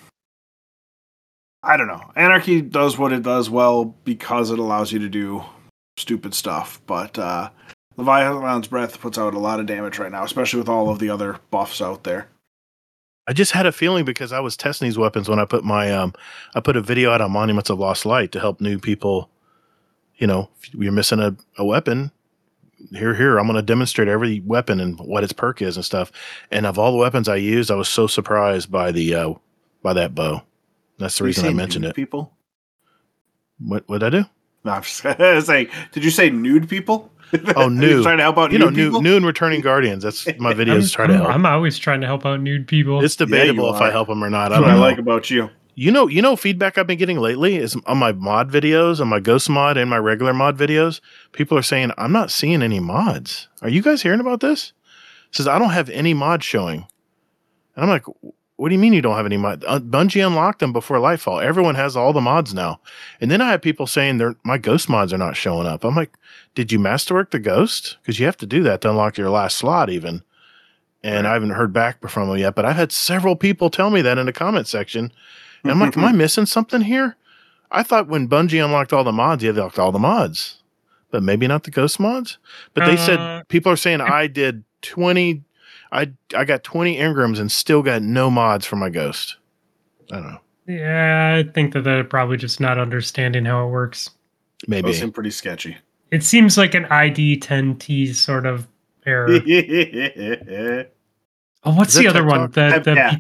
[1.63, 2.13] I don't know.
[2.15, 5.43] Anarchy does what it does well because it allows you to do
[5.97, 7.51] stupid stuff, but uh,
[7.97, 11.11] Leviathan's Breath puts out a lot of damage right now, especially with all of the
[11.11, 12.29] other buffs out there.
[13.29, 15.93] I just had a feeling because I was testing these weapons when I put my
[15.93, 16.15] um
[16.55, 19.31] I put a video out on Monuments of Lost Light to help new people.
[20.17, 22.11] You know, if you're missing a, a weapon,
[22.93, 26.13] here here I'm going to demonstrate every weapon and what its perk is and stuff.
[26.51, 29.35] And of all the weapons I used, I was so surprised by the uh
[29.83, 30.43] by that bow.
[30.99, 31.97] That's the you reason I mentioned nude it.
[31.97, 32.33] People?
[33.59, 34.25] What what I do?
[34.65, 34.99] No, I'm just
[35.47, 35.69] saying.
[35.93, 37.11] Did you say nude people?
[37.33, 38.03] Oh, You're nude.
[38.03, 39.03] trying to help out You know, nude new people?
[39.03, 40.03] new and returning guardians.
[40.05, 41.35] That's my I'm, videos try to I'm- help.
[41.35, 43.05] I'm always trying to help out nude people.
[43.05, 43.81] it's debatable if.
[43.81, 44.47] I help them or not.
[44.53, 45.51] I That's don't what I like about you.
[45.79, 49.09] You know, you know, feedback I've been getting lately is on my mod videos, on
[49.09, 51.01] my ghost mod and my regular mod videos.
[51.33, 53.49] People are saying I'm not seeing any mods.
[53.61, 54.73] Are you guys hearing about this?
[55.29, 56.87] It says I don't have any mods showing,
[57.75, 58.05] and I'm like,
[58.57, 59.65] what do you mean you don't have any mod?
[59.67, 61.43] Uh, Bungie unlocked them before Lightfall.
[61.43, 62.81] Everyone has all the mods now,
[63.21, 65.85] and then I have people saying they're my ghost mods are not showing up.
[65.85, 66.17] I'm like,
[66.55, 67.99] did you masterwork the ghost?
[68.03, 70.23] Because you have to do that to unlock your last slot, even.
[71.03, 74.03] And I haven't heard back from them yet, but I've had several people tell me
[74.03, 75.13] that in the comment section.
[75.63, 77.17] And I'm like, am I missing something here?
[77.71, 80.63] I thought when Bungie unlocked all the mods, they unlocked all the mods,
[81.11, 82.39] but maybe not the ghost mods.
[82.75, 85.43] But they Uh, said people are saying I did 20,
[85.93, 89.37] I I got 20 Engrams and still got no mods for my ghost.
[90.13, 90.41] I don't know.
[90.69, 94.11] yeah, I think that they're probably just not understanding how it works.
[94.69, 94.89] Maybe.
[94.89, 95.77] Those seem pretty sketchy.
[96.11, 98.67] It seems like an ID 10T sort of
[99.05, 99.29] error.
[101.65, 102.53] Oh, what's Is the other one?
[102.53, 102.85] TikTok?
[102.85, 103.17] The, the Yeah.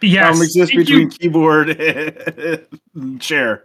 [0.00, 0.22] yes.
[0.26, 1.08] Problem exists between you.
[1.08, 1.70] keyboard
[2.94, 3.64] and chair.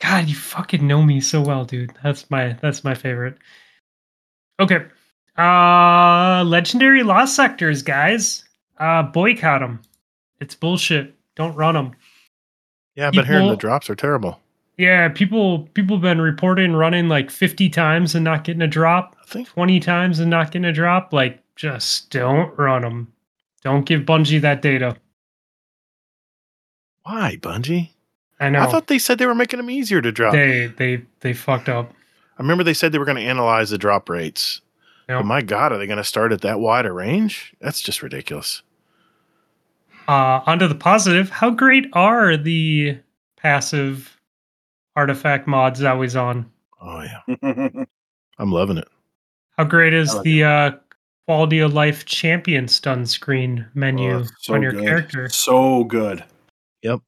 [0.00, 1.92] God, you fucking know me so well, dude.
[2.02, 3.36] That's my that's my favorite.
[4.58, 4.86] Okay.
[5.38, 8.44] Uh legendary lost sectors, guys.
[8.78, 9.80] Uh boycott them.
[10.40, 11.14] It's bullshit.
[11.36, 11.92] Don't run them.
[12.94, 14.38] yeah, but hearing the drops are terrible.
[14.76, 19.26] Yeah, people people been reporting running like 50 times and not getting a drop, I
[19.26, 21.12] think 20 times and not getting a drop.
[21.12, 23.12] Like just don't run them.
[23.62, 24.96] Don't give Bungie that data.
[27.04, 27.90] why Bungie?
[28.40, 28.60] I know.
[28.60, 30.32] I thought they said they were making them easier to drop.
[30.32, 31.92] they they they fucked up.
[32.38, 34.60] I remember they said they were going to analyze the drop rates.
[35.08, 35.18] Yep.
[35.20, 37.54] But my God, are they going to start at that wide a range?
[37.60, 38.62] That's just ridiculous.
[40.08, 41.30] Uh, onto the positive.
[41.30, 42.98] How great are the
[43.36, 44.18] passive
[44.96, 46.50] artifact mods always on?
[46.80, 47.84] Oh yeah,
[48.38, 48.88] I'm loving it.
[49.56, 50.70] How great is like the uh,
[51.26, 54.84] quality of life champion stun screen menu Oh, so on your good.
[54.84, 55.28] character?
[55.28, 56.24] So good.
[56.82, 57.00] Yep.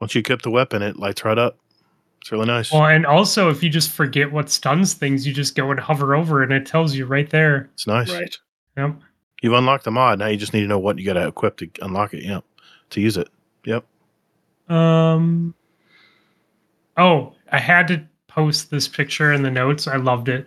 [0.00, 1.58] Once you equip the weapon, it lights right up.
[2.26, 2.72] It's really nice.
[2.72, 6.12] Well, and also if you just forget what stuns things, you just go and hover
[6.16, 7.70] over and it tells you right there.
[7.74, 8.10] It's nice.
[8.10, 8.36] Right.
[8.76, 8.96] Yep.
[9.42, 10.18] You've unlocked the mod.
[10.18, 12.24] Now you just need to know what you got to equip to unlock it.
[12.24, 12.42] Yep.
[12.90, 13.28] To use it.
[13.64, 13.84] Yep.
[14.68, 15.54] Um.
[16.96, 19.86] Oh, I had to post this picture in the notes.
[19.86, 20.46] I loved it.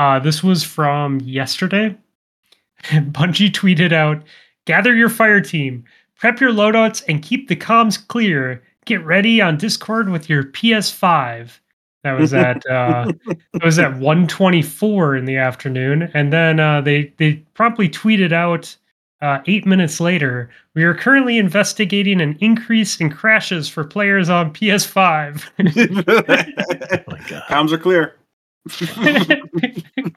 [0.00, 1.96] Uh, this was from yesterday.
[2.82, 4.24] Bungie tweeted out
[4.64, 5.84] Gather your fire team,
[6.16, 8.64] prep your loadouts, and keep the comms clear.
[8.86, 11.58] Get ready on Discord with your PS5.
[12.02, 13.12] That was at uh,
[13.54, 18.76] it was at 124 in the afternoon, and then uh, they they promptly tweeted out
[19.22, 20.50] uh, eight minutes later.
[20.74, 25.44] We are currently investigating an increase in crashes for players on PS5.
[27.00, 27.42] Oh my god.
[27.48, 28.16] Comms are clear.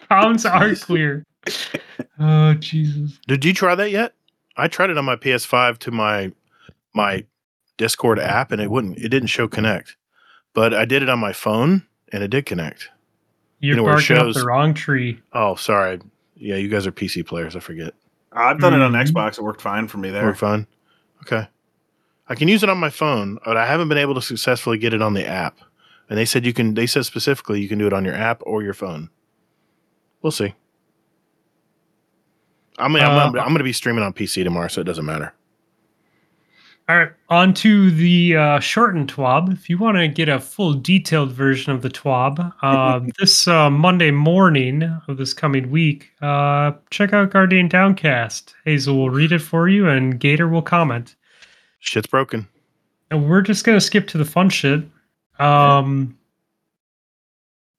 [0.10, 1.26] Comms are clear.
[2.19, 3.19] Oh Jesus!
[3.27, 4.14] Did you try that yet?
[4.56, 6.31] I tried it on my PS5 to my
[6.94, 7.26] my
[7.77, 9.95] Discord app and it wouldn't it didn't show connect.
[10.53, 12.89] But I did it on my phone and it did connect.
[13.59, 15.19] You're know where it barking up the wrong tree.
[15.33, 15.99] Oh, sorry.
[16.35, 17.93] Yeah, you guys are PC players, I forget.
[18.31, 19.05] I've done it on Mhm.
[19.11, 19.37] Xbox.
[19.37, 20.25] It worked fine for me there.
[20.25, 20.67] Work fine.
[21.21, 21.47] Okay.
[22.27, 24.93] I can use it on my phone, but I haven't been able to successfully get
[24.93, 25.57] it on the app.
[26.09, 28.41] And they said you can they said specifically you can do it on your app
[28.45, 29.09] or your phone.
[30.21, 30.53] We'll see.
[32.77, 34.85] I mean, I'm, Uh, I'm, I'm going to be streaming on PC tomorrow, so it
[34.85, 35.33] doesn't matter.
[36.89, 39.53] All right, on to the uh, shortened TWAB.
[39.53, 43.69] If you want to get a full detailed version of the TWAB, uh, this uh,
[43.69, 48.53] Monday morning of this coming week, uh, check out Guardian Downcast.
[48.65, 51.15] Hazel will read it for you, and Gator will comment.
[51.80, 52.47] Shit's broken.
[53.11, 54.84] And we're just gonna skip to the fun shit.
[55.39, 56.18] Um,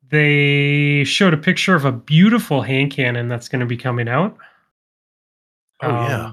[0.09, 4.36] they showed a picture of a beautiful hand cannon that's going to be coming out.
[5.82, 5.90] Oh.
[5.90, 6.32] Um, Yeah.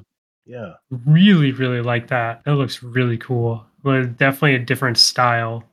[1.06, 2.42] Really really like that.
[2.46, 3.66] It looks really cool.
[3.84, 5.64] But definitely a different style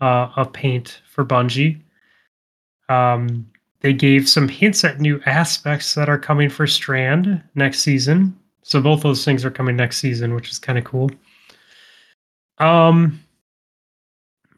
[0.00, 1.80] uh, of paint for bungie.
[2.88, 8.38] Um, they gave some hints at new aspects that are coming for strand next season.
[8.62, 11.10] So both those things are coming next season which is kind of cool.
[12.58, 13.20] Um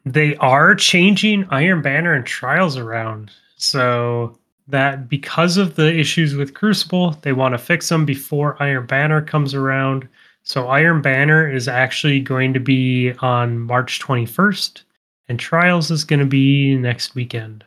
[0.05, 3.31] they are changing iron banner and trials around.
[3.57, 4.38] So
[4.69, 9.21] that because of the issues with Crucible, they want to fix them before Iron Banner
[9.21, 10.07] comes around.
[10.43, 14.83] So Iron Banner is actually going to be on March 21st,
[15.27, 17.63] and Trials is going to be next weekend.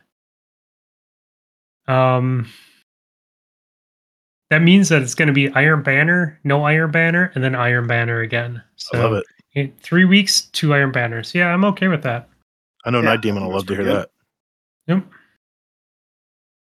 [1.87, 2.49] Um,
[4.49, 7.87] that means that it's going to be Iron Banner, no Iron Banner, and then Iron
[7.87, 8.61] Banner again.
[8.75, 9.25] So I love it.
[9.55, 11.33] in three weeks, two Iron Banners.
[11.33, 12.29] Yeah, I'm okay with that.
[12.85, 14.09] I know Yeah, Night Demon will love to hear pretty that.
[14.87, 15.05] Yep.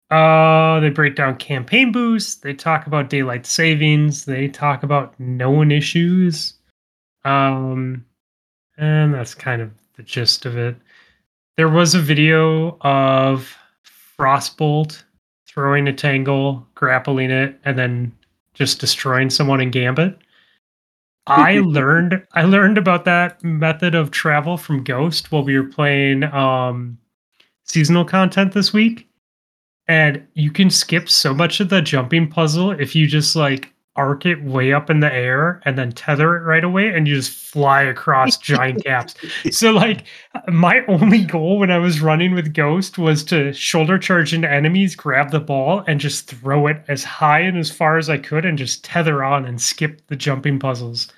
[0.09, 2.35] Uh, they break down campaign boosts.
[2.35, 4.25] They talk about daylight savings.
[4.25, 6.55] They talk about known issues.
[7.25, 8.05] Um,
[8.77, 10.75] and that's kind of the gist of it.
[11.57, 13.55] There was a video of
[14.17, 15.03] Frostbolt
[15.45, 18.15] throwing a tangle, grappling it, and then
[18.53, 20.17] just destroying someone in Gambit.
[21.27, 26.23] I learned I learned about that method of travel from Ghost while we were playing
[26.23, 26.97] um
[27.65, 29.08] seasonal content this week.
[29.89, 34.25] And you can skip so much of the jumping puzzle if you just like arc
[34.25, 37.31] it way up in the air and then tether it right away and you just
[37.31, 39.15] fly across giant gaps.
[39.51, 40.05] So like
[40.47, 44.95] my only goal when I was running with Ghost was to shoulder charge into enemies,
[44.95, 48.45] grab the ball, and just throw it as high and as far as I could
[48.45, 51.11] and just tether on and skip the jumping puzzles.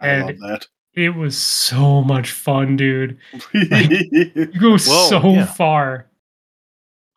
[0.00, 0.60] I And love
[0.94, 3.18] it was so much fun, dude.
[3.52, 4.08] that.
[4.12, 5.46] You go Well, so yeah.
[5.46, 6.07] far.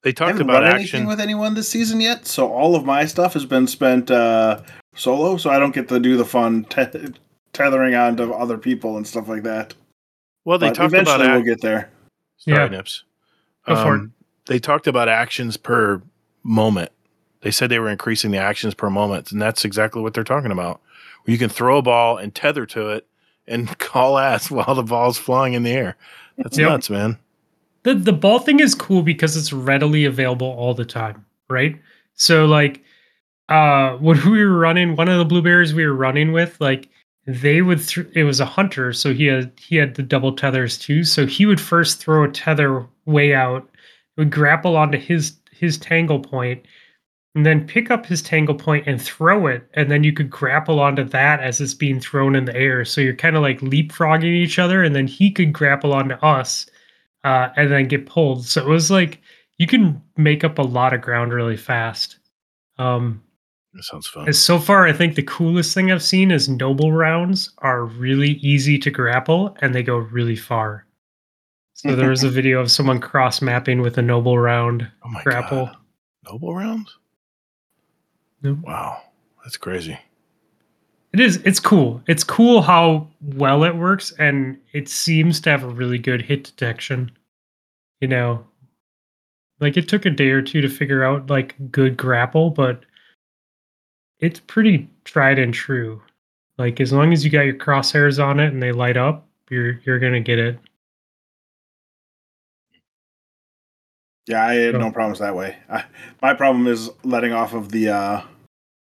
[0.03, 0.79] They I talked haven't about action.
[0.79, 4.61] anything with anyone this season yet, so all of my stuff has been spent uh,
[4.95, 5.37] solo.
[5.37, 7.13] So I don't get to do the fun te-
[7.53, 9.73] tethering on to other people and stuff like that.
[10.45, 11.89] well, they But talked eventually about we'll ac- get there.
[12.37, 12.67] Sorry, Yeah.
[12.67, 13.03] Nips.
[13.67, 13.99] Go for it.
[13.99, 14.13] Um,
[14.47, 16.01] They talked about actions per
[16.43, 16.91] moment.
[17.41, 20.51] They said they were increasing the actions per moment, and that's exactly what they're talking
[20.51, 20.81] about.
[21.23, 23.05] Where you can throw a ball and tether to it
[23.47, 25.95] and call ass while the ball's flying in the air.
[26.37, 26.69] That's Yep.
[26.69, 27.19] nuts, man.
[27.83, 31.79] The the ball thing is cool because it's readily available all the time, right?
[32.13, 32.83] So like
[33.49, 36.89] uh when we were running one of the blueberries we were running with, like
[37.27, 40.77] they would th- it was a hunter, so he had he had the double tethers
[40.77, 41.03] too.
[41.03, 43.69] So he would first throw a tether way out,
[44.17, 46.65] would grapple onto his his tangle point,
[47.35, 50.79] and then pick up his tangle point and throw it, and then you could grapple
[50.79, 52.83] onto that as it's being thrown in the air.
[52.83, 56.65] So you're kind of like leapfrogging each other, and then he could grapple onto us,
[57.23, 58.45] uh, and then get pulled.
[58.45, 59.21] So it was like
[59.57, 62.17] you can make up a lot of ground really fast.
[62.77, 63.21] Um,
[63.73, 64.31] That sounds fun.
[64.33, 68.77] so far, I think the coolest thing I've seen is noble rounds are really easy
[68.79, 70.85] to grapple and they go really far.
[71.73, 75.23] So there was a video of someone cross mapping with a noble round oh my
[75.23, 75.65] grapple.
[75.67, 75.75] god.
[76.27, 76.97] Noble rounds?
[78.43, 79.01] Wow.
[79.43, 79.97] That's crazy.
[81.13, 81.37] It is.
[81.43, 82.01] It's cool.
[82.07, 86.43] It's cool how well it works, and it seems to have a really good hit
[86.45, 87.11] detection.
[87.99, 88.45] You know,
[89.59, 92.83] like it took a day or two to figure out like good grapple, but
[94.19, 96.01] it's pretty tried and true.
[96.57, 99.81] Like as long as you got your crosshairs on it and they light up, you're
[99.85, 100.57] you're gonna get it.
[104.27, 105.57] Yeah, I had So- no problems that way.
[105.69, 105.83] I,
[106.21, 108.21] my problem is letting off of the uh,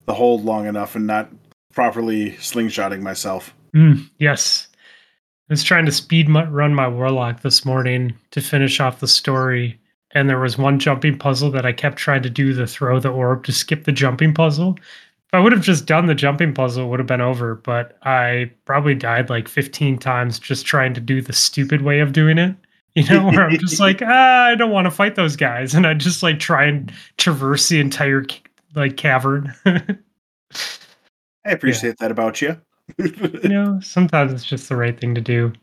[0.06, 1.30] the hold long enough and not
[1.74, 3.54] properly slingshotting myself.
[3.76, 4.68] Mm, yes.
[5.50, 9.08] I was trying to speed mu- run my warlock this morning to finish off the
[9.08, 9.80] story,
[10.12, 13.10] and there was one jumping puzzle that I kept trying to do the throw the
[13.10, 14.78] orb to skip the jumping puzzle.
[14.80, 17.98] If I would have just done the jumping puzzle, it would have been over, but
[18.04, 22.38] I probably died like 15 times just trying to do the stupid way of doing
[22.38, 22.56] it.
[22.96, 25.88] You know, where I'm just like, ah, I don't want to fight those guys, and
[25.88, 28.24] I just like try and traverse the entire
[28.76, 29.52] like cavern.
[31.46, 32.60] I appreciate that about you.
[32.98, 35.54] you know, sometimes it's just the right thing to do.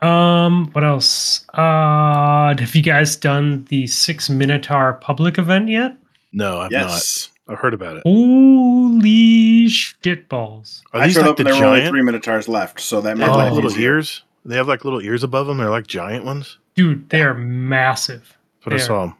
[0.00, 1.44] Um, what else?
[1.54, 5.96] Uh, have you guys done the Six Minotaur public event yet?
[6.32, 7.30] No, I've yes.
[7.46, 7.54] not.
[7.54, 8.02] I've heard about it.
[8.02, 10.82] Holy shitballs!
[10.92, 13.00] Are I these showed like up the and there were only three minotaurs left, so
[13.00, 13.38] that They made have Oh.
[13.38, 13.94] like little easier.
[13.94, 14.22] ears.
[14.44, 15.58] They have like little ears above them.
[15.58, 16.58] They're like giant ones.
[16.74, 18.36] Dude, they are massive.
[18.64, 18.86] That's what I There.
[18.86, 19.14] saw 'em.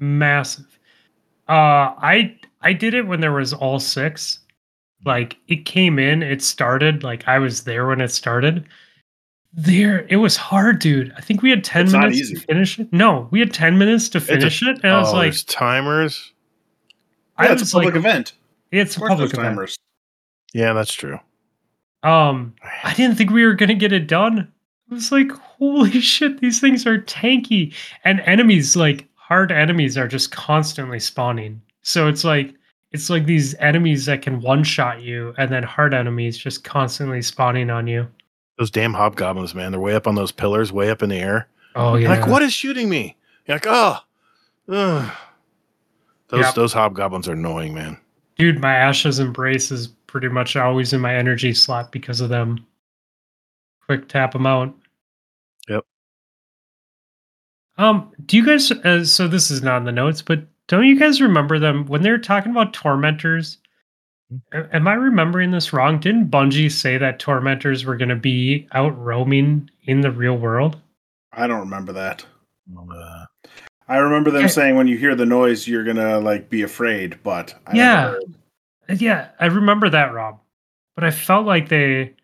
[0.00, 0.66] Massive.
[1.48, 4.40] Uh I I did it when there was all six.
[5.04, 8.66] Like it came in, it started, like I was there when it started.
[9.52, 11.12] There it was hard, dude.
[11.16, 12.92] I think we had 10 It's minutes to finish it.
[12.92, 14.78] No, we had 10 minutes to a- finish it.
[14.82, 16.32] And I was oh, like, there's timers.
[17.38, 18.32] I Yeah, it's a public like, event.
[18.70, 19.48] it's a public event.
[19.48, 19.76] timers.
[20.52, 21.18] Yeah, that's true.
[22.02, 22.54] Um,
[22.84, 24.52] I didn't think we were gonna get it done.
[24.90, 27.72] I was like, holy shit, these things are tanky.
[28.04, 31.62] And enemies, like hard enemies, are just constantly spawning.
[31.90, 32.54] So it's like
[32.92, 37.70] it's like these enemies that can one-shot you, and then hard enemies just constantly spawning
[37.70, 38.06] on you.
[38.58, 39.72] Those damn hobgoblins, man.
[39.72, 41.48] They're way up on those pillars, way up in the air.
[41.74, 42.08] Oh yeah.
[42.08, 43.16] Like, what is shooting me?
[43.46, 43.96] You're like, oh,
[44.68, 45.12] ugh.
[46.28, 46.54] those Yep.
[46.54, 47.96] those hobgoblins are annoying, man.
[48.36, 52.66] Dude, my Ashes Embrace is pretty much always in my energy slot because of them.
[53.86, 54.74] Quick tap them out.
[55.68, 55.84] Yep.
[57.78, 58.70] Um, do you guys?
[58.70, 62.02] Uh, so this is not in the notes, but don't you guys remember them when
[62.02, 63.58] they were talking about tormentors?
[64.52, 65.98] Am I remembering this wrong?
[65.98, 70.80] Didn't Bungie say that tormentors were going to be out roaming in the real world?
[71.32, 72.24] I don't remember that.
[72.78, 73.24] Uh,
[73.88, 74.52] I remember them Okay.
[74.52, 77.18] saying when you hear the noise, you're gonna like be afraid.
[77.24, 78.04] But I Yeah.
[78.04, 78.16] never
[78.88, 80.38] Uh, Yeah, I remember that, Rob.
[80.94, 82.14] But I felt like they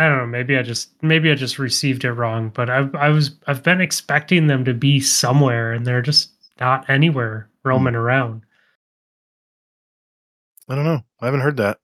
[0.00, 3.10] I don't know, maybe I just maybe I just received it wrong, but I I
[3.10, 6.30] was I've been expecting them to be somewhere and they're just
[6.60, 8.42] not anywhere roaming around.
[10.68, 11.00] I don't know.
[11.20, 11.78] I haven't heard that.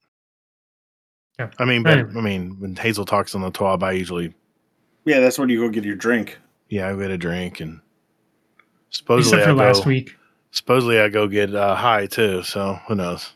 [1.39, 1.49] Yeah.
[1.59, 2.13] I mean, but Anyway.
[2.15, 4.33] I mean, when Hazel talks on the twab, I usually,
[5.05, 6.37] yeah, that's when you go get your drink.
[6.69, 7.79] yeah, I get a drink and
[8.89, 10.15] supposedly Except for I last go, week.
[10.51, 12.43] supposedly I go get uh, high too.
[12.43, 13.33] So who knows?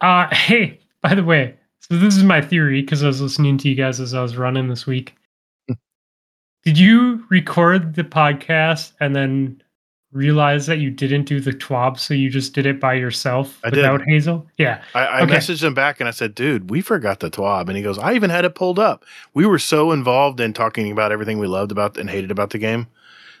[0.00, 3.68] Uh hey, by the way, so this is my theory because I was listening to
[3.68, 5.14] you guys as I was running this week.
[6.64, 9.62] Did you record the podcast and then
[10.12, 13.70] realize that you didn't do the twab, so you just did it by yourself I
[13.70, 13.76] did.
[13.78, 14.46] without Hazel?
[14.56, 14.82] Yeah.
[14.94, 15.34] I, I Okay.
[15.36, 17.68] messaged him back and I said, dude, we forgot the twab.
[17.68, 19.04] And he goes, I even had it pulled up.
[19.34, 22.58] We were so involved in talking about everything we loved about and hated about the
[22.58, 22.86] game.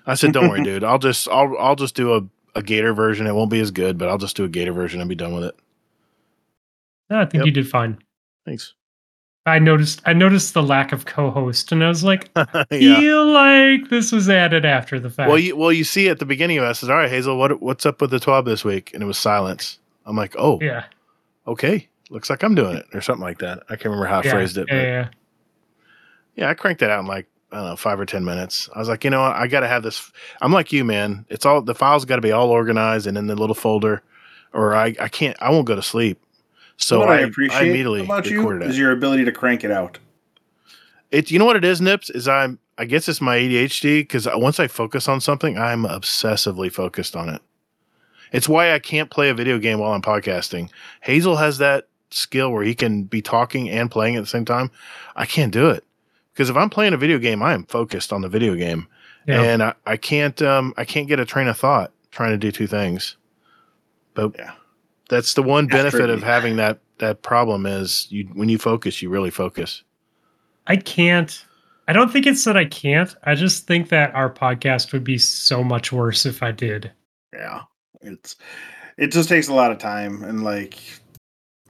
[0.06, 0.84] I said, don't worry, dude.
[0.84, 2.22] I'll just, I'll, I'll just do a,
[2.54, 3.26] a Gator version.
[3.26, 5.34] It won't be as good, but I'll just do a Gator version and be done
[5.34, 5.56] with it.
[7.10, 7.46] No, I think Yep.
[7.46, 7.98] you did fine.
[8.44, 8.74] Thanks.
[9.48, 13.00] I noticed I noticed the lack of co-host and I was like, yeah.
[13.00, 15.28] feel like this was added after the fact.
[15.28, 17.60] Well, you, well, you see at the beginning of it, I all right, Hazel, what,
[17.60, 18.92] what's up with the twab this week?
[18.94, 19.78] And it was silence.
[20.06, 20.84] I'm like, oh, yeah.
[21.46, 21.88] okay.
[22.10, 23.64] Looks like I'm doing it or something like that.
[23.68, 24.66] I can't remember how I yeah, phrased it.
[24.68, 25.08] Yeah, yeah.
[26.36, 28.68] Yeah, I cranked that out in like I don't know five or ten minutes.
[28.74, 29.36] I was like, you know, what?
[29.36, 30.10] I got to have this.
[30.40, 31.26] I'm like you, man.
[31.28, 34.02] It's all the files got to be all organized and in the little folder,
[34.52, 35.36] or I I can't.
[35.40, 36.20] I won't go to sleep.
[36.78, 38.80] So what I, I, appreciate I immediately about you recorded is it.
[38.80, 39.98] your ability to crank it out.
[41.10, 42.58] It you know what it is, Nips is I'm.
[42.80, 47.28] I guess it's my ADHD because once I focus on something, I'm obsessively focused on
[47.28, 47.42] it.
[48.30, 50.70] It's why I can't play a video game while I'm podcasting.
[51.00, 54.70] Hazel has that skill where he can be talking and playing at the same time.
[55.16, 55.84] I can't do it
[56.32, 58.86] because if I'm playing a video game, I am focused on the video game.
[59.26, 59.42] Yeah.
[59.42, 62.52] and I, I can't um I can't get a train of thought trying to do
[62.52, 63.16] two things.
[64.14, 64.52] But Yeah.
[65.08, 69.08] That's the one benefit of having that that problem is you when you focus, you
[69.08, 69.82] really focus.
[70.66, 71.44] I can't.
[71.86, 73.14] I don't think it's that I can't.
[73.24, 76.90] I just think that our podcast would be so much worse if I did.
[77.32, 77.62] Yeah.
[78.02, 78.36] It's
[78.98, 80.78] it just takes a lot of time and like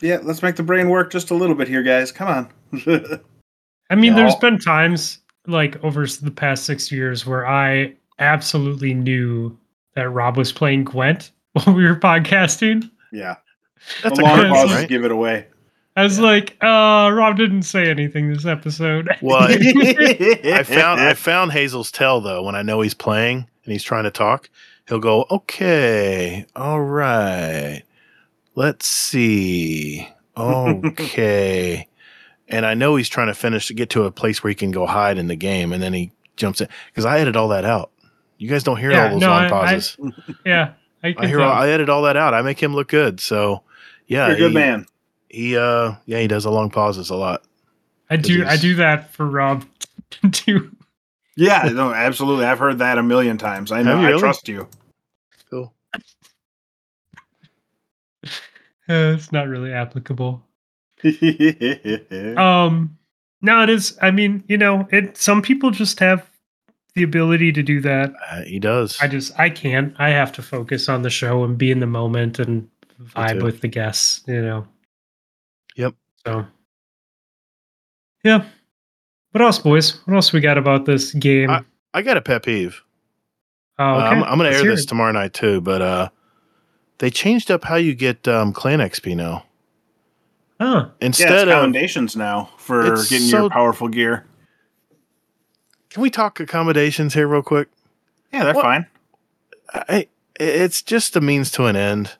[0.01, 2.11] yeah, let's make the brain work just a little bit here, guys.
[2.13, 2.49] Come on.
[3.91, 7.95] I mean, Yeah, there's I'll- been times like over the past six years where I
[8.19, 9.57] absolutely knew
[9.95, 12.91] that Rob was playing Gwent while we were podcasting.
[13.13, 13.37] Yeah.
[14.03, 14.89] That's the a long good cause, pauses right?
[14.89, 15.47] give it away.
[15.97, 19.09] I was like, uh, Rob didn't say anything this episode.
[19.23, 23.73] Well, I I found I found Hazel's tell though when I know he's playing and
[23.73, 24.49] he's trying to talk.
[24.89, 27.83] He'll go, "Okay, all right,
[28.55, 31.89] let's see, okay,"
[32.49, 34.71] and I know he's trying to finish to get to a place where he can
[34.71, 37.65] go hide in the game, and then he jumps in because I edit all that
[37.65, 37.91] out.
[38.39, 39.97] You guys don't hear Yeah, all those no, long I- I- pauses.
[40.47, 40.73] yeah,
[41.03, 41.49] I, I, hear tell.
[41.49, 42.35] all, I edit all that out.
[42.35, 43.21] I make him look good.
[43.21, 43.63] So
[44.07, 44.87] yeah, You're a good he, man.
[45.29, 47.43] He uh yeah he does the long pauses a lot.
[48.11, 48.45] I do.
[48.47, 49.65] I do that for Rob
[50.33, 50.71] too.
[51.37, 52.47] Yeah, no, absolutely.
[52.47, 53.71] I've heard that a million times.
[53.71, 53.97] I know.
[53.97, 54.69] Have you I trust you.
[55.51, 55.73] Cool.
[55.95, 55.99] Uh,
[58.89, 60.43] it's not really applicable.
[62.37, 62.99] Um,
[63.41, 63.97] no, it is.
[64.03, 65.17] I mean, you know, it.
[65.17, 66.28] Some people just have
[66.99, 68.13] the ability to do that.
[68.31, 68.99] Uh, he does.
[69.01, 69.95] I just, I can't.
[69.99, 72.69] I have to focus on the show and be in the moment and
[73.03, 74.23] vibe with the guests.
[74.27, 74.67] You know.
[75.77, 75.95] Yep.
[76.27, 76.45] So.
[78.25, 78.45] Yeah.
[79.33, 80.01] What else, boys?
[80.07, 81.51] What else we got about this game?
[81.95, 82.83] I got a pet peeve.
[83.79, 84.07] oh, Uh, okay.
[84.07, 84.89] I'm, I'm gonna Let's air hear this it.
[84.89, 86.09] tomorrow night too, but uh,
[86.99, 89.45] they changed up how you get um, clan XP now.
[90.61, 90.87] Huh.
[91.01, 94.25] yeah, Instead it's of, commendations now for getting so- your powerful gear.
[95.91, 97.69] Can we talk accommodations here real quick?
[98.33, 98.63] Yeah, they're What?
[98.63, 98.87] fine.
[99.73, 100.09] I,
[100.39, 102.13] it's just a means to an end.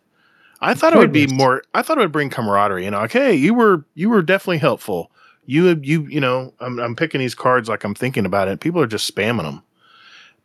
[0.61, 1.63] I thought it would be more.
[1.75, 2.85] I thought it would bring camaraderie.
[2.85, 5.11] You know, like, hey, you were you were definitely helpful.
[5.47, 8.61] You you you know, I'm I'm picking these cards like I'm thinking about it.
[8.61, 9.63] People are just spamming them.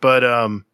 [0.01, 0.65] But um,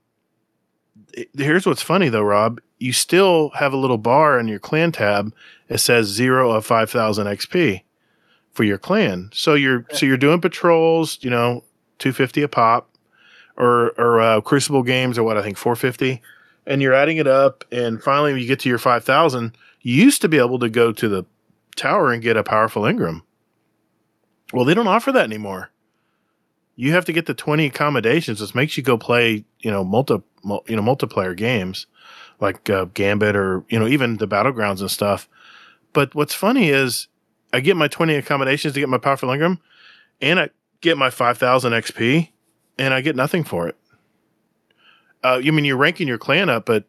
[1.13, 2.59] it- here's what's funny though, Rob.
[2.80, 5.34] You still have a little bar in your clan tab.
[5.69, 7.84] It says zero of five thousand XP
[8.51, 9.30] for your clan.
[9.34, 11.17] So you're so you're doing patrols.
[11.21, 11.63] You know,
[11.99, 12.89] two fifty a pop,
[13.59, 16.21] or or uh, Crucible games or what I think four fifty.
[16.65, 20.21] And you're adding it up and finally when you get to your 5000 you used
[20.21, 21.26] to be able to go to the
[21.76, 23.21] tower and get a powerful engram.
[24.53, 25.71] Well they don't offer that anymore.
[26.76, 30.21] You have to get the 20 accommodations this makes you go play you know multi
[30.67, 31.88] you know multiplayer games
[32.39, 35.27] like uh, gambit or you know even the battlegrounds and stuff.
[35.91, 37.07] But what's funny is
[37.51, 39.59] i get my 20 accommodations to get my powerful engram
[40.21, 40.49] and i
[40.81, 42.30] get my 5000 xp
[42.77, 43.76] and i get nothing for it
[45.23, 46.85] uh, you mean you're ranking your clan up, but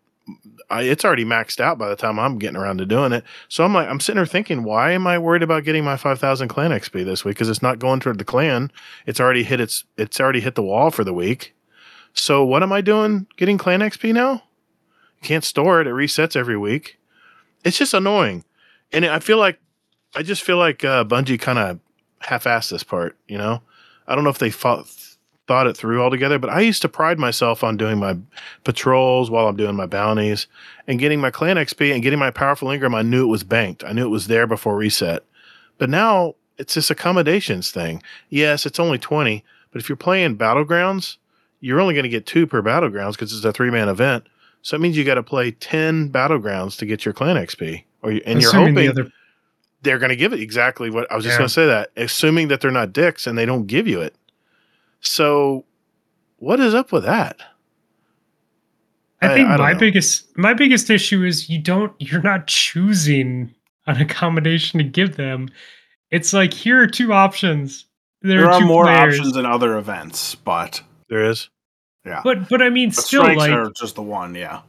[0.69, 3.25] I, it's already maxed out by the time I'm getting around to doing it.
[3.49, 6.49] So I'm like, I'm sitting there thinking, why am I worried about getting my 5,000
[6.49, 7.37] clan XP this week?
[7.37, 8.71] Because it's not going toward the clan.
[9.07, 11.55] It's already hit its, it's already hit the wall for the week.
[12.13, 13.27] So what am I doing?
[13.37, 14.45] Getting clan XP now?
[15.23, 15.87] Can't store it.
[15.87, 16.99] It resets every week.
[17.65, 18.45] It's just annoying,
[18.91, 19.61] and I feel like,
[20.15, 21.79] I just feel like uh, Bungie kind of
[22.21, 23.19] half-assed this part.
[23.29, 23.63] You know,
[24.11, 24.87] I don't know if they thought
[25.47, 28.17] thought it through altogether, but I used to pride myself on doing my
[28.63, 30.47] patrols while I'm doing my bounties
[30.87, 32.95] and getting my clan XP and getting my powerful Engram.
[32.95, 33.83] I knew it was banked.
[33.83, 35.25] I knew it was there before reset.
[35.79, 38.03] But now it's this accommodations thing.
[38.29, 39.43] Yes, it's only 20,
[39.73, 41.17] but if you're playing battlegrounds,
[41.61, 44.25] you're only going to get two per battlegrounds because it's a three man event.
[44.63, 47.85] So that means you got to play 10 battlegrounds to get your clan XP.
[48.03, 49.13] Or you, and Assuming you're the hoping other
[49.83, 51.39] they're going to give it exactly what I was just Yeah.
[51.39, 54.15] going to say that, assuming that they're not dicks and they don't give you it.
[55.01, 55.65] So,
[56.37, 57.37] what is up with that?
[59.23, 59.79] I I- think I my know.
[59.79, 63.55] biggest my biggest issue is you don't you're not choosing
[63.87, 65.49] an accommodation to give them.
[66.11, 67.87] It's like here are two options.
[68.23, 69.19] There, There are, are two more players.
[69.19, 71.49] options in other events, but There is.
[72.05, 72.21] yeah.
[72.25, 74.61] But but I mean But still like are just the one, yeah.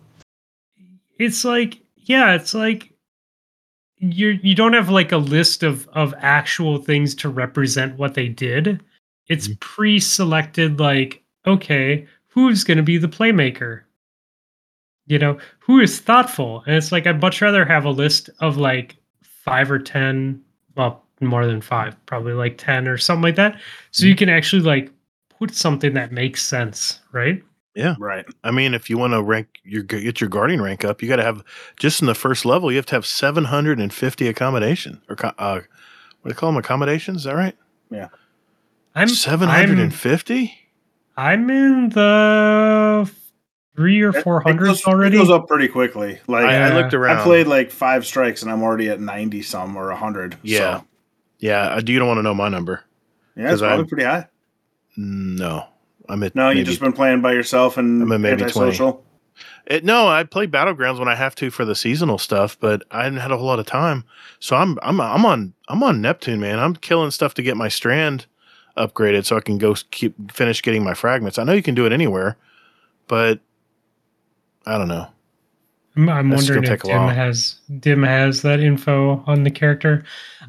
[1.19, 2.90] it's like yeah, it's like
[4.01, 8.27] you you don't have like a list of of actual things to represent what they
[8.29, 8.83] did.
[9.27, 9.59] It's Mhm.
[9.61, 13.83] pre-selected like okay, who's going to be the playmaker?
[15.07, 16.63] You know, who is thoughtful?
[16.65, 20.41] And it's like I'd much rather have a list of like 5 or 10,
[20.75, 23.59] well, more than 5, probably like 10 or something like that.
[23.91, 24.91] So you can actually like
[25.29, 27.43] put something that makes sense, right?
[27.99, 28.25] Right.
[28.43, 31.15] I mean, if you want to rank your get your guardian rank up, you got
[31.17, 31.43] to have
[31.77, 35.63] just in the first level, you have to have 750 accommodation or uh, what
[36.23, 36.57] do they call them?
[36.57, 37.17] Accommodations?
[37.19, 37.55] Is that right?
[37.89, 38.09] Yeah.
[38.93, 40.53] I'm 750?
[41.17, 43.09] I'm in the
[43.75, 45.15] three or It- four it goes- already.
[45.15, 46.19] It goes up pretty quickly.
[46.27, 47.17] Like I, I looked around.
[47.19, 50.37] I played like five strikes and I'm already at ninety some or hundred.
[50.43, 50.79] Yeah.
[50.79, 50.85] So,
[51.39, 51.93] Yeah, I do.
[51.93, 52.83] You don't want to know my number?
[53.35, 54.27] yeah, it's 'Cause probably I'm- pretty high.
[54.97, 55.67] No,
[56.09, 56.35] I'm at.
[56.35, 58.43] No, you maybe- just been playing by yourself and I'm at maybe 20.
[58.43, 59.05] antisocial.
[59.65, 63.03] It, no, I play battlegrounds when I have to for the seasonal stuff, but I
[63.03, 64.03] hadn't had a whole lot of time.
[64.39, 66.59] So I'm I'm I'm on I'm on Neptune, man.
[66.59, 68.25] I'm killing stuff to get my strand
[68.77, 71.37] upgraded so I can go keep finish getting my fragments.
[71.39, 72.37] I know you can do it anywhere,
[73.07, 73.39] but
[74.65, 75.07] I don't know.
[75.95, 80.03] I'm, I'm wondering if Dim has Dim has that info on the character.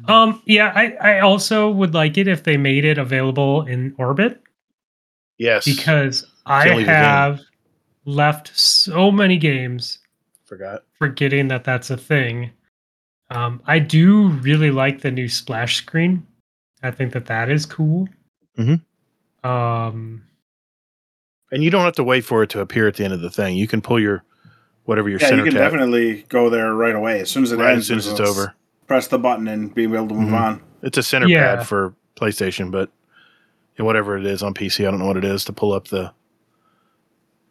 [0.07, 4.41] Um, yeah, I, I also would like it if they made it available in orbit
[5.37, 7.03] Yes, because I Can't leave your game.
[7.03, 7.41] have
[8.05, 9.99] left so many games
[10.45, 10.83] forgot.
[10.99, 12.51] forgetting that that's a thing.
[13.29, 16.25] Um, I do really like the new splash screen.
[16.83, 18.07] I think that that is cool.
[18.57, 18.81] Mhm.
[19.43, 20.23] Um,
[21.51, 23.29] And you don't have to wait for it to appear at the end of the
[23.29, 23.55] thing.
[23.55, 24.23] You can pull your
[24.85, 27.51] whatever your Yeah, center you can tab definitely go there right away as soon as
[27.51, 27.83] it right ends.
[27.83, 28.53] as soon as it's over.
[28.87, 30.39] Press the button and be able to move Mhm.
[30.41, 30.61] on.
[30.81, 31.55] It's a center Yeah.
[31.57, 33.02] pad for PlayStation, but yeah,
[33.77, 36.11] whatever it is on PC, I don't know what it is to pull up the.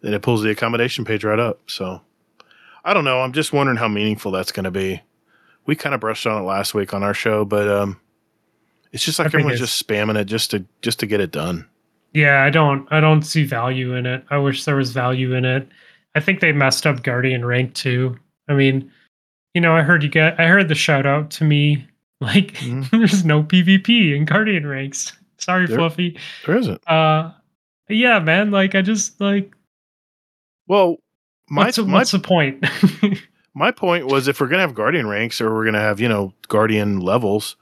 [0.03, 1.61] And it pulls the commendation page right up.
[1.71, 2.01] So
[2.85, 3.21] I don't know.
[3.21, 5.01] I'm just wondering how meaningful that's going to be.
[5.67, 8.01] We kind of brushed on it last week on our show, but um,
[8.93, 11.69] it's just like everyone's just spamming it just to just to get it done.
[12.15, 14.25] yeah, I don't I don't see value in it.
[14.31, 15.69] I wish there was value in it.
[16.17, 18.19] I think they messed up Guardian rank too.
[18.49, 18.91] I mean,
[19.55, 21.87] you know, I heard you get I heard the shout out to me
[22.21, 22.91] like Mhm.
[22.91, 25.13] there's no PvP in Guardian ranks.
[25.43, 26.19] Sorry, There- Fluffy.
[26.47, 26.89] There isn't.
[26.89, 27.33] Uh
[27.89, 29.53] yeah, man, like I just like
[30.67, 30.97] Well,
[31.51, 32.65] my what's, my what's the point?
[33.55, 36.33] my point was if we're gonna have guardian ranks or we're gonna have you know
[36.49, 37.57] guardian levels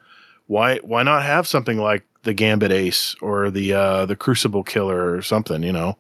[0.46, 5.12] why why not have something like the gambit ace or the uh the crucible killer
[5.12, 5.96] or something you know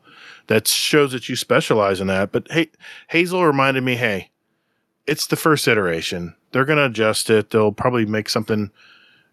[0.48, 2.68] that shows that you specialize in that but hey
[3.08, 4.30] hazel reminded me hey
[5.06, 8.70] it's the first iteration they're gonna adjust it they'll probably make something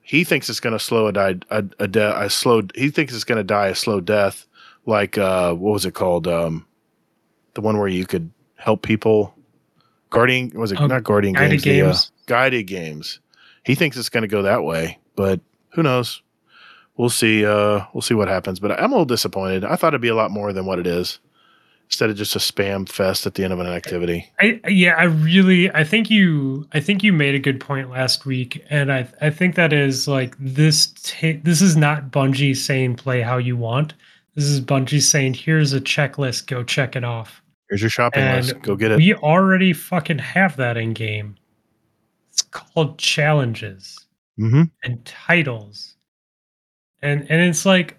[0.08, 3.26] he thinks it's gonna slow a die a, a, de- a slow he thinks it's
[3.26, 4.46] gonna die a slow death
[4.86, 6.66] like uh what was it called um
[7.56, 9.36] the one where you could help people?
[10.10, 13.20] Guardian was it Oh, not guardian guided games, the, uh, guided games.
[13.66, 15.42] He thinks it's going to go that way but
[15.74, 16.22] who knows?
[16.96, 19.66] We'll see uh we'll see what happens but i'm a little disappointed.
[19.66, 21.20] I thought it'd be a lot more than what it is
[21.88, 25.04] instead of just a spam fest at the end of an activity I yeah, I
[25.04, 29.08] really I think you I think you made a good point last week, and I
[29.22, 33.58] I think that is like this ta- this is not Bungie saying play how you
[33.58, 33.94] want.
[34.36, 37.42] This is Bungie saying here's a checklist, go check it off.
[37.70, 41.36] here's your shopping And list go get it We already fucking have that in game.
[42.32, 44.06] It's called challenges
[44.40, 44.64] mm-hmm.
[44.84, 45.96] and titles,
[47.02, 47.98] and and it's like,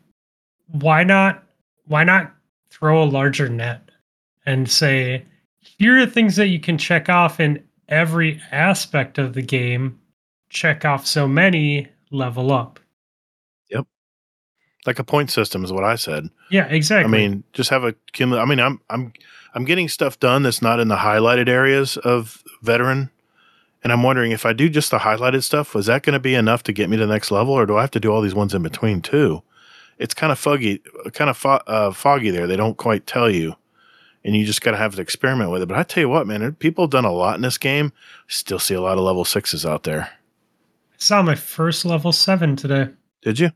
[0.69, 1.43] why not
[1.87, 2.33] why not
[2.79, 3.91] throw a larger net
[4.47, 5.25] and say
[5.61, 9.99] here are things that you can check off in every aspect of the game.
[10.51, 12.81] Check off so many, level up.
[13.71, 13.87] Yep.
[14.87, 17.05] Like a point system is what i said Yeah, exactly.
[17.05, 19.13] I mean, just have a I mean, I'm I'm
[19.55, 23.11] I'm getting stuff done that's not in the highlighted areas of veteran,
[23.83, 26.35] and I'm wondering if I do just the highlighted stuff, was that going to be
[26.35, 28.23] enough to get me to the next level, or do I have to do all
[28.23, 29.43] these ones in between too?
[29.99, 30.81] It's kind of foggy,
[31.13, 32.47] kind of fo- uh, foggy there.
[32.47, 33.57] They don't quite tell you,
[34.25, 35.67] and you just got to have to experiment with it.
[35.67, 37.93] But I tell you what, man, people have done a lot in this game.
[38.29, 40.03] Still see a lot of level sixes out there.
[40.03, 42.91] I saw my first level seven today.
[43.23, 43.51] Did you?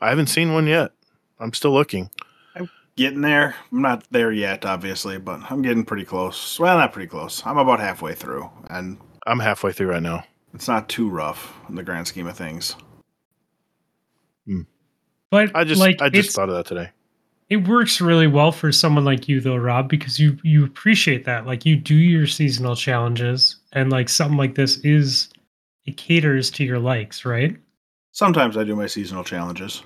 [0.00, 0.92] I haven't seen one yet.
[1.40, 2.10] I'm still looking.
[2.54, 3.54] I'm Getting there.
[3.72, 6.58] I'm not there yet, obviously, but I'm getting pretty close.
[6.60, 7.44] Well, not pretty close.
[7.44, 10.24] I'm about halfway through, and I'm halfway through right now.
[10.54, 12.76] it's not too rough in the grand scheme of things.
[15.30, 16.90] But I just like I just thought of that today.
[17.50, 21.46] it works really well for someone like you though, Rob, because you you appreciate that.
[21.46, 25.28] Like you do your seasonal challenges and like something like this is
[25.84, 27.56] it caters to your likes, right?
[28.12, 29.82] Sometimes I do my seasonal challenges.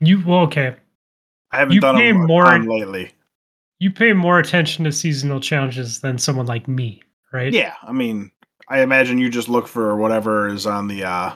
[0.00, 0.76] You well, okay.
[1.50, 3.10] I haven't You done pay them more- more lately.
[3.80, 7.00] You pay more attention to seasonal challenges than someone like me,
[7.32, 7.52] right?
[7.52, 8.30] Yeah, I mean,
[8.68, 11.32] I imagine you just look for whatever is on the uh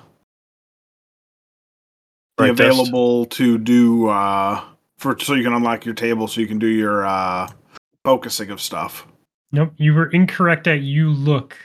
[2.42, 4.62] the Right, that's- available to do uh
[4.98, 7.48] for so you can unlock your table so you can do your uh
[8.04, 9.06] focusing of stuff.
[9.52, 11.56] Nope, you were incorrect at you look.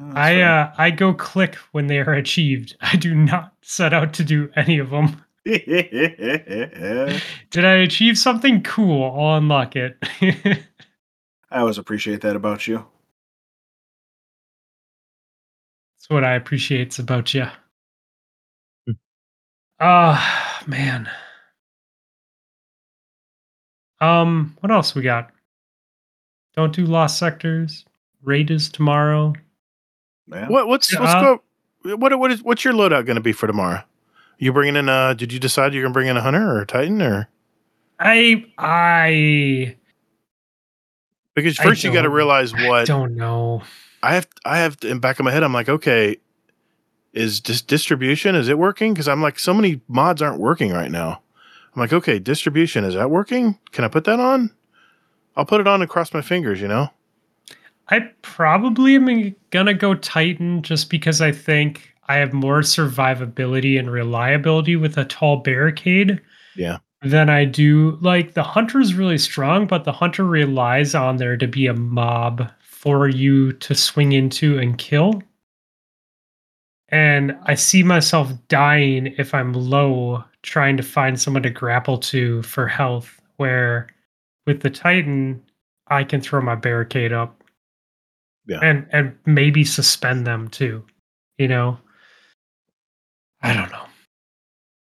[0.00, 2.76] Oh, I that's uh I go click when they are achieved.
[2.80, 5.22] I do not set out to do any of them.
[5.46, 9.04] Did I achieve something cool?
[9.18, 9.96] I'll unlock it.
[11.50, 12.84] I always appreciate that about you.
[15.96, 17.46] That's what I appreciate about you.
[19.80, 21.08] Ah, man.
[24.00, 25.30] Um, what else we got?
[26.54, 27.84] Don't do lost sectors.
[28.22, 29.34] Raid is tomorrow.
[30.26, 30.48] Man.
[30.50, 31.20] What what's Yeah, what's uh,
[31.84, 31.96] go?
[31.96, 33.82] What what is what's your loadout going to be for tomorrow?
[34.38, 34.88] You bringing in?
[34.88, 37.28] Uh, did you decide you're going to bring in a hunter or a titan or?
[37.98, 39.76] I I
[41.34, 43.62] Because I first you got to don't- realize I what don't know.
[44.02, 44.26] I have.
[44.44, 45.42] I have to, in back of my head.
[45.42, 46.16] I'm like, okay,
[47.16, 48.92] is dis- distribution is it working?
[48.92, 51.22] Because I'm like so many mods aren't working right now.
[51.74, 53.58] I'm like, okay, distribution is that working?
[53.72, 54.50] Can I put that on?
[55.36, 56.60] I'll put it on and cross my fingers.
[56.60, 56.90] You know.
[57.88, 63.90] I probably am gonna go Titan just because I think I have more survivability and
[63.90, 66.20] reliability with a tall barricade.
[66.54, 66.78] Yeah.
[67.02, 67.98] Than I do.
[68.00, 72.50] Like the hunter's really strong, but the hunter relies on there to be a mob
[72.60, 75.22] for you to swing into and kill.
[76.88, 82.42] And I see myself dying if I'm low trying to find someone to grapple to
[82.42, 83.20] for health.
[83.36, 83.88] Where
[84.46, 85.42] with the Titan,
[85.88, 87.42] I can throw my barricade up.
[88.46, 88.60] Yeah.
[88.62, 90.84] And and maybe suspend them too.
[91.38, 91.78] You know?
[93.42, 93.84] I don't know.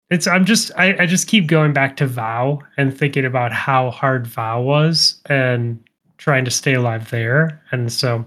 [0.10, 3.92] It's I'm just I, I just keep going back to Vow and thinking about how
[3.92, 5.84] hard Vow was and
[6.18, 7.62] trying to stay alive there.
[7.72, 8.26] And so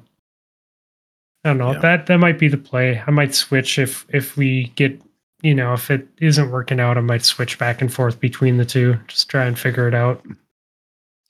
[1.44, 1.72] I don't know.
[1.72, 1.78] Yeah.
[1.80, 3.02] That that might be the play.
[3.06, 5.00] I might switch if if we get
[5.42, 8.64] you know, if it isn't working out, I might switch back and forth between the
[8.66, 8.96] two.
[9.08, 10.22] Just try and figure it out.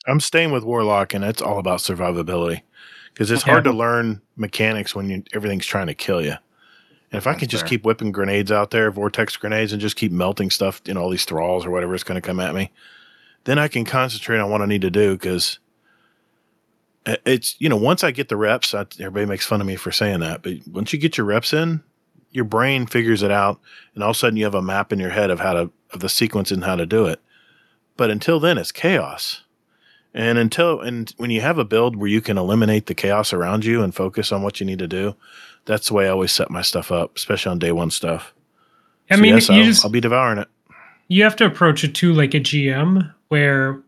[0.08, 2.62] I'm staying with Warlock, and it's all about survivability
[3.12, 3.52] because it's Okay.
[3.52, 6.34] hard to learn mechanics when you, everything's trying to kill you.
[7.12, 7.68] And if I can just fair.
[7.68, 11.24] keep whipping grenades out there, vortex grenades, and just keep melting stuff in all these
[11.24, 12.72] thralls or whatever is going to come at me,
[13.44, 15.58] then I can concentrate on what I need to do because
[17.10, 19.76] Uh, it's you know once I get the reps, I, everybody makes fun of me
[19.76, 21.82] for saying that, but once you get your reps in,
[22.30, 23.58] your brain figures it out,
[23.94, 25.70] and all of a sudden you have a map in your head of how to
[25.92, 27.20] of the sequence and how to do it.
[27.96, 29.42] But until then, it's chaos.
[30.14, 33.64] And until and when you have a build where you can eliminate the chaos around
[33.64, 35.14] you and focus on what you need to do,
[35.66, 38.32] that's the way I always set my stuff up, especially on day one stuff.
[39.10, 40.48] I So mean, yes, you I'll, just I'll be devouring it.
[41.08, 43.80] you have to approach it too like a GM where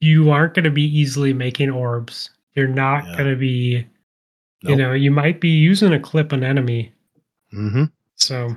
[0.00, 2.30] you aren't going to be easily making orbs.
[2.54, 3.16] You're not Yeah.
[3.16, 3.86] going to be,
[4.62, 6.92] you know, you might be using a clip an enemy.
[7.54, 7.84] Mm-hmm.
[8.16, 8.56] So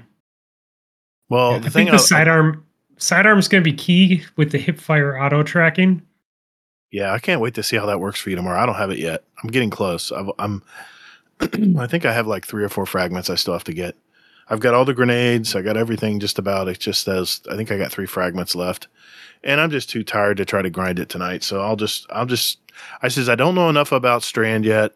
[1.29, 2.65] Well, I the thing think the I- sidearm
[2.97, 6.01] sidearm is going to be key with the hip fire auto tracking.
[6.91, 8.59] Yeah, I can't wait to see how that works for you tomorrow.
[8.59, 9.23] I don't have it yet.
[9.43, 10.11] I'm getting close.
[10.11, 10.63] I've, I'm,
[11.77, 13.95] I think I have like three or four fragments I still have to get.
[14.49, 15.55] I've got all the grenades.
[15.55, 16.67] I got everything just about.
[16.67, 18.87] It just says I think I got three fragments left,
[19.43, 21.43] and I'm just too tired to try to grind it tonight.
[21.43, 22.59] So I'll just, I'll just.
[23.01, 24.93] I says I don't know enough about Strand yet.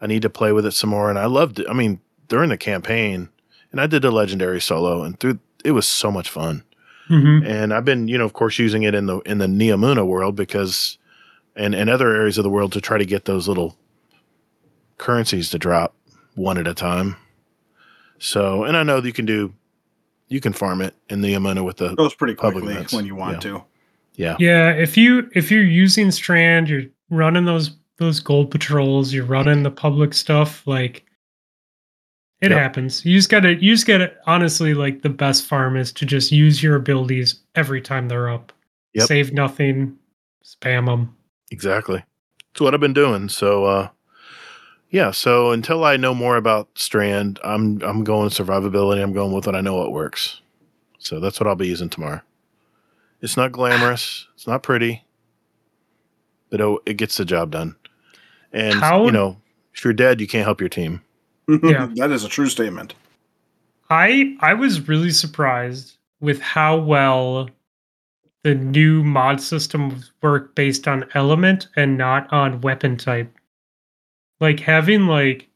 [0.00, 1.66] I need to play with it some more, and I loved it.
[1.68, 3.28] I mean, during the campaign,
[3.70, 6.64] and I did the legendary solo, and through it was so much fun
[7.10, 7.44] Mm-hmm.
[7.46, 10.34] and I've been, you know, of course, using it in the in the Neomuna world
[10.36, 10.96] because,
[11.56, 13.76] and and other areas of the world to try to get those little
[14.98, 15.94] currencies to drop
[16.34, 17.16] one at a time.
[18.18, 19.52] So, and I know that you can do,
[20.28, 22.92] you can farm it in Neomuna with the goes pretty Public quickly events.
[22.92, 23.50] when you want Yeah.
[23.58, 23.64] to.
[24.14, 29.24] Yeah, Yeah, if you if you're using Strand, you're running those those gold patrols, you're
[29.24, 31.04] running the public stuff, like
[32.40, 32.58] it Yep.
[32.60, 33.04] happens.
[33.06, 36.62] You just gotta you just gotta honestly like the best farm is to just use
[36.62, 38.52] your abilities every time they're up.
[38.94, 39.06] Yep.
[39.06, 39.96] Save nothing,
[40.44, 41.14] spam them.
[41.50, 42.02] exactly.
[42.50, 43.30] It's what I've been doing.
[43.30, 43.88] So, uh,
[44.90, 45.10] yeah.
[45.12, 49.02] So until I know more about Strand, I'm I'm going survivability.
[49.02, 50.40] I'm going with what I know what works.
[50.98, 52.20] So that's what I'll be using tomorrow.
[53.22, 54.26] It's not glamorous.
[54.34, 55.04] It's not pretty,
[56.50, 57.76] but oh, it gets the job done.
[58.52, 59.36] And How- you know,
[59.74, 61.02] if you're dead, you can't help your team.
[61.62, 61.88] Yeah.
[61.96, 62.94] that is a true statement.
[63.90, 67.48] I I was really surprised with how well
[68.42, 73.30] the new mod system work based on element and not on weapon type.
[74.40, 75.48] Like having like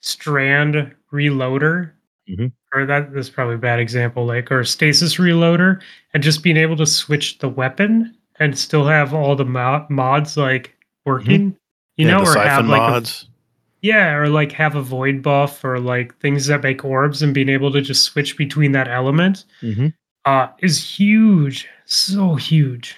[0.00, 1.92] strand reloader,
[2.28, 2.52] Mhm.
[2.74, 5.80] Or that is probably a bad example, like or stasis reloader,
[6.14, 10.36] and just being able to switch the weapon and still have all the mo- mods
[10.36, 11.56] like working.
[11.96, 13.26] You Yeah, know, or have like a mods.
[13.82, 17.48] yeah, or like have a void buff or like things that make orbs and being
[17.48, 19.92] able to just switch between that element Mhm.
[20.24, 21.66] uh is huge.
[21.86, 22.96] So huge.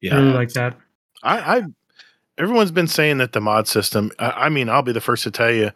[0.00, 0.76] Yeah, I really like that.
[1.22, 1.62] I, I
[2.38, 4.12] everyone's been saying that the mod system.
[4.18, 5.72] I, I mean, I'll be the first to tell you,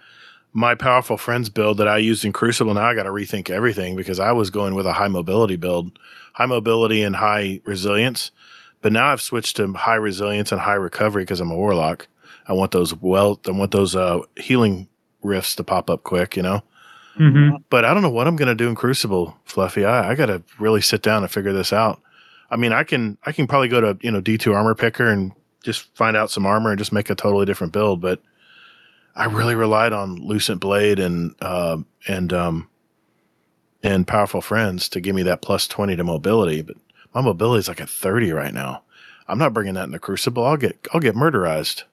[0.53, 2.75] my powerful friends build that I used in Crucible.
[2.75, 5.99] Now I got to rethink everything because I was going with a high mobility build,
[6.35, 8.31] high mobility and high resilience.
[8.83, 12.09] But now I've switched to high resilience and high recovery because I'm a warlock.
[12.47, 14.89] I want those well, I want those uh, healing
[15.23, 16.63] rifts to pop up quick, you know.
[17.17, 19.85] hmm But I don't know what I'm going to do in Crucible, Fluffy.
[19.85, 22.01] I, I got to really sit down and figure this out.
[22.51, 25.33] I mean, I can I can probably go to you know D2 Armor Picker and
[25.63, 28.01] just find out some armor and just make a totally different build.
[28.01, 28.21] But
[29.15, 31.79] I really relied on Lucent Blade and uh,
[32.09, 32.69] and um,
[33.83, 36.63] and Powerful Friends to give me that plus twenty to mobility.
[36.63, 36.77] But
[37.15, 38.83] my mobility is like at thirty right now.
[39.29, 40.45] I'm not bringing that in the Crucible.
[40.45, 41.85] I'll get I'll get murderized.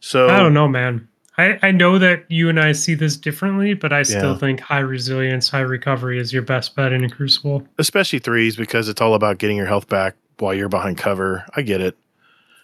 [0.00, 1.08] So I don't know, man.
[1.36, 4.38] I, I know that you and I see this differently, but I still Yeah.
[4.38, 7.66] think high resilience, high recovery is your best bet in a crucible.
[7.78, 11.44] Especially threes because it's all about getting your health back while you're behind cover.
[11.54, 11.96] I get it.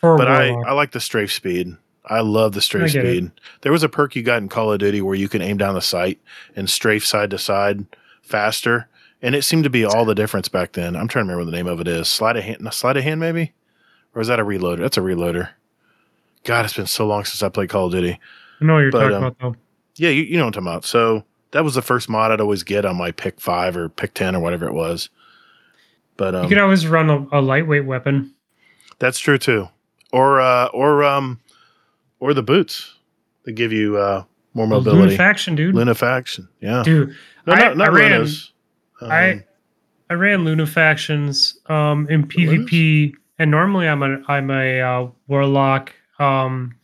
[0.00, 0.48] For but I.
[0.66, 1.76] I like the strafe speed.
[2.06, 3.16] I love the strafe get it.
[3.16, 3.30] speed.
[3.62, 5.74] There was a perk you got in Call of Duty where you can aim down
[5.74, 6.20] the sight
[6.54, 7.86] and strafe side to side
[8.22, 8.88] faster,
[9.22, 10.96] and it seemed to be all the difference back then.
[10.96, 12.08] I'm trying to remember what the name of it is.
[12.08, 13.52] Slide of hand, slide of hand, maybe,
[14.14, 14.78] or is that a reloader?
[14.78, 15.50] That's a reloader.
[16.44, 18.18] God, it's been so long since I played Call of Duty.
[18.60, 19.56] I know what you're but, talking um, about though.
[19.96, 20.84] Yeah, you, you know what I'm talking about.
[20.84, 24.12] So that was the first mod I'd always get on my pick five or pick
[24.12, 25.08] ten or whatever it was.
[26.16, 28.34] But you um, could always run a, a lightweight weapon.
[28.98, 29.68] That's true too.
[30.12, 31.40] Or uh or um
[32.20, 32.94] or the boots.
[33.44, 34.24] They give you uh
[34.54, 35.16] more mobility.
[35.16, 35.74] Lunafaction, dude.
[35.74, 36.48] Lunafaction.
[36.60, 36.82] Yeah.
[36.84, 37.14] Dude,
[37.46, 38.52] no, I- not, not I ran- Lunas.
[39.00, 39.44] Um, I
[40.10, 42.70] I ran Lunafactions um in Lunas?
[42.70, 46.76] PvP and normally I'm a I'm a uh, warlock um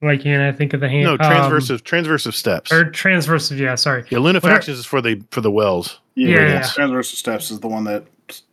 [0.00, 2.72] why can't I think of the hand no um, transversive transversive steps.
[2.72, 6.00] or transversive yeah sorry yeah, what are- is for the for the wells.
[6.14, 6.48] Yeah, Yeah, yeah.
[6.54, 6.62] yeah.
[6.62, 8.04] Transversal steps is the one that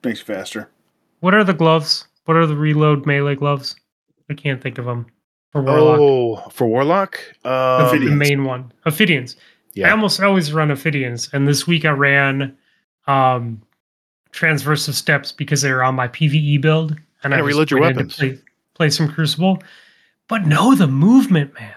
[0.04, 0.70] makes you faster.
[1.22, 3.76] what are the gloves what are the reload melee gloves
[4.30, 5.08] I can't think of them
[5.52, 7.20] for warlock Oh, for warlock.
[7.44, 9.36] the, Um, the main one Ophidians
[9.88, 12.56] I almost always run Ophidians, and this week I ran
[13.08, 13.62] um,
[14.32, 16.92] transversive steps because they were on my PVE build,
[17.24, 18.16] and Yeah, I just reload your went in to weapons.
[18.16, 18.40] Play,
[18.76, 19.62] play some Crucible,
[20.28, 21.74] but no, the movement, man.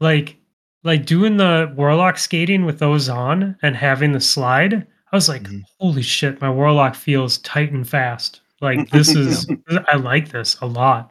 [0.00, 0.36] Like,
[0.82, 4.86] like doing the Warlock skating with those on and having the slide.
[5.12, 5.62] I was like, Mhm.
[5.78, 8.40] holy shit, my Warlock feels tight and fast.
[8.60, 9.46] Like this is,
[9.88, 11.10] I like this a lot.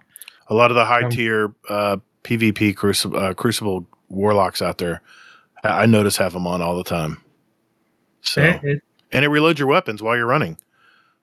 [0.52, 5.02] A lot of the high Um, tier uh PvP crucible uh, crucible warlocks out there.
[5.64, 7.18] I I notice have them on all the time.
[8.22, 8.82] So It- it-
[9.14, 10.58] and it reloads your weapons while you're running.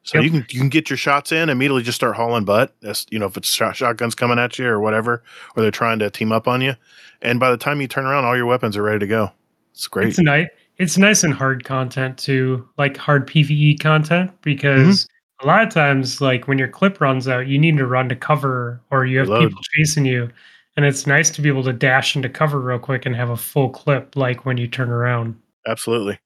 [0.02, 0.24] So Yep.
[0.24, 1.82] you can you can get your shots in immediately.
[1.82, 2.74] Just start hauling butt.
[2.80, 5.22] That's you know if it's shot, shotguns coming at you or whatever,
[5.54, 6.74] or they're trying to team up on you.
[7.20, 9.30] And by the time you turn around, all your weapons are ready to go.
[9.72, 10.08] It's great.
[10.08, 10.48] It's nice.
[10.78, 15.17] It's nice and hard content too, like hard PVE content, because Mm-hmm.
[15.40, 18.16] A lot of times, like when your clip runs out, you need to run to
[18.16, 19.50] cover, or you have Reload.
[19.50, 20.30] people chasing you,
[20.76, 23.36] and it's nice to be able to dash into cover real quick and have a
[23.36, 25.36] full clip, like when you turn around.
[25.66, 26.18] Absolutely.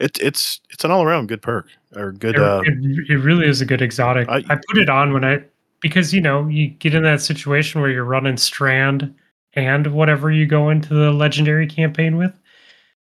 [0.00, 2.34] It's it's it's an all around good perk or good.
[2.34, 4.28] It, Uh, it, it really is a good exotic.
[4.28, 5.44] I- I, put it on when I
[5.80, 9.14] because you know you get in that situation where you're running Strand
[9.52, 12.32] and whatever you go into the legendary campaign with,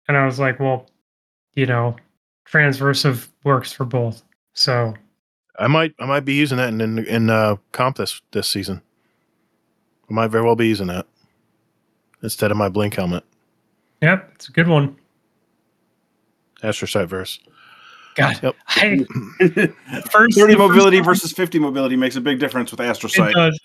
[0.06, 0.88] and I was like, well,
[1.54, 1.96] you know,
[2.48, 4.22] transversive works for both.
[4.54, 4.94] So
[5.59, 8.80] I might I might be using that in in, in uh, comp this this season.
[10.10, 11.06] I might very well be using that
[12.22, 13.24] instead of my blink helmet.
[14.01, 14.97] yep, it's a good one.
[16.62, 17.39] Astrocyte verse.
[18.16, 18.56] God, Yep.
[18.68, 18.98] I
[20.10, 22.85] first 30 the first mobility time- versus 50 mobility makes a big difference with It
[22.85, 23.32] astrocyte.
[23.32, 23.60] does.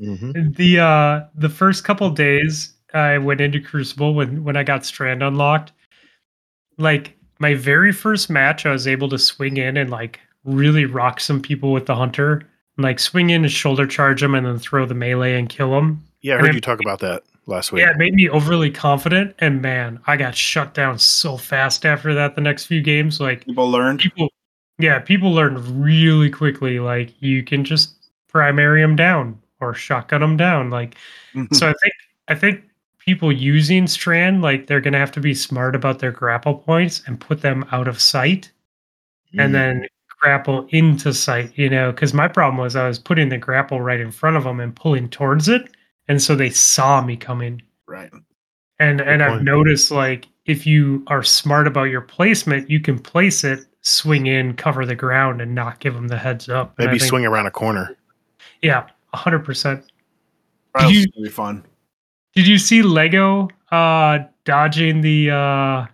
[0.00, 0.52] Mm-hmm.
[0.52, 5.22] the uh the first couple days I went into Crucible when when I got Strand
[5.22, 5.72] unlocked,
[6.76, 11.20] like my very first match, I was able to swing in and like really rock
[11.20, 12.34] some people with the hunter,
[12.76, 15.70] and, like swing in and shoulder charge them, and then throw the melee and kill
[15.72, 16.02] them.
[16.20, 17.82] Yeah, I And heard it- you talk about that last week.
[17.82, 22.14] Yeah, it made me overly confident, and man, I got shut down so fast after
[22.14, 22.34] that.
[22.34, 24.00] The next few games, like People learned.
[24.00, 24.28] people,
[24.78, 26.78] yeah, people learn really quickly.
[26.80, 27.94] Like you can just
[28.28, 30.96] primary them down or shotgun them down, like
[31.52, 31.92] so I think
[32.28, 32.62] I think
[32.98, 37.18] people using Strand like they're gonna have to be smart about their grapple points and
[37.18, 38.50] put them out of sight
[39.34, 39.44] Mhm.
[39.44, 39.86] and then
[40.20, 44.00] grapple into sight, you know, because my problem was I was putting the grapple right
[44.00, 45.70] in front of them and pulling towards it.
[46.08, 47.62] And so they saw me coming.
[47.86, 48.10] right.
[48.80, 53.42] And and I've noticed like if you are smart about your placement, you can place
[53.42, 56.74] it, swing in, cover the ground, and not give them the heads up.
[56.78, 57.96] Maybe think- swing around a corner.
[58.62, 59.84] Yeah, hundred percent.
[60.76, 61.64] Trials you- gonna be fun.
[62.36, 65.86] Did you see Lego uh dodging the uh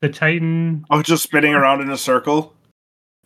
[0.00, 0.84] the Titan?
[0.90, 2.54] Oh, just spinning around in a circle.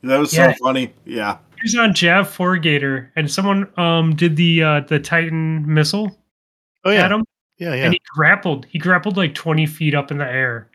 [0.02, 0.52] That was Yeah.
[0.52, 0.92] so funny.
[1.04, 1.38] Yeah.
[1.56, 6.16] He was on Jav 4 Gator and someone um did the uh the Titan missile
[6.84, 7.24] Oh yeah, at him
[7.58, 7.84] yeah, yeah.
[7.84, 8.66] and he grappled.
[8.66, 10.68] He grappled like 20 feet up in the air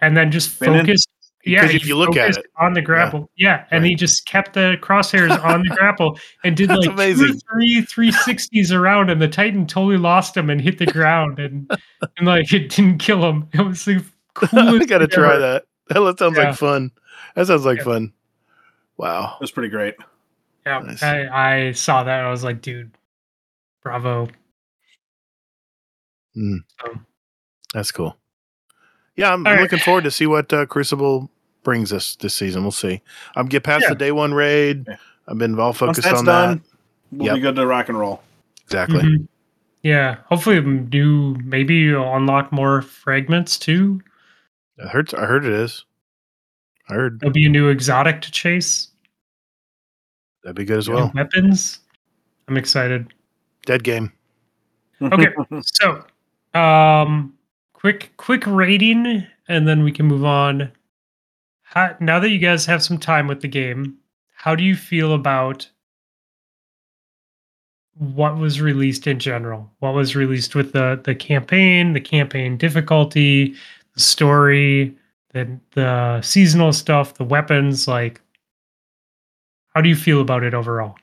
[0.00, 0.80] and then just Spinning?
[0.80, 1.08] focused
[1.44, 4.54] yeah, Because if you look at it- on the grapple, yeah, and he just kept
[4.54, 7.38] the crosshairs on the grapple and did That's like two
[7.84, 11.70] three 360s around, and the Titan totally lost him and hit the ground, and
[12.16, 13.48] and like it didn't kill him.
[13.52, 14.82] It was the coolest.
[14.82, 15.38] I gotta try ever.
[15.38, 15.64] that.
[15.90, 16.48] That sounds Yeah.
[16.48, 16.90] like fun.
[17.36, 17.84] That sounds like Yeah.
[17.84, 18.12] fun.
[18.98, 19.34] Wow.
[19.36, 19.94] It was pretty great.
[20.66, 21.02] Yeah, Nice.
[21.02, 22.24] I, I saw that.
[22.24, 22.90] I was like, dude,
[23.82, 24.28] bravo.
[26.36, 26.58] Mm.
[26.80, 26.98] So,
[27.74, 28.16] That's cool.
[29.16, 29.62] Yeah, I'm All right.
[29.62, 31.30] looking forward to see what uh, Crucible
[31.62, 32.62] brings us this season.
[32.62, 33.00] We'll see.
[33.34, 33.90] I'm get past Yeah.
[33.90, 34.84] the day one raid.
[34.88, 34.96] Yeah.
[35.28, 36.62] I've been all Once focused that's on done, that.
[37.12, 37.34] we'll Yep.
[37.36, 38.22] be good to rock and roll.
[38.64, 39.00] Exactly.
[39.02, 39.28] mhm.
[39.82, 41.36] Yeah, hopefully new.
[41.44, 44.00] Maybe unlock more fragments too.
[44.84, 45.14] I heard.
[45.14, 45.84] I heard it is.
[46.88, 48.88] I heard There'll be a new exotic to chase.
[50.42, 51.12] that'd be good as new well.
[51.14, 51.80] weapons.
[52.48, 53.12] I'm excited.
[53.64, 54.12] Dead game.
[55.02, 55.32] Okay,
[55.62, 56.04] so
[56.58, 57.34] um,
[57.72, 60.70] quick quick rating, and then we can move on.
[61.62, 63.96] How, now that you guys have some time with the game,
[64.34, 65.68] how do you feel about
[67.98, 69.70] what was released in general?
[69.80, 73.54] What was released with the the campaign, the campaign difficulty,
[73.94, 74.96] the story,
[75.36, 77.86] the the seasonal stuff, the weapons?
[77.86, 78.20] Like,
[79.74, 80.96] how do you feel about it overall?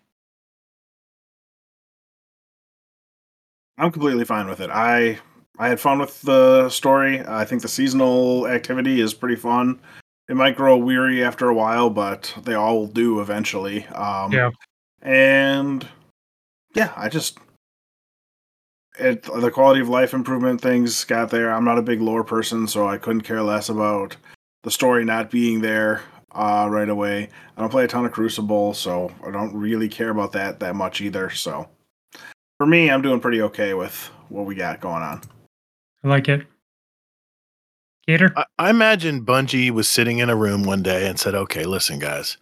[3.78, 4.70] I'm completely fine with it.
[4.70, 5.20] I
[5.60, 7.22] I had fun with the story.
[7.26, 9.80] I think the seasonal activity is pretty fun.
[10.30, 13.86] It might grow weary after a while, but they all do eventually.
[13.88, 14.50] Um, Yeah.
[15.02, 15.88] And
[16.76, 17.38] yeah, I just
[19.00, 21.52] it the quality of life improvement things got there.
[21.52, 24.16] I'm not a big lore person, so I couldn't care less about
[24.64, 26.02] the story not being there
[26.34, 27.30] uh, right away.
[27.58, 30.76] I don't play a ton of Crucible, so I don't really care about that that
[30.76, 31.30] much either.
[31.30, 31.68] So
[32.58, 35.22] for me, I'm doing pretty okay with what we got going on.
[36.04, 36.46] I like it.
[38.08, 38.34] Gator?
[38.36, 42.00] I, I imagine Bungie was sitting in a room one day and said, "Okay, listen,
[42.00, 42.38] guys,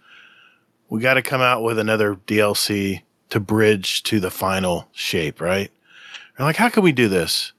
[0.89, 5.71] we got to come out with another DLC to bridge to the final shape, right?"
[6.41, 7.53] And like, how can we do this?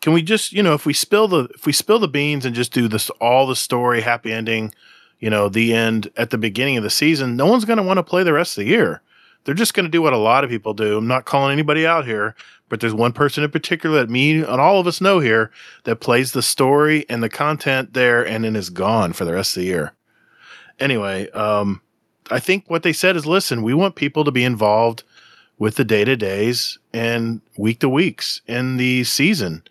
[0.00, 2.54] Can we just, you know, if we spill the if we spill the beans and
[2.54, 4.72] just do this all the story, happy ending,
[5.20, 7.98] you know, the end at the beginning of the season, no one's going to want
[7.98, 9.02] to play the rest of the year.
[9.44, 10.96] They're just going to do what a lot of people do.
[10.96, 12.34] I'm not calling anybody out here,
[12.70, 15.50] but there's one person in particular that me and all of us know here
[15.84, 19.58] that plays the story and the content there and then is gone for the rest
[19.58, 19.92] of the year.
[20.80, 21.82] Anyway, um,
[22.30, 25.04] I think what they said is listen, we want people to be involved
[25.62, 29.62] with the day to days and week to weeks in the season.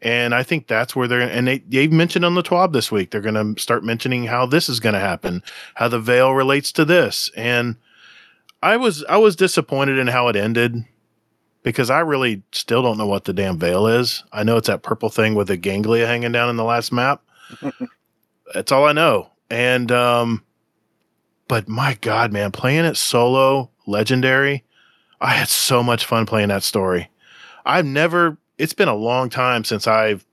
[0.00, 3.10] And I think that's where they're, and they, they mentioned on the TWAB this week,
[3.10, 5.42] they're going to start mentioning how this is going to happen,
[5.74, 7.28] how the veil relates to this.
[7.36, 7.74] And
[8.62, 10.84] I was, I was disappointed in how it ended
[11.64, 14.22] because I really still don't know what the damn veil is.
[14.32, 17.20] I know it's that purple thing with the ganglia hanging down in the last map.
[18.54, 19.32] That's all I know.
[19.50, 20.44] And um
[21.48, 24.62] but my god, man, playing it solo legendary,
[25.22, 27.08] I had so much fun playing that story.
[27.64, 30.26] I've never it's been a long time since I've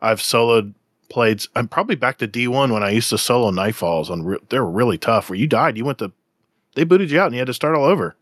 [0.00, 0.74] I've soloed
[1.10, 4.58] played I'm probably back to D1 when I used to solo Nightfalls on re- they
[4.58, 6.10] were really tough where you died, you went to
[6.74, 8.16] they booted you out and you had to start all over.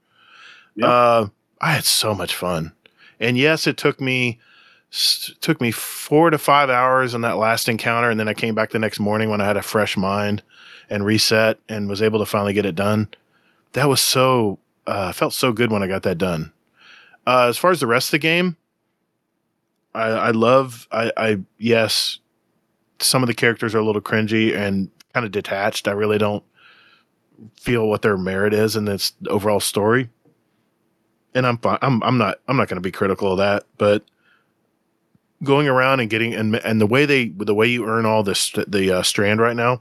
[0.74, 0.88] Yep.
[0.88, 1.26] Uh
[1.60, 2.72] I had so much fun.
[3.20, 4.40] And yes, it took me
[5.40, 8.70] took me 4 to 5 hours on that last encounter and then I came back
[8.70, 10.42] the next morning when I had a fresh mind
[10.88, 13.06] and reset and was able to finally get it done.
[13.74, 14.59] That was so
[14.91, 16.53] uh felt so good when I got that done.
[17.27, 18.57] Uh as far as the rest of the game,
[19.95, 22.19] I I love I I yes,
[22.99, 25.89] some of the characters are a little cringy and kind of detached.
[25.89, 26.45] I really don't
[27.55, 30.09] feel what their merit is in this overall story.
[31.35, 31.79] And I'm fine.
[31.83, 34.05] I'm I'm not I'm not going to be critical of that, but
[35.43, 38.51] going around and getting and and the way they the way you earn all this
[38.67, 39.81] the uh, strand right now,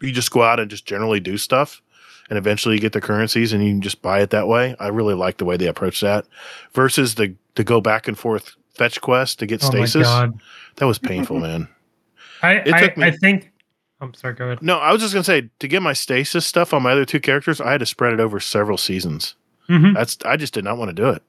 [0.00, 1.82] you just go out and just generally do stuff,
[2.30, 4.74] and eventually you get the currencies and you can just buy it that way.
[4.80, 6.26] I really like the way they approach that,
[6.72, 10.06] versus the to go back and forth fetch quest to get Oh my stasis.
[10.08, 10.40] god.
[10.76, 11.68] That was painful, man.
[12.42, 13.52] I, It I, took me- I think
[14.00, 14.60] I'm sorry, go ahead.
[14.62, 17.20] No, I was just gonna say to get my stasis stuff on my other two
[17.20, 19.34] characters, I had to spread it over several seasons.
[19.68, 21.22] hmm That's I just did not want to do it.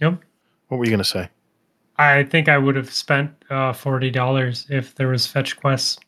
[0.00, 0.20] Yep.
[0.68, 1.28] What were you gonna say?
[1.98, 5.98] I think I would have spent uh, forty dollars if there was fetch quests.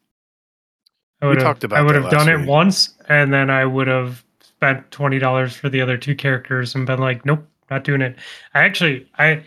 [1.20, 3.50] I We would have, talked about I would have done last it once, and then
[3.50, 4.24] I would have
[4.64, 8.16] spent twenty dollars for the other two characters, and been like, "Nope, not doing it."
[8.54, 9.42] I actually, I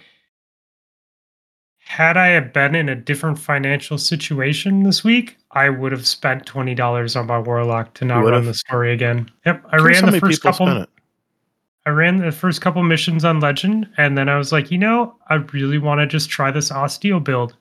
[1.79, 6.45] had I have been in a different financial situation this week, I would have spent
[6.45, 9.29] twenty dollars on my warlock to not run the story again.
[9.45, 10.85] Yep, I ran the first couple.
[11.85, 15.15] I ran the first couple missions on Legend, and then I was like, you know,
[15.29, 17.55] I really want to just try this Osteo build.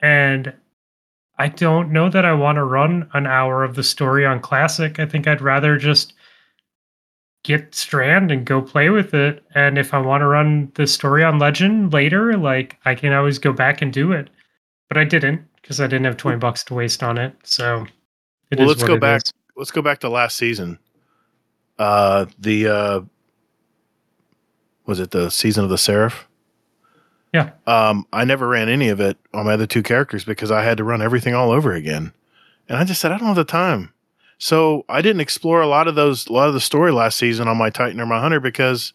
[0.00, 0.52] And
[1.38, 5.00] I don't know that I want to run an hour of the story on Classic.
[5.00, 6.12] I think I'd rather just
[7.42, 9.44] get Strand and go play with it.
[9.54, 13.38] And if I want to run the story on Legend later, like I can always
[13.38, 14.30] go back and do it.
[14.88, 17.34] But I didn't because I didn't have 20 bucks to waste on it.
[17.44, 17.86] So
[18.50, 19.22] it Well, let's go back.
[19.24, 19.32] is.
[19.56, 20.78] Let's go back to last season.
[21.78, 23.00] Uh, the uh,
[24.86, 26.28] was it the season of the Seraph?
[27.32, 27.50] Yeah.
[27.66, 30.78] Um, I never ran any of it on my other two characters because I had
[30.78, 32.12] to run everything all over again,
[32.68, 33.92] and I just said I don't have the time.
[34.40, 37.46] So I didn't explore a lot of those, a lot of the story last season
[37.46, 38.94] on my Titan or my Hunter because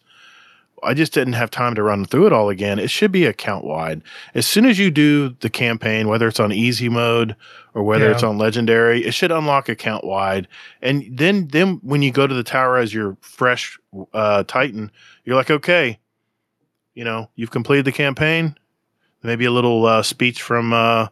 [0.82, 2.80] I just didn't have time to run through it all again.
[2.80, 4.02] It should be account wide.
[4.34, 7.36] As soon as you do the campaign, whether it's on easy mode
[7.74, 8.10] or whether Yeah.
[8.10, 10.48] it's on legendary, it should unlock account wide.
[10.82, 13.78] And then then when you go to the tower as your fresh
[14.12, 14.90] uh, Titan,
[15.24, 16.00] you're like, okay,
[16.94, 18.56] you know, you've completed the campaign.
[19.22, 21.06] Maybe a little uh, speech from uh,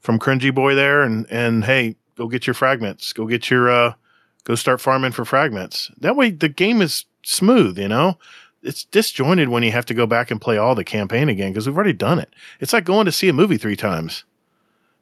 [0.00, 3.12] from Cringy Boy there, and and hey, go get your fragments.
[3.14, 3.94] Go get your uh,
[4.44, 5.90] go start farming for fragments.
[5.98, 7.78] That way, the game is smooth.
[7.78, 8.18] You know,
[8.62, 11.66] it's disjointed when you have to go back and play all the campaign again because
[11.66, 12.34] we've already done it.
[12.60, 14.24] It's like going to see a movie three times.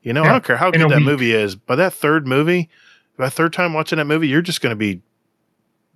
[0.03, 1.05] You know, I don't care how good that week.
[1.05, 1.57] movie is.
[1.57, 2.69] By that third movie,
[3.17, 5.01] by third time watching that movie, you're just going to be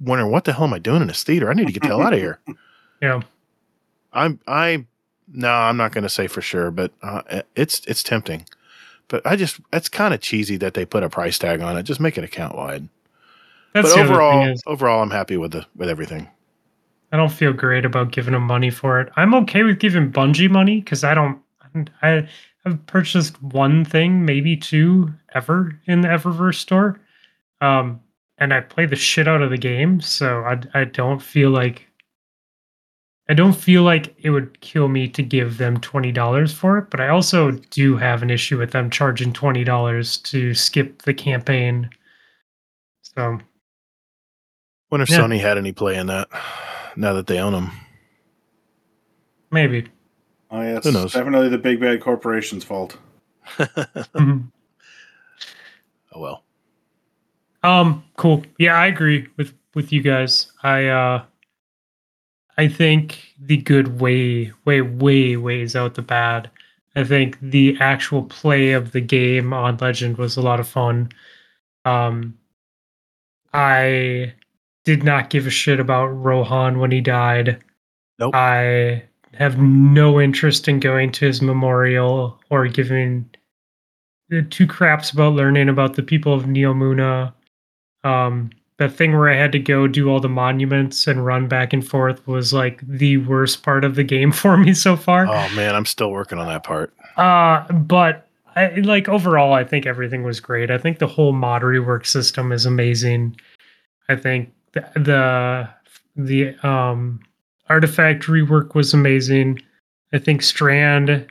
[0.01, 1.49] wondering what the hell am I doing in this theater?
[1.49, 2.41] I need to get the hell out of here.
[3.03, 3.23] Yeah.
[4.13, 4.85] I'm I
[5.33, 8.45] no, I'm not going to say for sure, but uh, it's it's tempting.
[9.11, 11.83] But I just it's kind of cheesy that they put a price tag on it.
[11.83, 12.89] Just make it account wide.
[13.75, 16.29] That's but overall, overall, I'm happy with the with everything.
[17.13, 19.13] I don't feel great about giving them money for it.
[19.17, 21.43] I'm okay with giving Bungie money because I don't.
[22.03, 22.29] I
[22.65, 27.01] have purchased one thing, maybe two, ever in the Eververse store,
[27.61, 28.01] um,
[28.39, 30.01] and I play the shit out of the game.
[30.01, 31.90] So I I don't feel like
[33.31, 36.91] I don't feel like it would kill me to give them twenty dollars for it.
[36.91, 41.15] But I also do have an issue with them charging twenty dollars to skip the
[41.15, 41.89] campaign.
[43.03, 43.39] So
[44.91, 45.19] Wonder if Yeah.
[45.21, 46.29] Sony had any play in that.
[46.97, 47.71] Now that they own them,
[49.53, 49.87] maybe.
[50.51, 51.13] Oh yeah, it's Who knows?
[51.13, 52.99] definitely the big bad corporation's fault.
[53.57, 54.51] Mhm.
[56.13, 56.43] oh well.
[57.63, 58.43] Um, cool.
[58.59, 60.51] Yeah, I agree with with you guys.
[60.65, 61.25] I uh
[62.61, 66.51] I think the good way way way weighs out the bad.
[66.95, 71.09] I think the actual play of the game on Legend was a lot of fun.
[71.87, 72.37] Um
[73.55, 74.35] I
[74.85, 77.65] did not give a shit about Rohan when he died.
[78.19, 78.35] Nope.
[78.35, 83.31] I have no interest in going to his memorial or giving
[84.51, 87.33] two craps about learning about the people of Neomuna.
[88.05, 88.51] Um,
[88.81, 91.87] that thing where I had to go do all the monuments and run back and
[91.87, 95.27] forth was like the worst part of the game for me so far.
[95.27, 96.93] Oh man, I'm still working on that part.
[97.17, 98.27] Uh, but
[98.57, 100.71] I like overall, I think everything was great.
[100.71, 103.37] I think the whole mod rework system is amazing.
[104.09, 105.69] I think the the,
[106.17, 107.21] the um
[107.69, 109.61] artifact rework was amazing.
[110.15, 111.27] I think Strand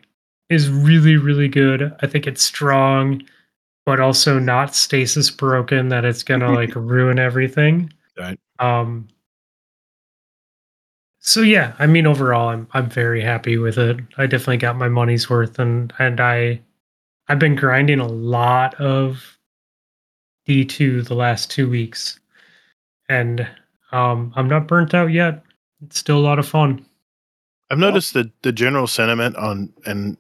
[0.50, 1.96] is really really good.
[2.02, 3.24] I think it's strong,
[3.90, 7.92] but also not stasis broken that it's gonna like ruin everything.
[8.16, 8.40] Right.
[8.60, 9.08] Um.
[11.18, 13.98] So yeah, I mean overall, I'm I'm very happy with it.
[14.16, 16.62] I definitely got my money's worth, and and I
[17.30, 19.40] I've been grinding a lot of
[20.48, 22.20] D2 the last two weeks,
[23.10, 23.48] and
[23.92, 25.44] um I'm not burnt out yet.
[25.82, 26.86] It's still a lot of fun.
[27.72, 30.16] I've noticed the the general sentiment on and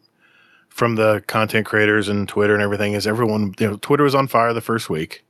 [0.80, 4.27] from the content creators and Twitter and everything is everyone you know Twitter was on
[4.27, 5.26] fire the first week.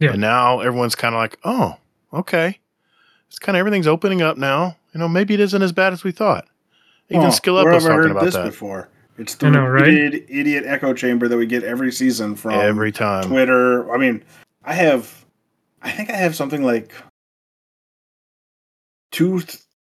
[0.00, 0.10] Yeah.
[0.10, 1.76] And now everyone's kind of like, "Oh,
[2.12, 2.58] okay.
[3.28, 4.76] It's kind of everything's opening up now.
[4.92, 6.46] You know, maybe it isn't as bad as we thought."
[7.08, 8.88] Even Oh, Skill Up where was have I talking heard about this that before.
[9.16, 9.86] It's I the know, right?
[9.86, 13.24] repeated idiot echo chamber that we get every season from every time.
[13.24, 13.90] Twitter.
[13.92, 14.24] I mean,
[14.64, 15.24] I have,
[15.82, 16.92] I think I have something like
[19.12, 19.42] two,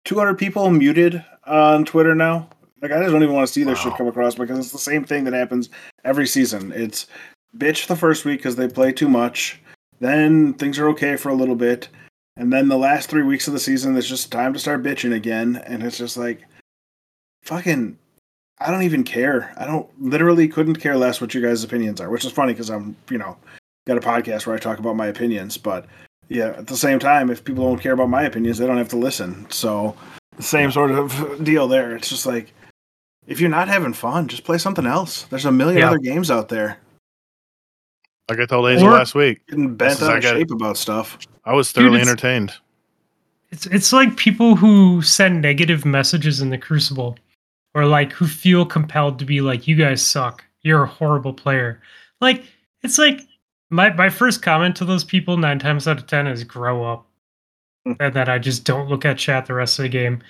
[0.05, 2.47] two hundred people muted on Twitter now.
[2.81, 4.77] Like I just don't even want to see their shit come across because it's the
[4.77, 5.69] same thing that happens
[6.03, 6.71] every season.
[6.71, 7.07] It's
[7.57, 9.61] bitch the first week because they play too much.
[9.99, 11.89] Then things are okay for a little bit,
[12.37, 15.13] and then the last three weeks of the season, it's just time to start bitching
[15.13, 16.41] again, and it's just like,
[17.43, 17.97] fucking.
[18.59, 19.51] I don't even care.
[19.57, 22.69] I don't literally couldn't care less what you guys' opinions are, which is funny because
[22.69, 23.35] I'm, you know,
[23.87, 25.57] got a podcast where I talk about my opinions.
[25.57, 25.87] But
[26.29, 28.89] yeah, at the same time, if people don't care about my opinions, they don't have
[28.89, 29.49] to listen.
[29.49, 29.95] So
[30.37, 31.95] the same sort of deal there.
[31.95, 32.53] It's just like
[33.27, 35.23] if you're not having fun, just play something else.
[35.23, 35.87] There's a million Yeah.
[35.89, 36.77] other games out there.
[38.29, 40.39] Like I told Hazel Or- last week, Getting bent out I of got it.
[40.39, 41.17] shape about stuff.
[41.43, 42.53] I was thoroughly it's- entertained.
[43.51, 47.17] It's it's like people who send negative messages in the Crucible,
[47.75, 50.45] or like who feel compelled to be like, "You guys suck.
[50.61, 51.81] You're a horrible player."
[52.21, 52.45] Like
[52.81, 53.19] it's like
[53.69, 57.05] my my first comment to those people nine times out of ten is "Grow up,"
[57.85, 57.93] Hmm.
[57.99, 60.21] and that I just don't look at chat the rest of the game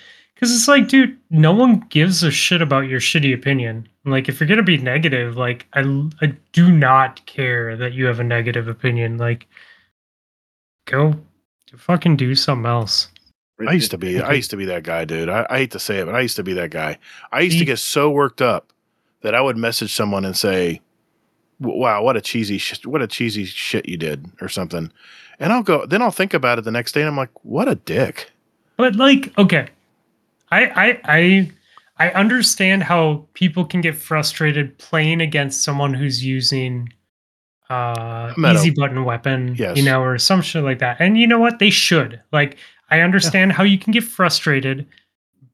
[0.42, 3.86] because it's like, dude, no one gives a shit about your shitty opinion.
[4.04, 5.82] Like if you're gonna be negative, like I
[6.20, 9.18] I do not care that you have a negative opinion.
[9.18, 9.46] Like
[10.86, 11.14] go
[11.76, 13.06] fucking do something else.
[13.64, 14.20] I used to be.
[14.20, 15.28] I used to be that guy, dude.
[15.28, 16.98] I, I hate to say it, but I used to be that guy.
[17.30, 18.72] I used to get so worked up
[19.20, 20.80] that I would message someone and say,
[21.60, 24.90] "Wow, what a cheesy, sh- what a cheesy shit you did," or something.
[25.38, 25.86] And I'll go.
[25.86, 28.32] Then I'll think about it the next day, and I'm like, "What a dick."
[28.76, 29.68] But like, okay,
[30.52, 30.60] I
[30.90, 31.50] I I
[31.98, 36.92] I understand how people can get frustrated playing against someone who's using
[37.70, 38.60] uh Metal.
[38.60, 39.76] easy button weapon, Yes.
[39.76, 40.96] you know, or some shit like that.
[41.00, 41.58] And you know what?
[41.58, 42.20] They should.
[42.32, 42.56] Like
[42.90, 44.86] I understand how you can get frustrated,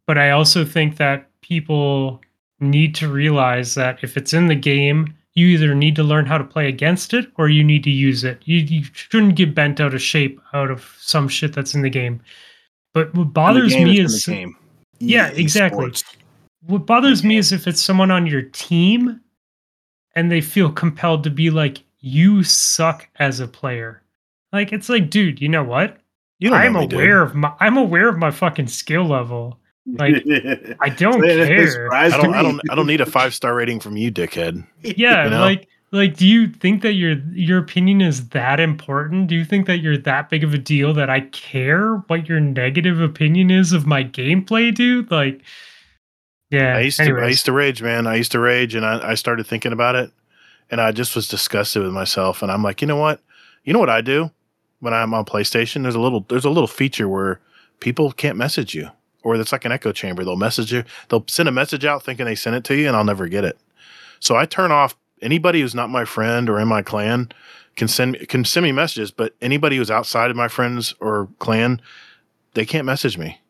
[0.06, 2.20] but I also think that people
[2.60, 6.36] need to realize that if it's in the game, you either need to learn how
[6.38, 8.42] to play against it or you need to use it.
[8.44, 11.90] You, you shouldn't get bent out of shape out of some shit that's in the
[11.90, 12.20] game.
[12.92, 14.56] But what bothers me is the game.
[14.98, 15.94] Yeah, exactly.
[15.94, 16.04] Sports.
[16.66, 19.20] what bothers me is if it's someone on your team
[20.14, 24.02] and they feel compelled to be like, you suck as a player.
[24.52, 25.98] Like it's like, dude, you know what?
[26.38, 27.00] You I'm know me, dude.
[27.00, 29.58] aware of my I'm aware of my fucking skill level.
[29.86, 30.14] Like,
[30.80, 31.92] I don't care.
[31.92, 34.66] I don't, I don't, I don't need a five star rating from you, dickhead.
[34.82, 35.40] Yeah, you know?
[35.40, 39.28] like like do you think that your your opinion is that important?
[39.28, 42.40] Do you think that you're that big of a deal that I care what your
[42.40, 45.10] negative opinion is of my gameplay, dude?
[45.10, 45.43] Like
[46.51, 46.77] yeah.
[46.77, 48.06] I used to, I used to rage, man.
[48.06, 50.10] I used to rage, and I, I started thinking about it,
[50.70, 52.43] and I just was disgusted with myself.
[52.43, 53.20] And I'm like, you know what?
[53.65, 54.31] You know what I do
[54.81, 55.82] when I'm on PlayStation?
[55.82, 57.40] There's a little, there's a little feature where
[57.81, 58.89] people can't message you,
[59.23, 60.24] or it's like an echo chamber.
[60.24, 62.97] They'll message you, they'll send a message out thinking they sent it to you, and
[62.97, 63.59] I'll never get it.
[64.20, 67.31] So I turn off anybody who's not my friend or in my clan
[67.77, 71.28] can send me can send me messages, but anybody who's outside of my friends or
[71.39, 71.81] clan,
[72.55, 73.40] they can't message me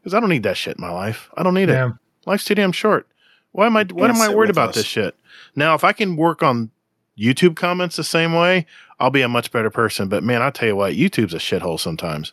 [0.00, 1.28] because I don't need that shit in my life.
[1.36, 1.92] I don't need it.
[2.26, 3.06] Life's too damn short.
[3.52, 3.84] Why am I?
[3.84, 4.74] What am I worried about us.
[4.76, 5.14] this shit?
[5.54, 6.70] Now, if I can work on
[7.18, 8.66] YouTube comments the same way,
[9.00, 10.08] I'll be a much better person.
[10.08, 12.32] But man, I tell you what, YouTube's a shithole sometimes.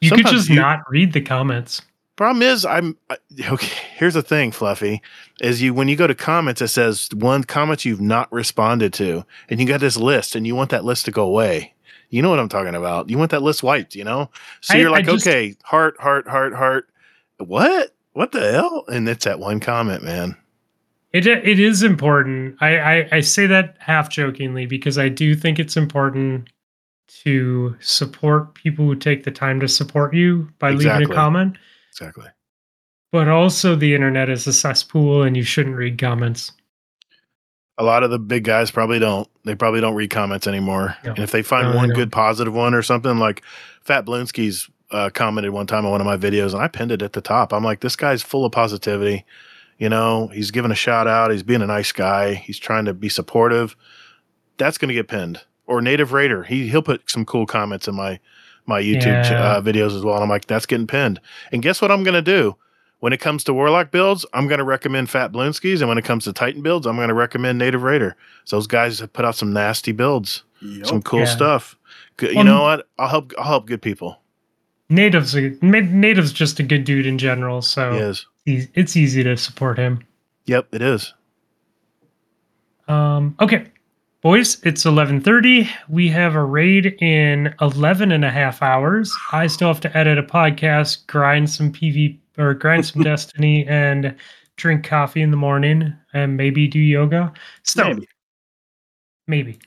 [0.00, 1.82] You could just you- not read the comments.
[2.20, 2.98] Problem is, I'm
[3.48, 3.78] okay.
[3.96, 5.00] Here's the thing, Fluffy,
[5.40, 9.24] is you when you go to comments, it says one comment you've not responded to,
[9.48, 11.72] and you got this list, and you want that list to go away.
[12.10, 13.08] You know what I'm talking about.
[13.08, 14.28] You want that list wiped, you know.
[14.60, 16.90] So I- you're like, just- okay, heart, heart, heart, heart.
[17.38, 17.96] What?
[18.12, 18.84] What the hell?
[18.88, 20.36] And it's that one comment, man.
[21.14, 22.56] It it is important.
[22.60, 26.50] I, I I say that half jokingly because I do think it's important
[27.24, 31.56] to support people who take the time to support you by leaving a comment.
[31.90, 32.26] Exactly.
[33.12, 36.52] But also, the internet is a cesspool, and you shouldn't read comments.
[37.78, 39.28] A lot of the big guys probably don't.
[39.44, 40.96] They probably don't read comments anymore.
[41.04, 41.10] No.
[41.10, 41.96] And if they find No, one don't.
[41.96, 43.42] good positive one or something, like
[43.82, 47.02] Fat Blinsky's uh, commented one time on one of my videos, and I pinned it
[47.02, 47.52] at the top.
[47.52, 49.24] I'm like, this guy's full of positivity.
[49.78, 51.30] You know, he's giving a shout out.
[51.30, 52.34] He's being a nice guy.
[52.34, 53.76] He's trying to be supportive.
[54.58, 55.40] That's going to get pinned.
[55.66, 58.20] Or Native Raider, he he'll put some cool comments in my
[58.70, 59.42] my YouTube Yeah.
[59.56, 60.14] uh, videos as well.
[60.14, 61.20] And I'm like, that's getting pinned.
[61.52, 62.56] And guess what I'm going to do?
[63.00, 65.80] When it comes to Warlock builds, I'm going to recommend Fat Blinsky's.
[65.82, 68.14] And when it comes to Titan builds, I'm going to recommend Native Raider.
[68.44, 70.86] So those guys have put out some nasty builds, Yep.
[70.86, 71.24] some cool Yeah.
[71.26, 71.76] stuff.
[72.20, 72.86] You Um, know what?
[72.98, 73.32] I'll help.
[73.38, 74.20] I'll help good people.
[74.90, 78.26] Native's a, Native's just a good dude in general, so He is.
[78.74, 80.00] it's easy to support him.
[80.46, 81.14] Yep, it is.
[82.88, 83.66] Um, okay,
[84.22, 85.68] boys, it's 11:30.
[85.88, 89.14] We have a raid in 11 and a half hours.
[89.32, 94.14] I still have to edit a podcast, grind some PV or grind some Destiny, and
[94.56, 97.32] drink coffee in the morning, and maybe do yoga.
[97.64, 98.08] So Maybe.
[99.26, 99.58] maybe.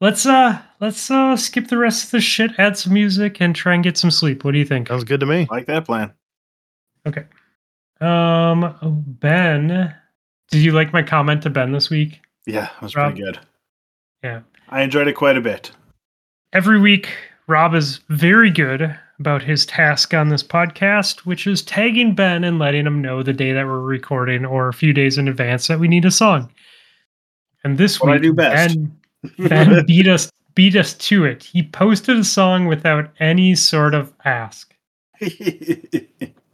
[0.00, 3.74] Let's uh let's uh skip the rest of the shit, add some music, and try
[3.74, 4.44] and get some sleep.
[4.44, 4.88] What do you think?
[4.88, 5.46] Sounds good to me.
[5.50, 6.12] like that plan.
[7.06, 7.24] Okay.
[8.00, 8.74] Um,
[9.06, 9.94] Ben,
[10.50, 12.20] did you like my comment to Ben this week?
[12.46, 13.12] Yeah, that was Rob?
[13.12, 13.40] pretty good.
[14.22, 14.40] Yeah.
[14.68, 15.70] I enjoyed it quite a bit.
[16.52, 17.10] Every week,
[17.46, 22.58] Rob is very good about his task on this podcast, which is tagging Ben and
[22.58, 25.80] letting him know the day that we're recording or a few days in advance that
[25.80, 26.50] we need a song.
[27.64, 28.36] And this What week.
[28.36, 28.96] Ben,
[29.38, 31.42] ben beat us beat us to it.
[31.42, 34.74] He posted a song without any sort of ask.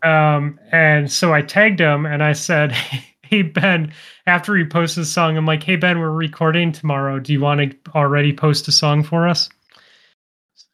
[0.03, 2.77] Um, and so I tagged him and I said,
[3.33, 3.95] Hey Ben,
[4.27, 7.19] after he posts his song, I'm like, Hey Ben, we're recording tomorrow.
[7.19, 9.49] Do you want to already post a song for us?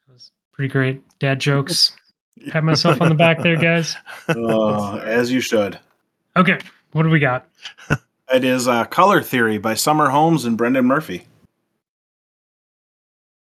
[0.09, 1.01] It was pretty great.
[1.20, 1.93] Dad jokes.
[2.51, 3.94] Pat myself on the back there, guys.
[4.30, 5.78] Oh, as you should.
[6.36, 6.59] Okay,
[6.90, 7.47] what do we got?
[8.35, 11.28] It is uh, Color Theory by Summer Holmes and Brendan Murphy.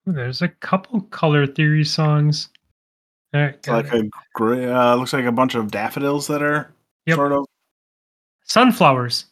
[0.06, 2.50] Ooh, there's a couple color theory songs.
[3.32, 4.04] All right, It's got like it.
[4.04, 6.70] a gray, uh, looks like a bunch of daffodils that are
[7.06, 7.16] Yep.
[7.16, 7.46] sort of
[8.46, 9.26] sunflowers.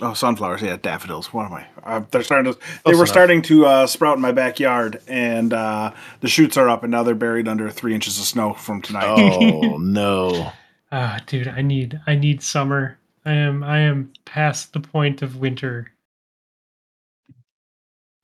[0.00, 0.62] oh sunflowers.
[0.62, 1.32] Yeah, daffodils.
[1.32, 1.66] What am I?
[1.84, 2.58] Uh, they're starting to.
[2.58, 3.08] They Close were enough.
[3.08, 7.02] starting to uh, sprout in my backyard, and uh, the shoots are up, and now
[7.02, 9.04] they're buried under three inches of snow from tonight.
[9.06, 10.52] Oh no.
[10.92, 12.98] Ah, dude, I need I need summer.
[13.24, 15.92] I am I am past the point of winter.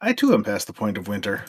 [0.01, 1.45] I too am past the point of winter.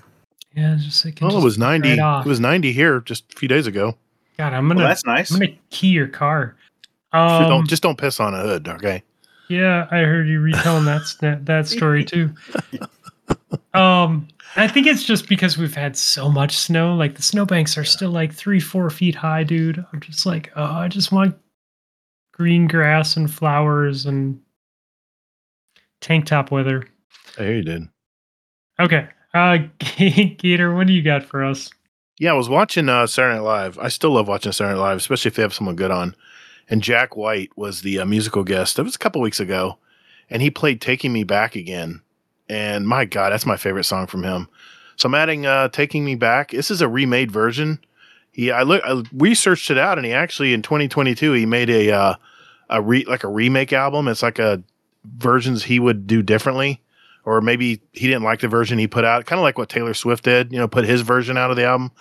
[0.56, 1.90] Yeah, it's just like Well, it was 90.
[1.92, 3.96] It was 90 here just a few days ago.
[4.38, 5.32] God, I'm gonna Well, that's nice.
[5.32, 6.56] I'm gonna key your car.
[7.14, 9.04] Um, don't just don't piss on a hood, okay?
[9.50, 12.34] Yeah, I heard you retelling that that story too.
[13.74, 16.96] Um, I think it's just because we've had so much snow.
[16.96, 19.86] Like the snowbanks are still like three, four feet high, dude.
[19.94, 21.38] I'm just like, oh, I just want
[22.34, 24.40] green grass and flowers and
[26.02, 26.88] tank top weather.
[27.38, 27.84] I hear you did.
[28.80, 31.70] Okay, uh, Gator, what do you got for us?
[32.20, 33.78] Yeah, I was watching uh, Saturday Night Live.
[33.78, 36.16] I still love watching Saturday Night Live, especially if they have someone good on.
[36.70, 38.76] And Jack White was the uh, musical guest.
[38.76, 39.78] That was a couple weeks ago,
[40.30, 42.02] and he played "Taking Me Back" again.
[42.50, 44.48] And my God, that's my favorite song from him.
[44.96, 47.80] So I'm adding uh, "Taking Me Back." This is a remade version.
[48.32, 51.92] He, I look, I researched it out, and he actually in 2022 he made a
[51.92, 52.16] uh,
[52.70, 54.08] a re like a remake album.
[54.08, 54.62] It's like a
[55.18, 56.82] versions he would do differently,
[57.26, 59.26] or maybe he didn't like the version he put out.
[59.26, 61.66] Kind of like what Taylor Swift did, you know, put his version out of the
[61.66, 61.92] album.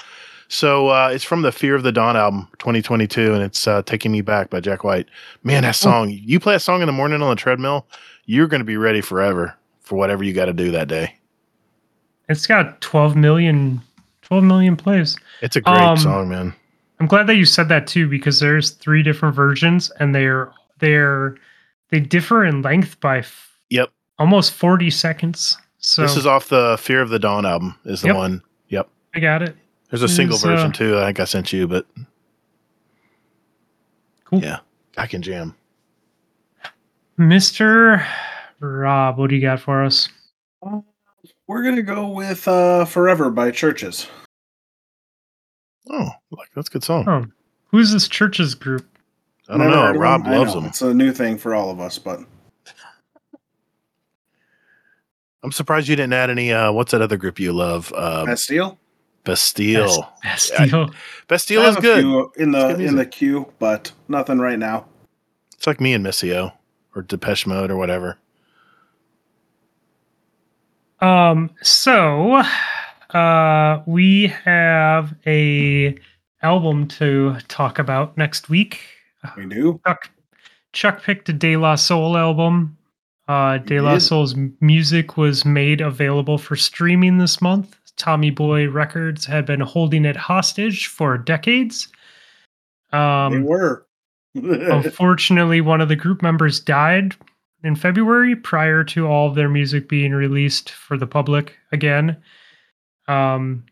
[0.48, 4.12] So uh, it's from the Fear of the Dawn album, 2022, and it's uh, "Taking
[4.12, 5.09] Me Back" by Jack White.
[5.43, 6.10] Man, that song!
[6.10, 7.86] You play a song in the morning on the treadmill,
[8.27, 11.14] you're going to be ready forever for whatever you got to do that day.
[12.28, 13.81] It's got 12 million,
[14.23, 15.16] 12 million plays.
[15.43, 16.55] It's a great Um, song, man.
[16.98, 21.36] I'm glad that you said that too because there's three different versions and they're they're
[21.90, 23.90] they differ in length by f- Yep.
[24.18, 25.56] almost 40 seconds.
[25.78, 27.78] So this is off the Fear of the Dawn album.
[27.85, 28.16] Is the Yep.
[28.16, 28.43] one?
[28.70, 28.89] Yep.
[29.14, 29.55] I got it.
[29.90, 30.98] There's a single Is, uh, version too.
[30.98, 31.86] I think I sent you, but
[34.24, 34.40] Cool.
[34.42, 34.58] yeah,
[34.96, 35.54] I can jam.
[37.18, 38.04] Mr.
[38.60, 40.08] Rob, what do you got for us?
[41.46, 44.08] We're gonna go with uh, "Forever" by CHVRCHES.
[45.88, 47.08] Oh, like that's a good song.
[47.08, 47.24] Oh,
[47.68, 48.86] who's this CHVRCHES group?
[49.48, 49.98] I don't Never know.
[50.00, 50.32] Rob them?
[50.32, 50.68] Loves know, them.
[50.70, 52.18] It's a new thing for all of us, but
[55.44, 56.52] I'm surprised you didn't add any.
[56.52, 57.92] Uh, what's that other group you love?
[57.96, 58.76] Uh, Bastille.
[59.27, 60.11] Bastille.
[60.23, 60.90] Bastille.
[61.28, 62.01] Bastille I is have a good.
[62.01, 64.86] few in the in the queue, but nothing right now.
[65.55, 66.53] It's like me and Missio
[66.94, 68.16] or Depeche Mode or whatever.
[71.01, 72.43] Um, so
[73.11, 75.97] uh we have a
[76.43, 78.81] album to talk about next week.
[79.36, 79.81] We do.
[79.86, 80.11] Chuck
[80.73, 82.78] Chuck picked a De La Soul album.
[83.28, 83.98] Uh, De La.
[83.98, 87.77] Soul's music was made available for streaming this month.
[87.97, 91.89] Tommy Boy Records had been holding it hostage for decades.
[92.93, 93.86] they Um, were.
[94.35, 97.16] unfortunately, one of the group members died
[97.62, 102.16] in February prior to all of their music being released for the public again.
[103.09, 103.64] Um,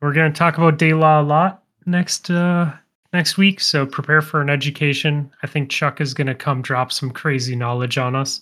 [0.00, 2.70] we're going to talk about De La a lot next uh,
[3.14, 5.30] next week, so prepare for an education.
[5.42, 8.40] I think Chuck is going to come drop some crazy knowledge on us.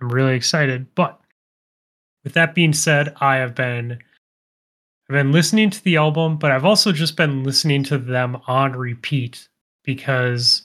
[0.00, 0.92] I'm really excited.
[0.94, 1.20] But
[2.24, 3.98] with that being said, I have been
[5.08, 8.72] I've been listening to the album, but I've also just been listening to them on
[8.72, 9.48] repeat
[9.84, 10.62] because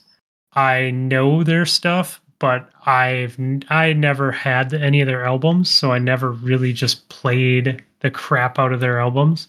[0.54, 3.38] I know their stuff, but I've
[3.68, 8.58] I never had any of their albums, so I never really just played the crap
[8.58, 9.46] out of their albums.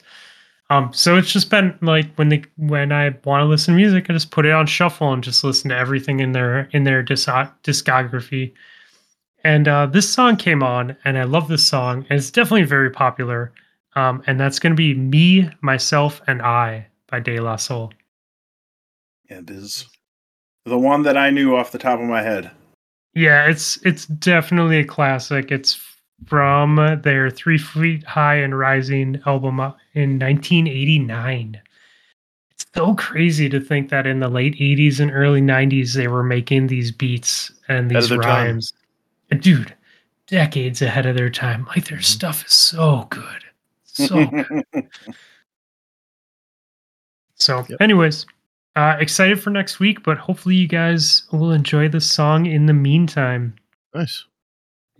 [0.69, 4.09] Um, so it's just been like when they when I want to listen to music,
[4.09, 7.01] I just put it on shuffle and just listen to everything in their in their
[7.01, 8.53] dis- discography.
[9.43, 12.89] And uh, this song came on, and I love this song, and it's definitely very
[12.91, 13.51] popular.
[13.95, 17.91] Um, and that's going to be "Me, Myself, and I" by De La Soul.
[19.29, 19.87] And It is
[20.65, 22.51] the one that I knew off the top of my head.
[23.13, 25.51] Yeah, it's it's definitely a classic.
[25.51, 25.79] It's
[26.27, 29.59] from their Three Feet High and Rising album
[29.93, 31.59] in 1989.
[32.51, 36.23] It's so crazy to think that in the late 80s and early 90s they were
[36.23, 38.45] making these beats and these their time.
[38.47, 38.73] rhymes.
[39.39, 39.73] Dude,
[40.27, 41.65] decades ahead of their time.
[41.65, 42.03] Like their Mhm.
[42.05, 43.40] stuff is so good.
[43.93, 44.29] So.
[47.35, 47.81] So, Yep.
[47.81, 48.27] anyways,
[48.75, 52.73] uh, excited for next week, but hopefully you guys will enjoy the song in the
[52.73, 53.55] meantime.
[53.95, 54.25] Nice.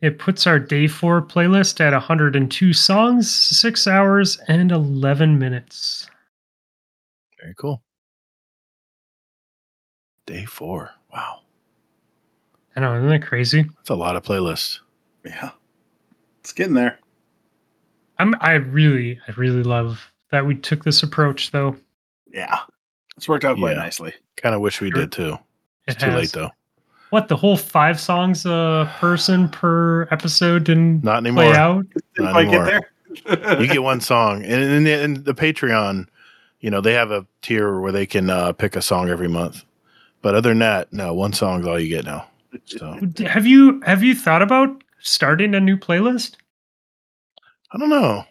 [0.02, 6.10] It puts our day four playlist at 102 songs, six hours, and 11 minutes.
[7.40, 7.84] Very cool.
[10.26, 10.90] Day four.
[11.14, 11.42] Wow.
[12.76, 13.62] I know, isn't that crazy?
[13.76, 14.80] That's a lot of playlists.
[15.24, 15.52] yeah,
[16.40, 16.98] it's getting there.
[18.22, 21.76] I'm, I really, I really love that we took this approach, though.
[22.34, 22.60] Yeah,
[23.18, 23.84] it's worked out quite Yeah.
[23.84, 24.14] nicely.
[24.38, 25.02] Kind of wish we Sure.
[25.02, 25.34] did too.
[25.34, 25.40] It
[25.96, 26.52] It's too late though.
[27.10, 31.56] What the whole five songs a person per episode didn't Not play anymore.
[31.56, 31.86] out?
[32.16, 32.82] Didn't Not quite get anymore.
[33.26, 33.62] there.
[33.62, 36.08] you get one song, and in the, in the Patreon,
[36.62, 39.66] you know they have a tier where they can uh, pick a song every month.
[40.22, 42.28] But other than that, no, one song's all you get now.
[42.66, 46.36] So Have you have you thought about starting a new playlist?
[47.74, 48.26] I don't know.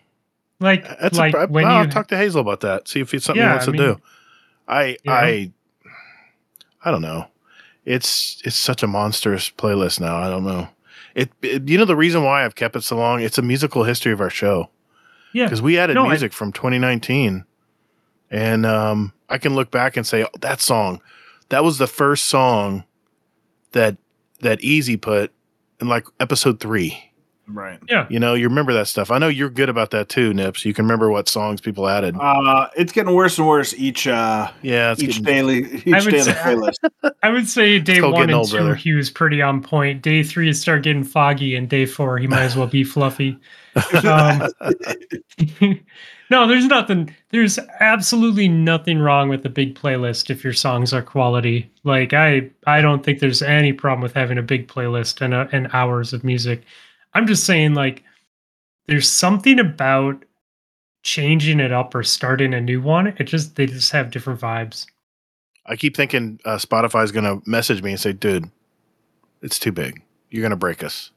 [0.59, 2.87] Like, That's like a, I, when I'll you talk to Hazel about that.
[2.89, 4.01] See if it's something Yeah, he wants I to mean, do.
[4.69, 5.13] I know?
[5.13, 5.53] I
[6.83, 7.27] I don't know.
[7.85, 10.17] it's it's such a monstrous playlist now.
[10.19, 10.69] I don't know.
[11.15, 13.21] It, it you know the reason why I've kept it so long.
[13.23, 14.69] It's a musical history of our show
[15.33, 15.47] Yeah.
[15.47, 17.45] because we added No, I- music from 2019,
[18.31, 21.01] and um, I can look back and say oh, that song,
[21.49, 22.85] that was the first song
[23.73, 23.97] that
[24.41, 25.33] that Easy put
[25.81, 27.10] in like episode three.
[27.53, 27.79] Right.
[27.89, 28.07] Yeah.
[28.11, 29.11] You know, you remember that stuff.
[29.11, 30.65] I know you're good about that too, Nips.
[30.65, 32.17] You can remember what songs people added.
[32.19, 36.05] Uh, it's getting worse and worse each uh yeah, it's each getting, daily I each
[36.05, 36.79] would day say- playlist.
[37.23, 38.75] I would say day one and old, two, brother.
[38.75, 40.03] he was pretty on point.
[40.03, 43.39] Day three, it started getting foggy, and day four, he might as well be fluffy.
[44.05, 44.49] Um,
[46.31, 47.15] no, there's nothing.
[47.31, 51.71] There's absolutely nothing wrong with a big playlist if your songs are quality.
[51.85, 55.47] Like I, I don't think there's any problem with having a big playlist and uh,
[55.53, 56.63] and hours of music.
[57.15, 58.03] I'm just saying, like,
[58.87, 60.25] there's something about
[61.03, 63.09] changing it up or starting a new one.
[63.19, 64.87] It just they just have different vibes.
[65.67, 68.51] I keep thinking uh, Spotify's going to message me and say, dude,
[69.43, 70.03] it's too big.
[70.31, 71.11] You're going to break us.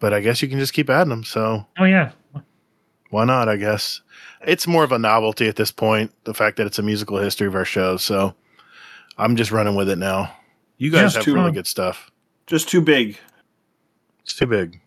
[0.00, 1.24] But I guess you can just keep adding them.
[1.24, 2.12] So Oh yeah,
[3.10, 3.48] why not?
[3.48, 4.02] I guess
[4.42, 6.12] it's more of a novelty at this point.
[6.24, 7.96] The fact that it's a musical history of our show.
[7.96, 8.34] So
[9.16, 10.34] I'm just running with it now.
[10.76, 11.54] You guys Yeah, have too really long.
[11.54, 12.10] good stuff.
[12.46, 13.16] Just too big.
[14.24, 14.80] It's too big.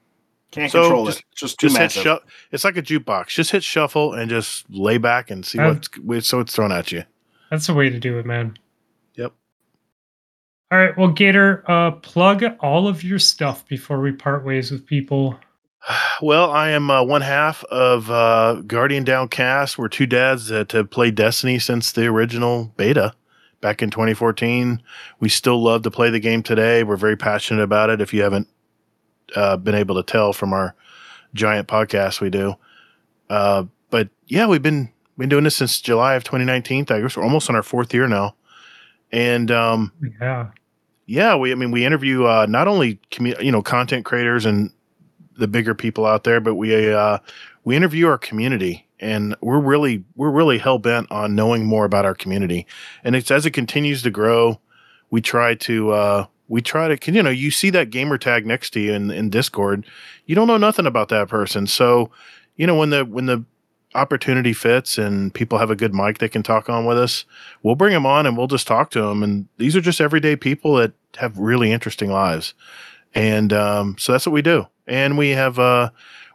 [0.52, 1.26] Can't So, control just- it.
[1.36, 2.04] Just too Just hit massive.
[2.04, 3.28] shu- It's like a jukebox.
[3.28, 6.92] Just hit shuffle and just lay back and see what's what's so it's thrown at
[6.92, 7.04] you.
[7.52, 8.58] that's the way to do it, man.
[9.16, 9.34] Yep.
[10.72, 14.86] All right, well, Gator, uh, plug all of your stuff before we part ways with
[14.86, 15.38] people.
[16.22, 19.78] Well, I am uh, one half of uh, Guardian Downcast.
[19.78, 23.14] We're two dads that have played Destiny since the original beta
[23.62, 24.82] back in 2014.
[25.20, 26.84] We still love to play the game today.
[26.84, 28.02] We're very passionate about it.
[28.02, 28.48] If you haven't
[29.36, 30.76] uh, been able to tell from our
[31.34, 32.56] giant podcast, we do.
[33.30, 36.86] Uh, but yeah, we've been been doing this since July of 2019.
[36.90, 38.36] I guess we're almost on our fourth year now,
[39.12, 39.92] and um,
[40.22, 40.48] Yeah.
[41.06, 44.72] yeah, we I mean we interview uh, not only commu- you know content creators and
[45.38, 47.20] the bigger people out there, but we uh,
[47.64, 52.06] we interview our community, and we're really we're really hell bent on knowing more about
[52.06, 52.66] our community.
[53.04, 54.60] And it's as it continues to grow,
[55.10, 58.72] we try to uh, we try to you know you see that gamer tag next
[58.72, 59.86] to you in in Discord,
[60.26, 62.10] you don't know nothing about that person, so
[62.56, 63.44] you know when the when the
[63.96, 67.26] opportunity fits and people have a good mic they can talk on with us
[67.64, 69.24] we'll bring them on and we'll just talk to them.
[69.24, 72.54] And these are just everyday people that have really interesting lives.
[73.14, 74.68] And um, so that's what we do.
[74.86, 75.90] And we have uh,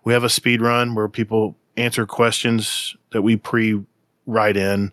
[0.05, 3.81] we have a speed run where people answer questions that we pre
[4.27, 4.93] write in,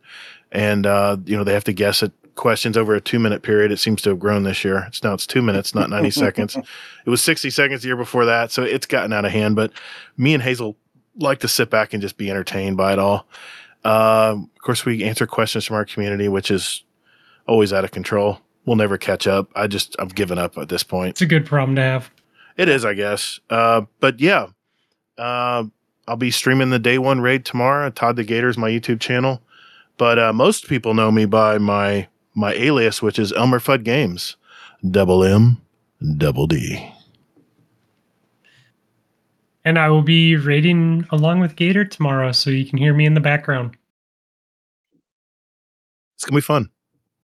[0.52, 3.72] and uh, you know they have to guess it questions over a two minute period.
[3.72, 4.86] It seems to have grown this year.
[4.88, 6.56] It's now it's two minutes, not ninety seconds.
[6.56, 9.56] It was sixty seconds the year before that, so it's gotten out of hand.
[9.56, 9.72] But
[10.18, 10.76] me and Hazel
[11.18, 13.28] like to sit back and just be entertained by it all.
[13.84, 16.84] Um, of course, we answer questions from our community, which is
[17.46, 18.40] always out of control.
[18.66, 19.50] We'll never catch up.
[19.56, 21.10] I just I've given up at this point.
[21.10, 22.10] It's a good problem to have.
[22.56, 23.40] It is, I guess.
[23.50, 24.48] Uh, but yeah,
[25.18, 25.66] uh,
[26.08, 27.90] I'll be streaming the day one raid tomorrow.
[27.90, 29.42] Todd the Gator is my YouTube channel,
[29.98, 34.36] but uh, most people know me by my my alias, which is Elmer Fudd Games,
[34.90, 35.62] double M,
[36.18, 36.94] double D.
[39.66, 43.14] And I will be raiding along with Gator tomorrow, so you can hear me in
[43.14, 43.76] the background.
[46.16, 46.70] It's gonna be fun.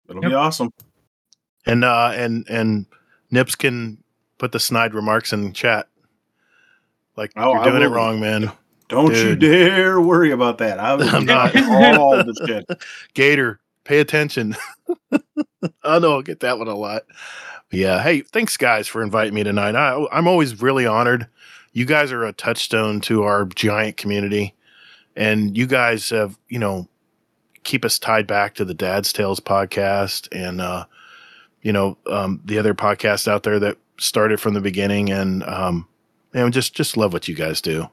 [0.08, 0.30] It'll Yep.
[0.30, 0.70] be awesome.
[1.66, 2.86] And uh, and and
[3.30, 4.02] Nips can
[4.38, 5.88] put the snide remarks in chat.
[7.16, 8.50] Like Oh, you're doing it wrong, man.
[8.88, 10.78] Don't you dare worry about that.
[10.78, 11.54] I was I'm not.
[11.56, 12.66] all the shit.
[13.14, 14.56] Gator, pay attention.
[15.84, 17.04] I know I'll get that one a lot.
[17.70, 18.02] But yeah.
[18.02, 19.74] Hey, thanks guys for inviting me tonight.
[19.74, 21.26] I, I'm always really honored.
[21.72, 24.54] You guys are a touchstone to our giant community,
[25.16, 26.88] and you guys have you know
[27.64, 30.84] keep us tied back to the Dad's Tales podcast and uh,
[31.62, 35.88] you know um, the other podcasts out there that started from the beginning, and um,
[36.34, 37.88] and just just love what you guys do.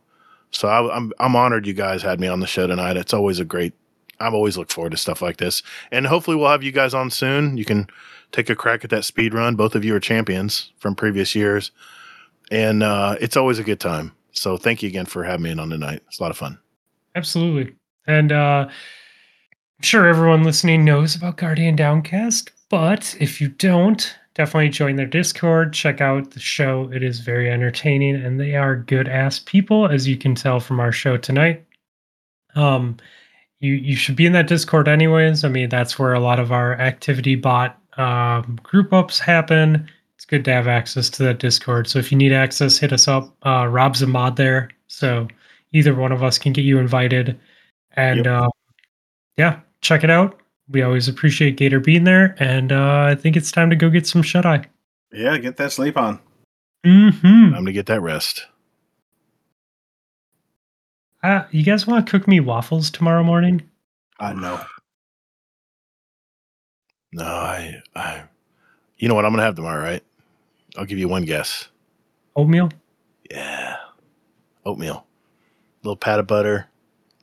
[0.52, 2.98] So I, I'm I'm honored you guys had me on the show tonight.
[2.98, 3.74] It's always a great
[4.20, 5.64] I've always looked forward to stuff like this.
[5.91, 7.58] And hopefully we'll have you guys on soon.
[7.58, 7.88] You can
[8.32, 9.56] take a crack at that speed run.
[9.56, 11.72] Both of you are champions from previous years.
[12.52, 14.14] And uh, it's always a good time.
[14.32, 16.02] So thank you again for having me in on tonight.
[16.08, 16.60] It's a lot of fun.
[17.16, 17.76] Absolutely.
[18.08, 24.70] And uh, I'm sure everyone listening knows about Guardian Downcast, but if you don't, definitely
[24.70, 25.74] join their Discord.
[25.74, 26.90] Check out the show.
[26.94, 30.80] It is very entertaining, and they are good ass people, as you can tell from
[30.80, 31.66] our show tonight.
[32.56, 32.98] Um,
[33.60, 35.44] you you should be in that Discord anyways.
[35.44, 39.90] I mean, that's where a lot of our activity bot um, group ups happen.
[40.15, 41.88] It's good to have access to that Discord.
[41.88, 43.34] So if you need access, hit us up.
[43.45, 45.27] Uh, Rob's a mod there, so
[45.73, 47.40] either one of us can get you invited.
[47.94, 48.27] And Yep.
[48.27, 48.49] uh,
[49.38, 50.40] yeah, check it out.
[50.69, 54.06] we always appreciate Gator being there, and uh, I think it's time to go get
[54.06, 54.65] some shut eye.
[55.11, 56.19] Yeah, get that sleep on.
[56.86, 57.26] Mm-hmm.
[57.27, 58.45] I'm going to get that rest.
[61.22, 63.62] Uh, you guys want to cook me waffles tomorrow morning?
[64.20, 64.62] I know.
[67.12, 68.24] No, I, I,
[68.98, 70.04] you know what I'm gonna have tomorrow, right?
[70.78, 71.68] I'll give you one guess.
[72.36, 72.70] Oatmeal?
[73.32, 73.78] Yeah,
[74.66, 75.06] oatmeal,
[75.84, 76.68] a little pat of butter,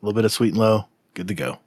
[0.02, 1.58] a little bit of sweet and low, good to go.